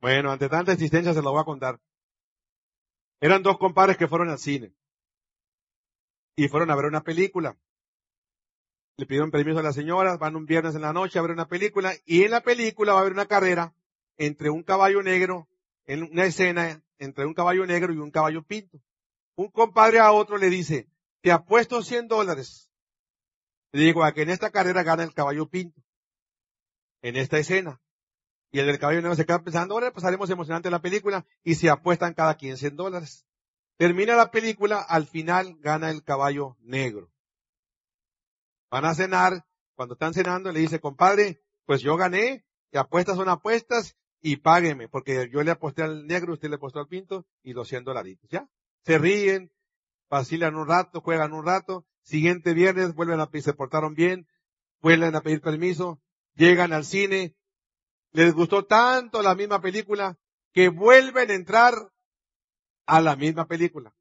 Bueno, 0.00 0.30
ante 0.30 0.48
tanta 0.48 0.72
existencia 0.72 1.12
se 1.12 1.22
lo 1.22 1.32
voy 1.32 1.40
a 1.40 1.44
contar. 1.44 1.80
Eran 3.20 3.42
dos 3.42 3.58
compadres 3.58 3.96
que 3.96 4.06
fueron 4.06 4.30
al 4.30 4.38
cine. 4.38 4.72
Y 6.36 6.46
fueron 6.46 6.70
a 6.70 6.76
ver 6.76 6.84
una 6.84 7.02
película. 7.02 7.56
Le 8.96 9.06
pidieron 9.06 9.32
permiso 9.32 9.58
a 9.58 9.62
la 9.64 9.72
señora, 9.72 10.16
van 10.18 10.36
un 10.36 10.46
viernes 10.46 10.76
en 10.76 10.82
la 10.82 10.92
noche 10.92 11.18
a 11.18 11.22
ver 11.22 11.32
una 11.32 11.48
película. 11.48 11.92
Y 12.04 12.22
en 12.22 12.30
la 12.30 12.42
película 12.42 12.92
va 12.92 13.00
a 13.00 13.02
haber 13.02 13.12
una 13.12 13.26
carrera 13.26 13.74
entre 14.18 14.48
un 14.48 14.62
caballo 14.62 15.02
negro, 15.02 15.48
en 15.84 16.04
una 16.04 16.26
escena 16.26 16.80
entre 16.98 17.26
un 17.26 17.34
caballo 17.34 17.66
negro 17.66 17.92
y 17.92 17.96
un 17.96 18.12
caballo 18.12 18.44
pinto. 18.44 18.78
Un 19.34 19.48
compadre 19.48 19.98
a 19.98 20.12
otro 20.12 20.36
le 20.36 20.48
dice, 20.48 20.86
te 21.22 21.32
apuesto 21.32 21.82
100 21.82 22.06
dólares. 22.06 22.70
Le 23.72 23.82
digo, 23.82 24.04
a 24.04 24.12
que 24.12 24.22
en 24.22 24.30
esta 24.30 24.52
carrera 24.52 24.84
gana 24.84 25.02
el 25.02 25.12
caballo 25.12 25.48
pinto 25.48 25.82
en 27.02 27.16
esta 27.16 27.38
escena. 27.38 27.80
Y 28.50 28.58
el 28.58 28.66
del 28.66 28.78
caballo 28.78 29.00
negro 29.00 29.16
se 29.16 29.26
queda 29.26 29.42
pensando, 29.42 29.74
ahora 29.74 29.92
pues 29.92 30.04
haremos 30.04 30.28
emocionante 30.30 30.70
la 30.70 30.82
película 30.82 31.26
y 31.42 31.54
se 31.54 31.70
apuestan 31.70 32.14
cada 32.14 32.36
quien 32.36 32.56
100 32.56 32.76
dólares. 32.76 33.26
Termina 33.76 34.14
la 34.14 34.30
película, 34.30 34.80
al 34.80 35.06
final 35.06 35.56
gana 35.60 35.90
el 35.90 36.04
caballo 36.04 36.56
negro. 36.60 37.10
Van 38.70 38.84
a 38.84 38.94
cenar, 38.94 39.46
cuando 39.74 39.94
están 39.94 40.14
cenando 40.14 40.52
le 40.52 40.60
dice, 40.60 40.80
compadre, 40.80 41.42
pues 41.64 41.80
yo 41.80 41.96
gané, 41.96 42.44
y 42.70 42.78
apuestas 42.78 43.16
son 43.16 43.28
apuestas 43.28 43.96
y 44.20 44.36
págueme, 44.36 44.88
porque 44.88 45.28
yo 45.30 45.42
le 45.42 45.50
aposté 45.50 45.82
al 45.82 46.06
negro, 46.06 46.34
usted 46.34 46.48
le 46.48 46.56
apostó 46.56 46.78
al 46.78 46.88
pinto 46.88 47.26
y 47.42 47.54
los 47.54 47.68
100 47.68 47.84
dolaritos, 47.84 48.30
¿ya? 48.30 48.48
Se 48.82 48.98
ríen, 48.98 49.50
vacilan 50.10 50.56
un 50.56 50.68
rato, 50.68 51.00
juegan 51.00 51.32
un 51.32 51.44
rato, 51.44 51.86
siguiente 52.02 52.52
viernes 52.52 52.94
vuelven 52.94 53.20
a 53.20 53.30
se 53.32 53.54
portaron 53.54 53.94
bien, 53.94 54.28
vuelven 54.80 55.14
a 55.16 55.22
pedir 55.22 55.40
permiso, 55.40 56.01
llegan 56.34 56.72
al 56.72 56.84
cine, 56.84 57.34
les 58.12 58.34
gustó 58.34 58.66
tanto 58.66 59.22
la 59.22 59.34
misma 59.34 59.60
película 59.60 60.18
que 60.52 60.68
vuelven 60.68 61.30
a 61.30 61.34
entrar 61.34 61.74
a 62.86 63.00
la 63.00 63.16
misma 63.16 63.46
película. 63.46 63.94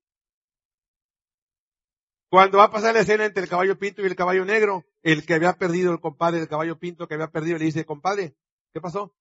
Cuando 2.30 2.60
va 2.60 2.66
a 2.66 2.72
pasar 2.72 2.94
la 2.94 3.02
escena 3.02 3.26
entre 3.26 3.44
el 3.44 3.50
caballo 3.50 3.78
pinto 3.78 4.02
y 4.02 4.06
el 4.06 4.16
caballo 4.16 4.46
negro, 4.46 4.86
el 5.04 5.26
que 5.26 5.34
había 5.34 5.54
perdido, 5.58 5.92
el 5.92 6.00
compadre 6.00 6.40
del 6.40 6.48
caballo 6.48 6.80
pinto 6.80 7.08
que 7.08 7.16
había 7.16 7.30
perdido, 7.30 7.58
le 7.58 7.66
dice, 7.66 7.86
compadre, 7.86 8.36
¿qué 8.74 8.80
pasó? 8.80 9.14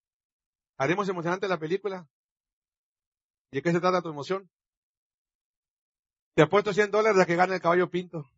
¿Haremos 0.77 1.09
emocionante 1.09 1.49
la 1.49 1.59
película? 1.59 2.09
¿Y 3.51 3.57
de 3.57 3.63
qué 3.63 3.73
se 3.73 3.81
trata 3.81 4.01
tu 4.01 4.11
emoción? 4.11 4.49
Te 6.35 6.43
apuesto 6.43 6.73
100 6.73 6.91
dólares 6.93 7.21
a 7.21 7.27
que 7.27 7.35
gane 7.35 7.57
el 7.57 7.61
caballo 7.61 7.91
pinto. 7.91 8.31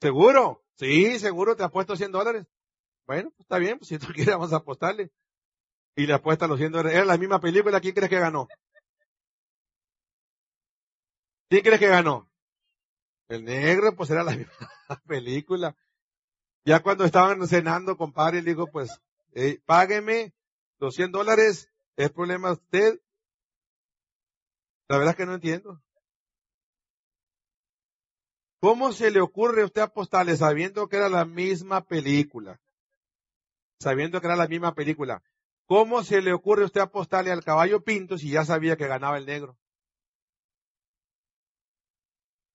¿Seguro? 0.00 0.61
Sí, 0.82 1.16
seguro 1.20 1.54
te 1.54 1.62
apuesto 1.62 1.94
100 1.94 2.10
dólares. 2.10 2.44
Bueno, 3.06 3.30
pues 3.30 3.42
está 3.42 3.58
bien, 3.58 3.78
pues 3.78 3.88
si 3.88 3.98
tú 4.00 4.08
quieres 4.12 4.34
vamos 4.34 4.52
a 4.52 4.56
apostarle. 4.56 5.12
Y 5.94 6.06
le 6.06 6.14
apuesta 6.14 6.48
los 6.48 6.58
100 6.58 6.72
dólares. 6.72 6.94
Era 6.94 7.04
la 7.04 7.16
misma 7.16 7.40
película, 7.40 7.80
¿quién 7.80 7.94
crees 7.94 8.10
que 8.10 8.18
ganó? 8.18 8.48
¿Quién 11.48 11.62
crees 11.62 11.78
que 11.78 11.86
ganó? 11.86 12.28
El 13.28 13.44
negro, 13.44 13.94
pues 13.94 14.10
era 14.10 14.24
la 14.24 14.32
misma 14.36 14.68
película. 15.06 15.76
Ya 16.64 16.82
cuando 16.82 17.04
estaban 17.04 17.46
cenando, 17.46 17.96
compadre, 17.96 18.42
le 18.42 18.50
dijo, 18.50 18.66
pues, 18.66 19.00
eh, 19.34 19.60
págueme 19.64 20.34
los 20.80 20.96
100 20.96 21.12
dólares, 21.12 21.70
es 21.94 22.10
problema 22.10 22.50
usted. 22.50 23.00
La 24.88 24.98
verdad 24.98 25.12
es 25.12 25.16
que 25.16 25.26
no 25.26 25.34
entiendo. 25.34 25.80
¿Cómo 28.62 28.92
se 28.92 29.10
le 29.10 29.20
ocurre 29.20 29.62
a 29.62 29.64
usted 29.64 29.80
apostarle 29.80 30.36
sabiendo 30.36 30.86
que 30.88 30.94
era 30.94 31.08
la 31.08 31.24
misma 31.24 31.84
película? 31.84 32.60
Sabiendo 33.80 34.20
que 34.20 34.28
era 34.28 34.36
la 34.36 34.46
misma 34.46 34.72
película. 34.72 35.20
¿Cómo 35.66 36.04
se 36.04 36.22
le 36.22 36.32
ocurre 36.32 36.62
a 36.62 36.66
usted 36.66 36.80
apostarle 36.80 37.32
al 37.32 37.42
caballo 37.42 37.82
pinto 37.82 38.16
si 38.16 38.30
ya 38.30 38.44
sabía 38.44 38.76
que 38.76 38.86
ganaba 38.86 39.18
el 39.18 39.26
negro? 39.26 39.58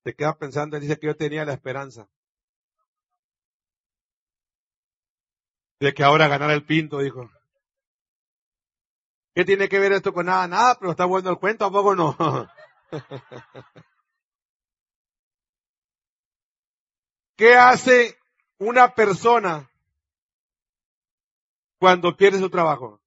Se 0.06 0.16
queda 0.16 0.38
pensando, 0.38 0.80
dice 0.80 0.98
que 0.98 1.08
yo 1.08 1.18
tenía 1.18 1.44
la 1.44 1.52
esperanza. 1.52 2.08
De 5.82 5.94
que 5.94 6.06
ahora 6.06 6.30
ganara 6.30 6.54
el 6.54 6.66
pinto, 6.66 7.00
dijo. 7.00 7.30
¿Qué 9.36 9.44
tiene 9.44 9.68
que 9.68 9.78
ver 9.78 9.92
esto 9.92 10.14
con 10.14 10.28
nada? 10.28 10.48
Nada, 10.48 10.78
pero 10.80 10.92
está 10.92 11.04
bueno 11.04 11.30
el 11.32 11.38
cuento, 11.38 11.66
¿a 11.66 11.72
poco 11.72 11.94
no? 11.98 12.16
¿Qué 17.38 17.56
hace 17.56 18.18
una 18.58 18.96
persona 18.96 19.70
cuando 21.80 22.18
pierde 22.18 22.40
su 22.40 22.50
trabajo? 22.50 23.00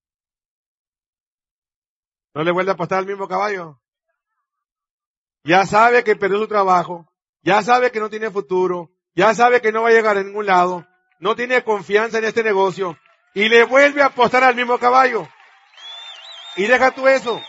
¿No 2.32 2.44
le 2.44 2.52
vuelve 2.52 2.70
a 2.70 2.74
apostar 2.74 3.00
al 3.00 3.06
mismo 3.06 3.26
caballo? 3.26 3.80
Ya 5.42 5.66
sabe 5.66 6.04
que 6.04 6.14
perdió 6.14 6.38
su 6.38 6.46
trabajo, 6.46 7.12
ya 7.42 7.60
sabe 7.62 7.90
que 7.90 7.98
no 7.98 8.08
tiene 8.08 8.30
futuro, 8.30 8.92
ya 9.16 9.34
sabe 9.34 9.60
que 9.60 9.72
no 9.72 9.82
va 9.82 9.88
a 9.88 9.92
llegar 9.92 10.16
a 10.16 10.22
ningún 10.22 10.46
lado, 10.46 10.86
no 11.18 11.34
tiene 11.34 11.64
confianza 11.64 12.18
en 12.18 12.24
este 12.24 12.44
negocio. 12.44 12.96
y 13.32 13.48
le 13.48 13.62
vuelve 13.64 14.02
a 14.02 14.06
apostar 14.06 14.42
al 14.42 14.56
mismo 14.56 14.78
caballo. 14.78 15.28
Y 16.56 16.66
deja 16.66 16.90
tú 16.90 17.06
eso. 17.06 17.40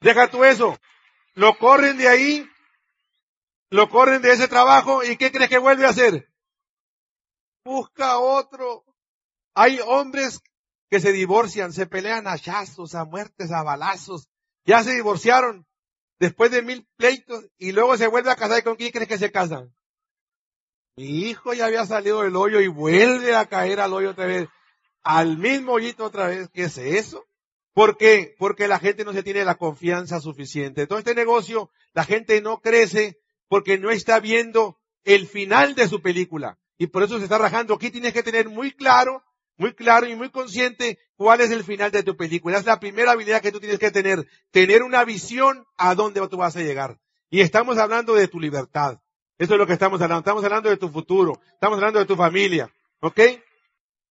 Deja 0.00 0.28
tú 0.28 0.44
eso. 0.44 0.76
Lo 1.34 1.56
corren 1.58 1.96
de 1.96 2.08
ahí, 2.08 2.50
lo 3.70 3.88
corren 3.88 4.22
de 4.22 4.32
ese 4.32 4.48
trabajo 4.48 5.02
y 5.04 5.16
¿qué 5.16 5.32
crees 5.32 5.50
que 5.50 5.58
vuelve 5.58 5.86
a 5.86 5.90
hacer? 5.90 6.28
Busca 7.64 8.18
otro. 8.18 8.84
Hay 9.54 9.80
hombres 9.80 10.40
que 10.88 11.00
se 11.00 11.12
divorcian, 11.12 11.72
se 11.72 11.86
pelean 11.86 12.26
a 12.26 12.32
hachazos, 12.32 12.94
a 12.94 13.04
muertes, 13.04 13.50
a 13.50 13.62
balazos. 13.62 14.28
Ya 14.64 14.82
se 14.82 14.92
divorciaron 14.92 15.66
después 16.18 16.50
de 16.50 16.62
mil 16.62 16.86
pleitos 16.96 17.44
y 17.58 17.72
luego 17.72 17.96
se 17.96 18.06
vuelve 18.06 18.30
a 18.30 18.36
casar. 18.36 18.60
¿Y 18.60 18.62
con 18.62 18.76
quién 18.76 18.92
crees 18.92 19.08
que 19.08 19.18
se 19.18 19.32
casan? 19.32 19.74
Mi 20.96 21.28
hijo 21.28 21.52
ya 21.52 21.66
había 21.66 21.84
salido 21.84 22.22
del 22.22 22.36
hoyo 22.36 22.60
y 22.60 22.68
vuelve 22.68 23.34
a 23.34 23.46
caer 23.46 23.80
al 23.80 23.92
hoyo 23.92 24.10
otra 24.10 24.26
vez. 24.26 24.48
Al 25.02 25.38
mismo 25.38 25.72
hoyito 25.72 26.04
otra 26.04 26.28
vez. 26.28 26.48
¿Qué 26.52 26.64
es 26.64 26.78
eso? 26.78 27.26
¿Por 27.74 27.98
qué? 27.98 28.34
Porque 28.38 28.68
la 28.68 28.78
gente 28.78 29.04
no 29.04 29.12
se 29.12 29.22
tiene 29.22 29.44
la 29.44 29.56
confianza 29.56 30.20
suficiente. 30.20 30.86
Todo 30.86 30.98
este 30.98 31.14
negocio, 31.14 31.70
la 31.92 32.04
gente 32.04 32.40
no 32.40 32.60
crece 32.60 33.18
porque 33.48 33.78
no 33.78 33.90
está 33.90 34.20
viendo 34.20 34.78
el 35.04 35.26
final 35.26 35.74
de 35.74 35.88
su 35.88 36.02
película. 36.02 36.58
Y 36.78 36.88
por 36.88 37.02
eso 37.02 37.18
se 37.18 37.24
está 37.24 37.38
rajando. 37.38 37.74
Aquí 37.74 37.90
tienes 37.90 38.12
que 38.12 38.22
tener 38.22 38.48
muy 38.48 38.72
claro, 38.72 39.22
muy 39.56 39.72
claro 39.74 40.06
y 40.06 40.14
muy 40.14 40.30
consciente 40.30 40.98
cuál 41.16 41.40
es 41.40 41.50
el 41.50 41.64
final 41.64 41.90
de 41.90 42.02
tu 42.02 42.16
película. 42.16 42.58
Es 42.58 42.66
la 42.66 42.80
primera 42.80 43.12
habilidad 43.12 43.40
que 43.40 43.52
tú 43.52 43.60
tienes 43.60 43.78
que 43.78 43.90
tener. 43.90 44.26
Tener 44.50 44.82
una 44.82 45.04
visión 45.04 45.64
a 45.76 45.94
dónde 45.94 46.26
tú 46.28 46.36
vas 46.36 46.56
a 46.56 46.62
llegar. 46.62 46.98
Y 47.30 47.40
estamos 47.40 47.78
hablando 47.78 48.14
de 48.14 48.28
tu 48.28 48.40
libertad. 48.40 48.98
Eso 49.38 49.54
es 49.54 49.58
lo 49.58 49.66
que 49.66 49.72
estamos 49.72 50.00
hablando. 50.00 50.20
Estamos 50.20 50.44
hablando 50.44 50.68
de 50.68 50.76
tu 50.76 50.88
futuro. 50.88 51.40
Estamos 51.52 51.76
hablando 51.76 51.98
de 51.98 52.06
tu 52.06 52.16
familia. 52.16 52.70
¿Ok? 53.00 53.20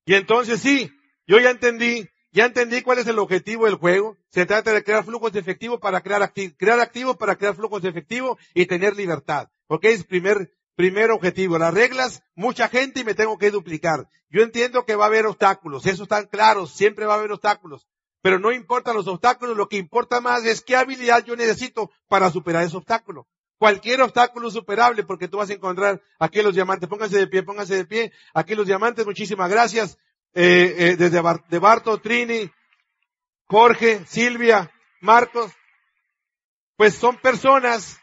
Y 0.06 0.14
entonces 0.14 0.62
sí, 0.62 0.92
yo 1.28 1.40
ya 1.40 1.50
entendí 1.50 2.08
ya 2.36 2.46
entendí 2.46 2.82
cuál 2.82 3.00
es 3.00 3.08
el 3.08 3.18
objetivo 3.18 3.64
del 3.64 3.76
juego. 3.76 4.18
Se 4.30 4.46
trata 4.46 4.74
de 4.74 4.84
crear 4.84 5.06
flujos 5.06 5.32
de 5.32 5.40
efectivo 5.40 5.80
para 5.80 6.02
crear 6.02 6.22
activos, 6.22 6.54
crear 6.60 6.82
activos 6.82 7.16
para 7.16 7.38
crear 7.38 7.56
flujos 7.56 7.82
de 7.82 7.88
efectivo 7.88 8.38
y 8.54 8.66
tener 8.66 8.98
libertad. 8.98 9.48
¿Ok? 9.68 9.86
Es 9.86 10.04
primer, 10.04 10.52
primer 10.76 11.12
objetivo. 11.12 11.58
Las 11.58 11.74
reglas, 11.74 12.24
mucha 12.36 12.68
gente 12.68 13.00
y 13.00 13.04
me 13.06 13.14
tengo 13.14 13.38
que 13.38 13.52
duplicar. 13.52 14.10
Yo 14.30 14.44
entiendo 14.44 14.86
que 14.86 14.98
va 14.98 15.06
a 15.06 15.08
haber 15.08 15.26
obstáculos. 15.26 15.86
Eso 15.86 16.04
están 16.04 16.26
claros. 16.26 16.76
Siempre 16.76 17.06
va 17.06 17.14
a 17.14 17.20
haber 17.20 17.32
obstáculos. 17.32 17.88
Pero 18.22 18.38
no 18.38 18.52
importan 18.52 18.98
los 18.98 19.08
obstáculos. 19.08 19.56
Lo 19.56 19.70
que 19.70 19.78
importa 19.78 20.20
más 20.20 20.44
es 20.44 20.62
qué 20.62 20.76
habilidad 20.76 21.24
yo 21.24 21.38
necesito 21.38 21.90
para 22.10 22.30
superar 22.32 22.66
ese 22.66 22.76
obstáculo. 22.76 23.30
Cualquier 23.58 24.02
obstáculo 24.02 24.52
superable 24.52 25.04
porque 25.04 25.30
tú 25.30 25.38
vas 25.38 25.50
a 25.52 25.54
encontrar 25.54 26.02
aquí 26.20 26.42
los 26.42 26.54
diamantes. 26.54 26.90
Pónganse 26.90 27.18
de 27.18 27.28
pie, 27.28 27.44
pónganse 27.44 27.76
de 27.76 27.86
pie. 27.86 28.12
Aquí 28.34 28.56
los 28.56 28.68
diamantes, 28.68 29.06
muchísimas 29.06 29.50
gracias 29.50 29.98
eh, 30.36 30.76
eh, 30.78 30.96
desde 30.98 31.22
de 31.50 31.60
Barto, 31.60 31.98
Trini, 32.00 32.52
Jorge, 33.48 34.06
Silvia, 34.06 34.70
Marcos, 35.00 35.52
pues 36.76 36.96
son 36.96 37.16
personas, 37.18 37.98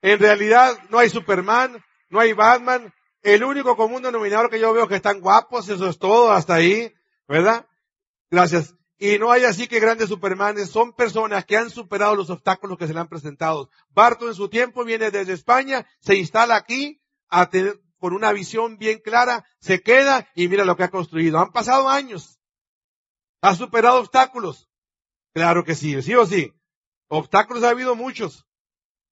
en 0.00 0.18
realidad 0.18 0.76
no 0.90 0.98
hay 0.98 1.08
Superman, 1.08 1.82
no 2.10 2.18
hay 2.18 2.32
Batman, 2.32 2.92
el 3.22 3.44
único 3.44 3.76
común 3.76 4.02
denominador 4.02 4.50
que 4.50 4.58
yo 4.58 4.72
veo 4.72 4.88
que 4.88 4.96
están 4.96 5.20
guapos, 5.20 5.68
eso 5.68 5.88
es 5.88 5.98
todo, 6.00 6.32
hasta 6.32 6.54
ahí, 6.54 6.92
¿verdad? 7.28 7.64
Gracias. 8.28 8.74
Y 8.98 9.18
no 9.18 9.30
hay 9.30 9.44
así 9.44 9.68
que 9.68 9.78
grandes 9.78 10.08
Supermanes, 10.08 10.68
son 10.68 10.92
personas 10.92 11.44
que 11.44 11.56
han 11.56 11.70
superado 11.70 12.16
los 12.16 12.30
obstáculos 12.30 12.76
que 12.76 12.88
se 12.88 12.94
le 12.94 13.00
han 13.00 13.08
presentado. 13.08 13.70
Barto 13.90 14.26
en 14.26 14.34
su 14.34 14.48
tiempo 14.48 14.84
viene 14.84 15.12
desde 15.12 15.32
España, 15.32 15.86
se 16.00 16.16
instala 16.16 16.56
aquí 16.56 17.00
a 17.28 17.48
tener, 17.50 17.80
con 18.02 18.14
una 18.14 18.32
visión 18.32 18.78
bien 18.78 18.98
clara, 18.98 19.46
se 19.60 19.80
queda 19.80 20.28
y 20.34 20.48
mira 20.48 20.64
lo 20.64 20.76
que 20.76 20.82
ha 20.82 20.90
construido. 20.90 21.38
Han 21.38 21.52
pasado 21.52 21.88
años. 21.88 22.40
Ha 23.40 23.54
superado 23.54 24.00
obstáculos. 24.00 24.68
Claro 25.32 25.64
que 25.64 25.76
sí, 25.76 26.02
sí 26.02 26.12
o 26.16 26.26
sí. 26.26 26.52
Obstáculos 27.06 27.62
ha 27.62 27.70
habido 27.70 27.94
muchos. 27.94 28.44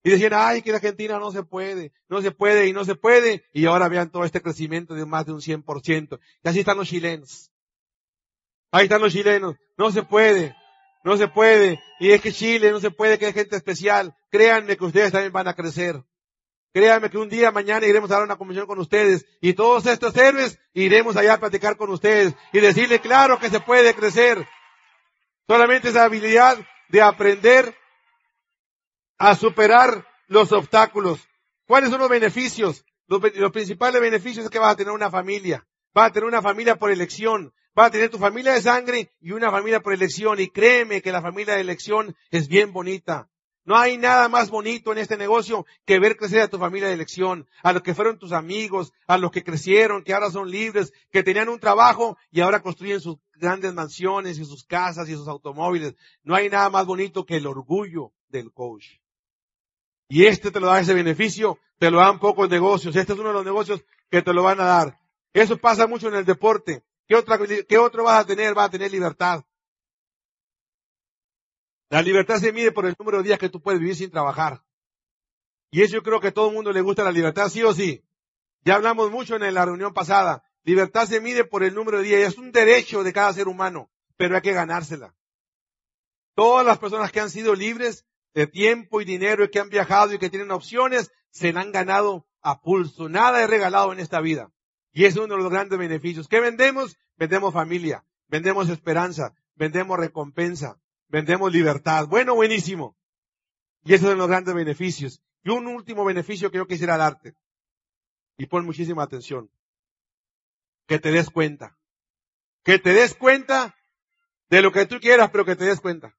Y 0.03 0.11
decían, 0.11 0.33
ay, 0.35 0.63
que 0.63 0.73
la 0.73 0.79
Argentina 0.79 1.21
no 1.21 1.31
se 1.31 1.45
puede, 1.45 1.93
no 2.09 2.21
se 2.21 2.33
puede 2.33 2.67
y 2.67 2.73
no 2.73 2.85
se 2.85 2.97
puede. 2.97 3.45
Y 3.53 3.67
ahora 3.67 3.87
vean 3.87 4.11
todo 4.11 4.25
este 4.25 4.43
crecimiento 4.43 4.95
de 4.95 5.07
más 5.07 5.25
de 5.25 5.35
un 5.35 5.41
100%. 5.41 6.19
Y 6.43 6.49
así 6.49 6.59
están 6.59 6.77
los 6.77 6.89
chilenos. 6.89 7.53
Ahí 8.73 8.85
están 8.85 9.03
los 9.03 9.13
chilenos. 9.13 9.55
No 9.79 9.93
se 9.93 10.03
puede, 10.03 10.57
no 11.05 11.17
se 11.17 11.29
puede. 11.29 11.81
Y 12.01 12.11
es 12.11 12.21
que 12.21 12.33
Chile 12.33 12.73
no 12.73 12.81
se 12.81 12.91
puede, 12.91 13.21
que 13.21 13.27
hay 13.27 13.33
gente 13.35 13.55
especial. 13.55 14.17
Créanme 14.31 14.77
que 14.77 14.85
ustedes 14.85 15.13
también 15.13 15.33
van 15.33 15.47
a 15.47 15.55
crecer. 15.55 16.03
Créanme 16.73 17.11
que 17.11 17.19
un 17.19 17.29
día 17.29 17.51
mañana 17.51 17.87
iremos 17.87 18.11
a 18.11 18.15
dar 18.15 18.23
una 18.23 18.37
convención 18.37 18.67
con 18.67 18.79
ustedes 18.79 19.27
y 19.41 19.55
todos 19.55 19.87
estos 19.87 20.17
héroes 20.17 20.59
iremos 20.73 21.17
allá 21.17 21.35
a 21.35 21.41
platicar 21.41 21.77
con 21.77 21.91
ustedes 21.91 22.35
y 22.53 22.61
decirle 22.61 23.01
claro 23.01 23.41
que 23.41 23.51
se 23.51 23.61
puede 23.61 23.93
crecer. 23.95 24.47
Solamente 25.49 25.89
esa 25.89 26.05
habilidad 26.05 26.59
de 26.89 27.03
aprender 27.03 27.77
a 29.19 29.35
superar 29.35 30.07
los 30.29 30.53
obstáculos. 30.53 31.29
¿Cuáles 31.67 31.91
son 31.91 32.01
los 32.01 32.09
beneficios? 32.09 32.85
Los, 33.09 33.21
los, 33.35 33.51
principales 33.51 34.01
beneficios 34.01 34.45
es 34.45 34.51
que 34.51 34.61
vas 34.61 34.73
a 34.73 34.77
tener 34.77 34.93
una 34.93 35.11
familia. 35.11 35.67
Vas 35.93 36.11
a 36.11 36.13
tener 36.13 36.29
una 36.29 36.41
familia 36.41 36.77
por 36.77 36.93
elección. 36.93 37.53
Vas 37.75 37.89
a 37.89 37.91
tener 37.91 38.11
tu 38.11 38.19
familia 38.19 38.53
de 38.53 38.63
sangre 38.63 39.13
y 39.21 39.33
una 39.33 39.51
familia 39.51 39.81
por 39.81 39.93
elección. 39.93 40.39
Y 40.39 40.49
créeme 40.51 41.03
que 41.03 41.11
la 41.11 41.21
familia 41.23 41.55
de 41.55 41.63
elección 41.63 42.17
es 42.31 42.47
bien 42.47 42.73
bonita. 42.73 43.30
No 43.71 43.77
hay 43.77 43.99
nada 43.99 44.29
más 44.29 44.51
bonito 44.51 44.91
en 44.91 44.99
este 44.99 45.17
negocio 45.17 45.65
que 45.87 46.01
ver 46.01 46.17
crecer 46.17 46.41
a 46.41 46.49
tu 46.49 46.59
familia 46.59 46.89
de 46.89 46.95
elección, 46.95 47.47
a 47.63 47.73
los 47.73 47.83
que 47.83 47.95
fueron 47.95 48.19
tus 48.19 48.33
amigos, 48.33 48.93
a 49.07 49.17
los 49.17 49.31
que 49.31 49.45
crecieron, 49.45 50.03
que 50.03 50.13
ahora 50.13 50.29
son 50.29 50.51
libres, 50.51 50.93
que 51.13 51.23
tenían 51.23 51.49
un 51.49 51.61
trabajo 51.61 52.19
y 52.33 52.41
ahora 52.41 52.63
construyen 52.63 53.01
sus 53.01 53.19
grandes 53.37 53.73
mansiones 53.73 54.41
y 54.41 54.45
sus 54.45 54.65
casas 54.65 55.09
y 55.09 55.13
sus 55.13 55.29
automóviles. 55.29 55.95
No 56.25 56.35
hay 56.35 56.51
nada 56.51 56.69
más 56.69 56.85
bonito 56.85 57.25
que 57.25 57.37
el 57.37 57.47
orgullo 57.47 58.11
del 58.29 58.53
coach. 58.53 58.87
Y 60.09 60.25
este 60.25 60.51
te 60.51 60.59
lo 60.59 60.67
da 60.67 60.81
ese 60.81 60.93
beneficio, 60.93 61.61
te 61.79 61.93
lo 61.93 61.99
dan 61.99 62.19
pocos 62.19 62.51
negocios. 62.51 62.97
Este 62.97 63.13
es 63.13 63.19
uno 63.21 63.29
de 63.29 63.35
los 63.35 63.45
negocios 63.45 63.85
que 64.11 64.21
te 64.21 64.33
lo 64.33 64.43
van 64.43 64.61
a 64.61 64.65
dar. 64.65 64.99
Eso 65.33 65.57
pasa 65.59 65.87
mucho 65.87 66.09
en 66.09 66.17
el 66.17 66.25
deporte. 66.25 66.83
¿Qué, 67.07 67.65
qué 67.69 67.79
otro 67.79 68.03
vas 68.03 68.25
a 68.25 68.27
tener? 68.27 68.53
Vas 68.53 68.67
a 68.67 68.71
tener 68.71 68.91
libertad. 68.91 69.45
La 71.91 72.03
libertad 72.03 72.39
se 72.39 72.53
mide 72.53 72.71
por 72.71 72.87
el 72.87 72.95
número 72.99 73.19
de 73.19 73.25
días 73.25 73.39
que 73.39 73.49
tú 73.49 73.61
puedes 73.61 73.81
vivir 73.81 73.97
sin 73.97 74.11
trabajar. 74.11 74.63
Y 75.73 75.83
eso 75.83 75.95
yo 75.95 76.03
creo 76.05 76.21
que 76.21 76.29
a 76.29 76.33
todo 76.33 76.49
el 76.49 76.55
mundo 76.55 76.73
le 76.73 76.81
gusta 76.81 77.03
la 77.03 77.11
libertad, 77.11 77.49
sí 77.49 77.63
o 77.65 77.75
sí. 77.75 78.05
Ya 78.65 78.77
hablamos 78.77 79.11
mucho 79.11 79.35
en 79.35 79.53
la 79.53 79.65
reunión 79.65 79.93
pasada. 79.93 80.45
Libertad 80.63 81.07
se 81.07 81.21
mide 81.21 81.45
por 81.45 81.65
el 81.65 81.75
número 81.75 81.99
de 81.99 82.05
días. 82.05 82.33
Es 82.33 82.39
un 82.39 82.53
derecho 82.53 83.03
de 83.03 83.13
cada 83.13 83.33
ser 83.33 83.49
humano, 83.49 83.91
pero 84.17 84.37
hay 84.37 84.43
que 84.43 84.53
ganársela. 84.53 85.17
Todas 86.37 86.65
las 86.65 86.79
personas 86.79 87.11
que 87.11 87.21
han 87.21 87.31
sido 87.31 87.57
libres 87.57 88.07
de 88.35 88.47
tiempo 88.47 89.01
y 89.01 89.05
dinero 89.05 89.45
y 89.45 89.51
que 89.51 89.59
han 89.59 89.69
viajado 89.69 90.15
y 90.15 90.19
que 90.19 90.31
tienen 90.31 90.53
opciones, 90.53 91.11
se 91.31 91.53
la 91.53 91.63
han 91.63 91.73
ganado 91.73 92.27
a 92.41 92.61
pulso. 92.61 93.09
Nada 93.09 93.43
es 93.43 93.51
regalado 93.51 93.93
en 93.93 93.99
esta 93.99 94.21
vida. 94.21 94.53
Y 94.93 95.07
es 95.07 95.17
uno 95.17 95.35
de 95.35 95.43
los 95.43 95.51
grandes 95.51 95.79
beneficios. 95.79 96.29
¿Qué 96.29 96.41
vendemos? 96.41 96.97
Vendemos 97.17 97.53
familia, 97.53 98.05
vendemos 98.29 98.69
esperanza, 98.69 99.35
vendemos 99.55 99.99
recompensa, 99.99 100.80
vendemos 101.11 101.53
libertad. 101.53 102.07
Bueno, 102.09 102.35
buenísimo. 102.35 102.97
Y 103.85 103.95
esos 103.95 104.09
son 104.09 104.19
los 104.19 104.29
grandes 104.29 104.55
beneficios. 104.55 105.23
Y 105.43 105.51
un 105.51 105.67
último 105.67 106.05
beneficio 106.05 106.51
que 106.51 106.59
yo 106.59 106.67
quisiera 106.67 106.97
darte. 106.97 107.35
Y 108.37 108.47
pon 108.47 108.65
muchísima 108.65 109.03
atención. 109.03 109.51
Que 110.87 110.99
te 110.99 111.11
des 111.11 111.31
cuenta. 111.31 111.79
Que 112.63 112.79
te 112.79 112.93
des 112.93 113.15
cuenta 113.15 113.75
de 114.49 114.63
lo 114.63 114.73
que 114.73 114.87
tú 114.87 114.99
quieras, 115.01 115.31
pero 115.31 115.45
que 115.45 115.57
te 115.57 115.65
des 115.65 115.81
cuenta. 115.81 116.17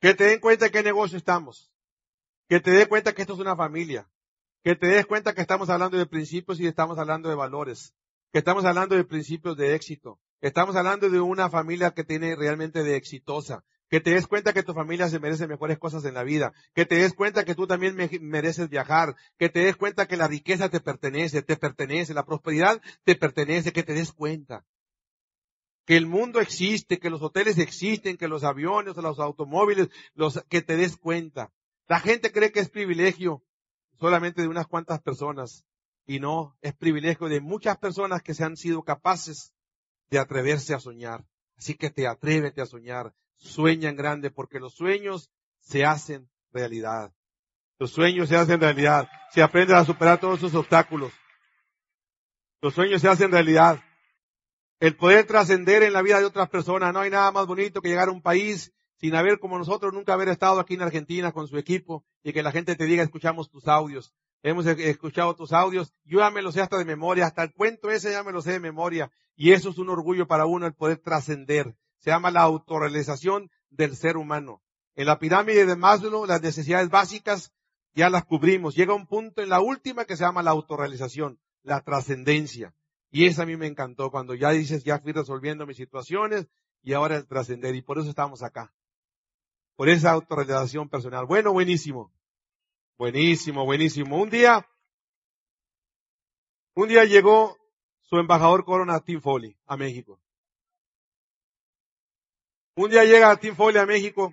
Que 0.00 0.14
te 0.14 0.24
den 0.24 0.40
cuenta 0.40 0.66
de 0.66 0.70
qué 0.70 0.82
negocio 0.82 1.16
estamos. 1.16 1.72
Que 2.48 2.60
te 2.60 2.70
des 2.70 2.88
cuenta 2.88 3.14
que 3.14 3.22
esto 3.22 3.34
es 3.34 3.40
una 3.40 3.56
familia. 3.56 4.08
Que 4.62 4.74
te 4.76 4.86
des 4.86 5.06
cuenta 5.06 5.34
que 5.34 5.40
estamos 5.40 5.70
hablando 5.70 5.96
de 5.96 6.06
principios 6.06 6.60
y 6.60 6.66
estamos 6.66 6.98
hablando 6.98 7.28
de 7.28 7.34
valores. 7.34 7.94
Que 8.32 8.38
estamos 8.38 8.64
hablando 8.64 8.96
de 8.96 9.04
principios 9.04 9.56
de 9.56 9.74
éxito. 9.74 10.18
Estamos 10.44 10.76
hablando 10.76 11.08
de 11.08 11.20
una 11.20 11.48
familia 11.48 11.92
que 11.92 12.04
tiene 12.04 12.36
realmente 12.36 12.82
de 12.82 12.96
exitosa. 12.96 13.64
Que 13.88 14.00
te 14.00 14.10
des 14.10 14.26
cuenta 14.26 14.52
que 14.52 14.62
tu 14.62 14.74
familia 14.74 15.08
se 15.08 15.18
merece 15.18 15.46
mejores 15.46 15.78
cosas 15.78 16.04
en 16.04 16.12
la 16.12 16.22
vida. 16.22 16.52
Que 16.74 16.84
te 16.84 16.96
des 16.96 17.14
cuenta 17.14 17.46
que 17.46 17.54
tú 17.54 17.66
también 17.66 17.96
mereces 18.20 18.68
viajar. 18.68 19.16
Que 19.38 19.48
te 19.48 19.60
des 19.60 19.74
cuenta 19.74 20.06
que 20.06 20.18
la 20.18 20.28
riqueza 20.28 20.68
te 20.68 20.80
pertenece, 20.80 21.40
te 21.40 21.56
pertenece, 21.56 22.12
la 22.12 22.26
prosperidad 22.26 22.82
te 23.04 23.16
pertenece. 23.16 23.72
Que 23.72 23.84
te 23.84 23.94
des 23.94 24.12
cuenta. 24.12 24.66
Que 25.86 25.96
el 25.96 26.06
mundo 26.06 26.40
existe, 26.40 26.98
que 26.98 27.08
los 27.08 27.22
hoteles 27.22 27.56
existen, 27.56 28.18
que 28.18 28.28
los 28.28 28.44
aviones, 28.44 28.96
los 28.96 29.20
automóviles, 29.20 29.88
los, 30.12 30.44
que 30.50 30.60
te 30.60 30.76
des 30.76 30.98
cuenta. 30.98 31.54
La 31.88 32.00
gente 32.00 32.32
cree 32.32 32.52
que 32.52 32.60
es 32.60 32.68
privilegio 32.68 33.42
solamente 33.98 34.42
de 34.42 34.48
unas 34.48 34.66
cuantas 34.66 35.00
personas. 35.00 35.64
Y 36.04 36.20
no, 36.20 36.54
es 36.60 36.74
privilegio 36.74 37.28
de 37.28 37.40
muchas 37.40 37.78
personas 37.78 38.22
que 38.22 38.34
se 38.34 38.44
han 38.44 38.58
sido 38.58 38.82
capaces 38.82 39.53
de 40.14 40.20
atreverse 40.20 40.74
a 40.74 40.78
soñar. 40.78 41.24
Así 41.58 41.74
que 41.74 41.90
te 41.90 42.06
atrévete 42.06 42.60
a 42.60 42.66
soñar. 42.66 43.12
Sueña 43.36 43.88
en 43.88 43.96
grande 43.96 44.30
porque 44.30 44.60
los 44.60 44.74
sueños 44.74 45.30
se 45.58 45.84
hacen 45.84 46.30
realidad. 46.52 47.12
Los 47.80 47.90
sueños 47.90 48.28
se 48.28 48.36
hacen 48.36 48.60
realidad. 48.60 49.08
Se 49.32 49.42
aprende 49.42 49.74
a 49.74 49.84
superar 49.84 50.20
todos 50.20 50.38
esos 50.38 50.54
obstáculos. 50.54 51.12
Los 52.62 52.74
sueños 52.74 53.02
se 53.02 53.08
hacen 53.08 53.32
realidad. 53.32 53.82
El 54.78 54.96
poder 54.96 55.26
trascender 55.26 55.82
en 55.82 55.92
la 55.92 56.02
vida 56.02 56.20
de 56.20 56.26
otras 56.26 56.48
personas. 56.48 56.92
No 56.92 57.00
hay 57.00 57.10
nada 57.10 57.32
más 57.32 57.46
bonito 57.46 57.82
que 57.82 57.88
llegar 57.88 58.08
a 58.08 58.12
un 58.12 58.22
país 58.22 58.72
sin 58.98 59.16
haber 59.16 59.40
como 59.40 59.58
nosotros 59.58 59.92
nunca 59.92 60.12
haber 60.12 60.28
estado 60.28 60.60
aquí 60.60 60.74
en 60.74 60.82
Argentina 60.82 61.32
con 61.32 61.48
su 61.48 61.58
equipo 61.58 62.06
y 62.22 62.32
que 62.32 62.44
la 62.44 62.52
gente 62.52 62.76
te 62.76 62.84
diga 62.84 63.02
escuchamos 63.02 63.50
tus 63.50 63.66
audios. 63.66 64.14
Hemos 64.44 64.66
escuchado 64.66 65.34
tus 65.34 65.54
audios. 65.54 65.94
Yo 66.04 66.18
ya 66.18 66.30
me 66.30 66.42
lo 66.42 66.52
sé 66.52 66.60
hasta 66.60 66.76
de 66.76 66.84
memoria. 66.84 67.24
Hasta 67.24 67.44
el 67.44 67.54
cuento 67.54 67.90
ese 67.90 68.12
ya 68.12 68.22
me 68.22 68.30
lo 68.30 68.42
sé 68.42 68.52
de 68.52 68.60
memoria. 68.60 69.10
Y 69.36 69.52
eso 69.52 69.70
es 69.70 69.78
un 69.78 69.88
orgullo 69.88 70.26
para 70.26 70.44
uno 70.44 70.66
el 70.66 70.74
poder 70.74 70.98
trascender. 70.98 71.74
Se 72.00 72.10
llama 72.10 72.30
la 72.30 72.42
autorrealización 72.42 73.50
del 73.70 73.96
ser 73.96 74.18
humano. 74.18 74.60
En 74.96 75.06
la 75.06 75.18
pirámide 75.18 75.64
de 75.64 75.76
Maslow, 75.76 76.26
las 76.26 76.42
necesidades 76.42 76.90
básicas 76.90 77.54
ya 77.94 78.10
las 78.10 78.26
cubrimos. 78.26 78.74
Llega 78.74 78.92
un 78.92 79.06
punto 79.06 79.40
en 79.40 79.48
la 79.48 79.62
última 79.62 80.04
que 80.04 80.14
se 80.14 80.24
llama 80.24 80.42
la 80.42 80.50
autorrealización, 80.50 81.40
la 81.62 81.80
trascendencia. 81.80 82.74
Y 83.10 83.24
esa 83.24 83.44
a 83.44 83.46
mí 83.46 83.56
me 83.56 83.66
encantó 83.66 84.10
cuando 84.10 84.34
ya 84.34 84.50
dices, 84.50 84.84
ya 84.84 84.98
fui 84.98 85.12
resolviendo 85.12 85.64
mis 85.66 85.78
situaciones 85.78 86.48
y 86.82 86.92
ahora 86.92 87.16
el 87.16 87.26
trascender. 87.26 87.74
Y 87.76 87.80
por 87.80 87.98
eso 87.98 88.10
estamos 88.10 88.42
acá. 88.42 88.74
Por 89.74 89.88
esa 89.88 90.10
autorrealización 90.10 90.90
personal. 90.90 91.24
Bueno, 91.24 91.50
buenísimo. 91.54 92.12
Buenísimo, 92.96 93.64
buenísimo. 93.64 94.22
Un 94.22 94.30
día, 94.30 94.64
un 96.76 96.88
día 96.88 97.04
llegó 97.04 97.56
su 98.02 98.18
embajador 98.18 98.64
Corona 98.64 99.00
Tim 99.00 99.20
Foley 99.20 99.58
a 99.66 99.76
México. 99.76 100.20
Un 102.76 102.90
día 102.90 103.04
llega 103.04 103.36
Tim 103.36 103.56
Foley 103.56 103.80
a 103.80 103.86
México 103.86 104.32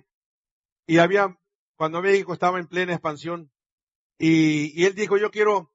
y 0.86 0.98
había, 0.98 1.36
cuando 1.76 2.02
México 2.02 2.32
estaba 2.32 2.60
en 2.60 2.68
plena 2.68 2.92
expansión, 2.92 3.50
y, 4.16 4.80
y 4.80 4.84
él 4.84 4.94
dijo, 4.94 5.16
yo 5.16 5.32
quiero 5.32 5.72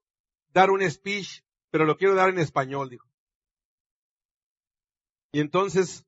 dar 0.54 0.70
un 0.70 0.88
speech, 0.90 1.42
pero 1.70 1.84
lo 1.84 1.98
quiero 1.98 2.14
dar 2.14 2.30
en 2.30 2.38
español, 2.38 2.88
dijo. 2.88 3.06
Y 5.32 5.40
entonces, 5.40 6.06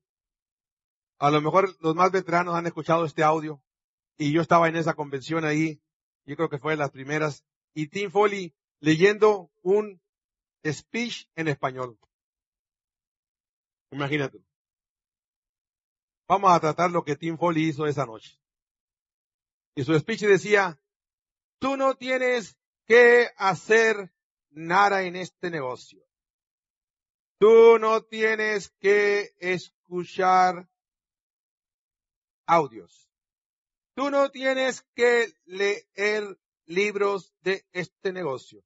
a 1.19 1.29
lo 1.29 1.41
mejor 1.41 1.75
los 1.81 1.95
más 1.95 2.11
veteranos 2.11 2.55
han 2.55 2.65
escuchado 2.65 3.05
este 3.05 3.23
audio, 3.23 3.61
y 4.17 4.31
yo 4.31 4.41
estaba 4.41 4.67
en 4.67 4.75
esa 4.75 4.95
convención 4.95 5.45
ahí, 5.45 5.79
yo 6.25 6.35
creo 6.35 6.49
que 6.49 6.59
fue 6.59 6.73
de 6.73 6.77
las 6.77 6.91
primeras, 6.91 7.43
y 7.73 7.87
Tim 7.87 8.11
Foley 8.11 8.53
leyendo 8.79 9.51
un 9.61 10.01
speech 10.65 11.27
en 11.35 11.47
español. 11.47 11.97
Imagínate. 13.91 14.43
Vamos 16.27 16.51
a 16.51 16.59
tratar 16.59 16.91
lo 16.91 17.03
que 17.03 17.15
Tim 17.15 17.37
Foley 17.37 17.69
hizo 17.69 17.85
esa 17.85 18.05
noche. 18.05 18.39
Y 19.75 19.83
su 19.83 19.97
speech 19.97 20.21
decía, 20.21 20.79
tú 21.59 21.77
no 21.77 21.95
tienes 21.95 22.57
que 22.85 23.29
hacer 23.37 24.13
nada 24.49 25.03
en 25.03 25.15
este 25.15 25.49
negocio. 25.49 26.05
Tú 27.37 27.79
no 27.79 28.03
tienes 28.03 28.69
que 28.79 29.33
escuchar 29.39 30.69
audios. 32.45 33.10
Tú 33.95 34.09
no 34.09 34.29
tienes 34.31 34.85
que 34.95 35.33
leer 35.45 36.37
libros 36.65 37.33
de 37.41 37.65
este 37.73 38.13
negocio. 38.13 38.63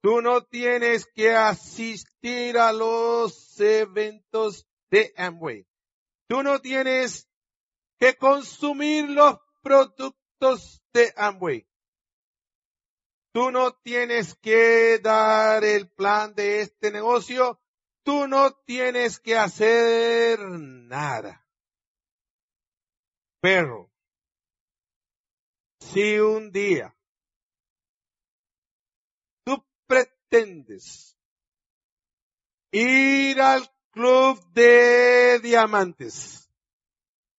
Tú 0.00 0.22
no 0.22 0.44
tienes 0.44 1.06
que 1.06 1.34
asistir 1.34 2.58
a 2.58 2.72
los 2.72 3.58
eventos 3.58 4.66
de 4.90 5.12
Amway. 5.16 5.66
Tú 6.28 6.42
no 6.42 6.60
tienes 6.60 7.28
que 7.98 8.16
consumir 8.16 9.10
los 9.10 9.38
productos 9.62 10.82
de 10.92 11.12
Amway. 11.16 11.66
Tú 13.32 13.50
no 13.50 13.72
tienes 13.72 14.34
que 14.36 14.98
dar 14.98 15.64
el 15.64 15.88
plan 15.90 16.34
de 16.34 16.60
este 16.60 16.90
negocio. 16.90 17.60
Tú 18.02 18.26
no 18.28 18.52
tienes 18.64 19.18
que 19.20 19.36
hacer 19.36 20.38
nada. 20.40 21.46
Pero, 23.40 23.87
si 25.80 26.18
un 26.18 26.50
día 26.52 26.94
tú 29.44 29.64
pretendes 29.86 31.16
ir 32.70 33.40
al 33.40 33.68
club 33.90 34.40
de 34.52 35.40
diamantes, 35.40 36.48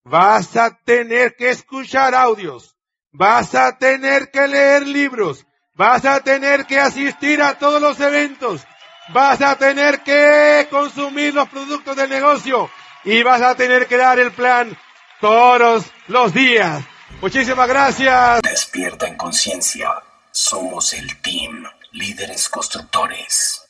vas 0.04 0.56
a 0.58 0.78
tener 0.84 1.36
que 1.36 1.50
escuchar 1.50 2.16
audios, 2.16 2.76
vas 3.12 3.54
a 3.56 3.78
tener 3.78 4.32
que 4.32 4.48
leer 4.48 4.88
libros, 4.88 5.46
vas 5.76 6.06
a 6.06 6.22
tener 6.22 6.66
que 6.66 6.80
asistir 6.80 7.42
a 7.42 7.58
todos 7.58 7.82
los 7.82 8.00
eventos, 8.00 8.66
vas 9.14 9.42
a 9.42 9.56
tener 9.58 10.04
que 10.04 10.68
consumir 10.70 11.34
los 11.34 11.48
productos 11.50 11.96
del 11.96 12.10
negocio 12.10 12.70
y 13.04 13.24
vas 13.24 13.42
a 13.42 13.56
tener 13.56 13.88
que 13.88 13.98
dar 13.98 14.20
el 14.20 14.32
plan 14.32 14.78
todos 15.22 15.86
los 16.08 16.34
días. 16.34 16.84
Muchísimas 17.22 17.68
gracias. 17.68 18.42
Despierta 18.42 19.08
en 19.08 19.16
conciencia. 19.16 19.90
Somos 20.32 20.94
el 20.94 21.22
team 21.22 21.66
líderes 21.92 22.50
constructores. 22.50 23.69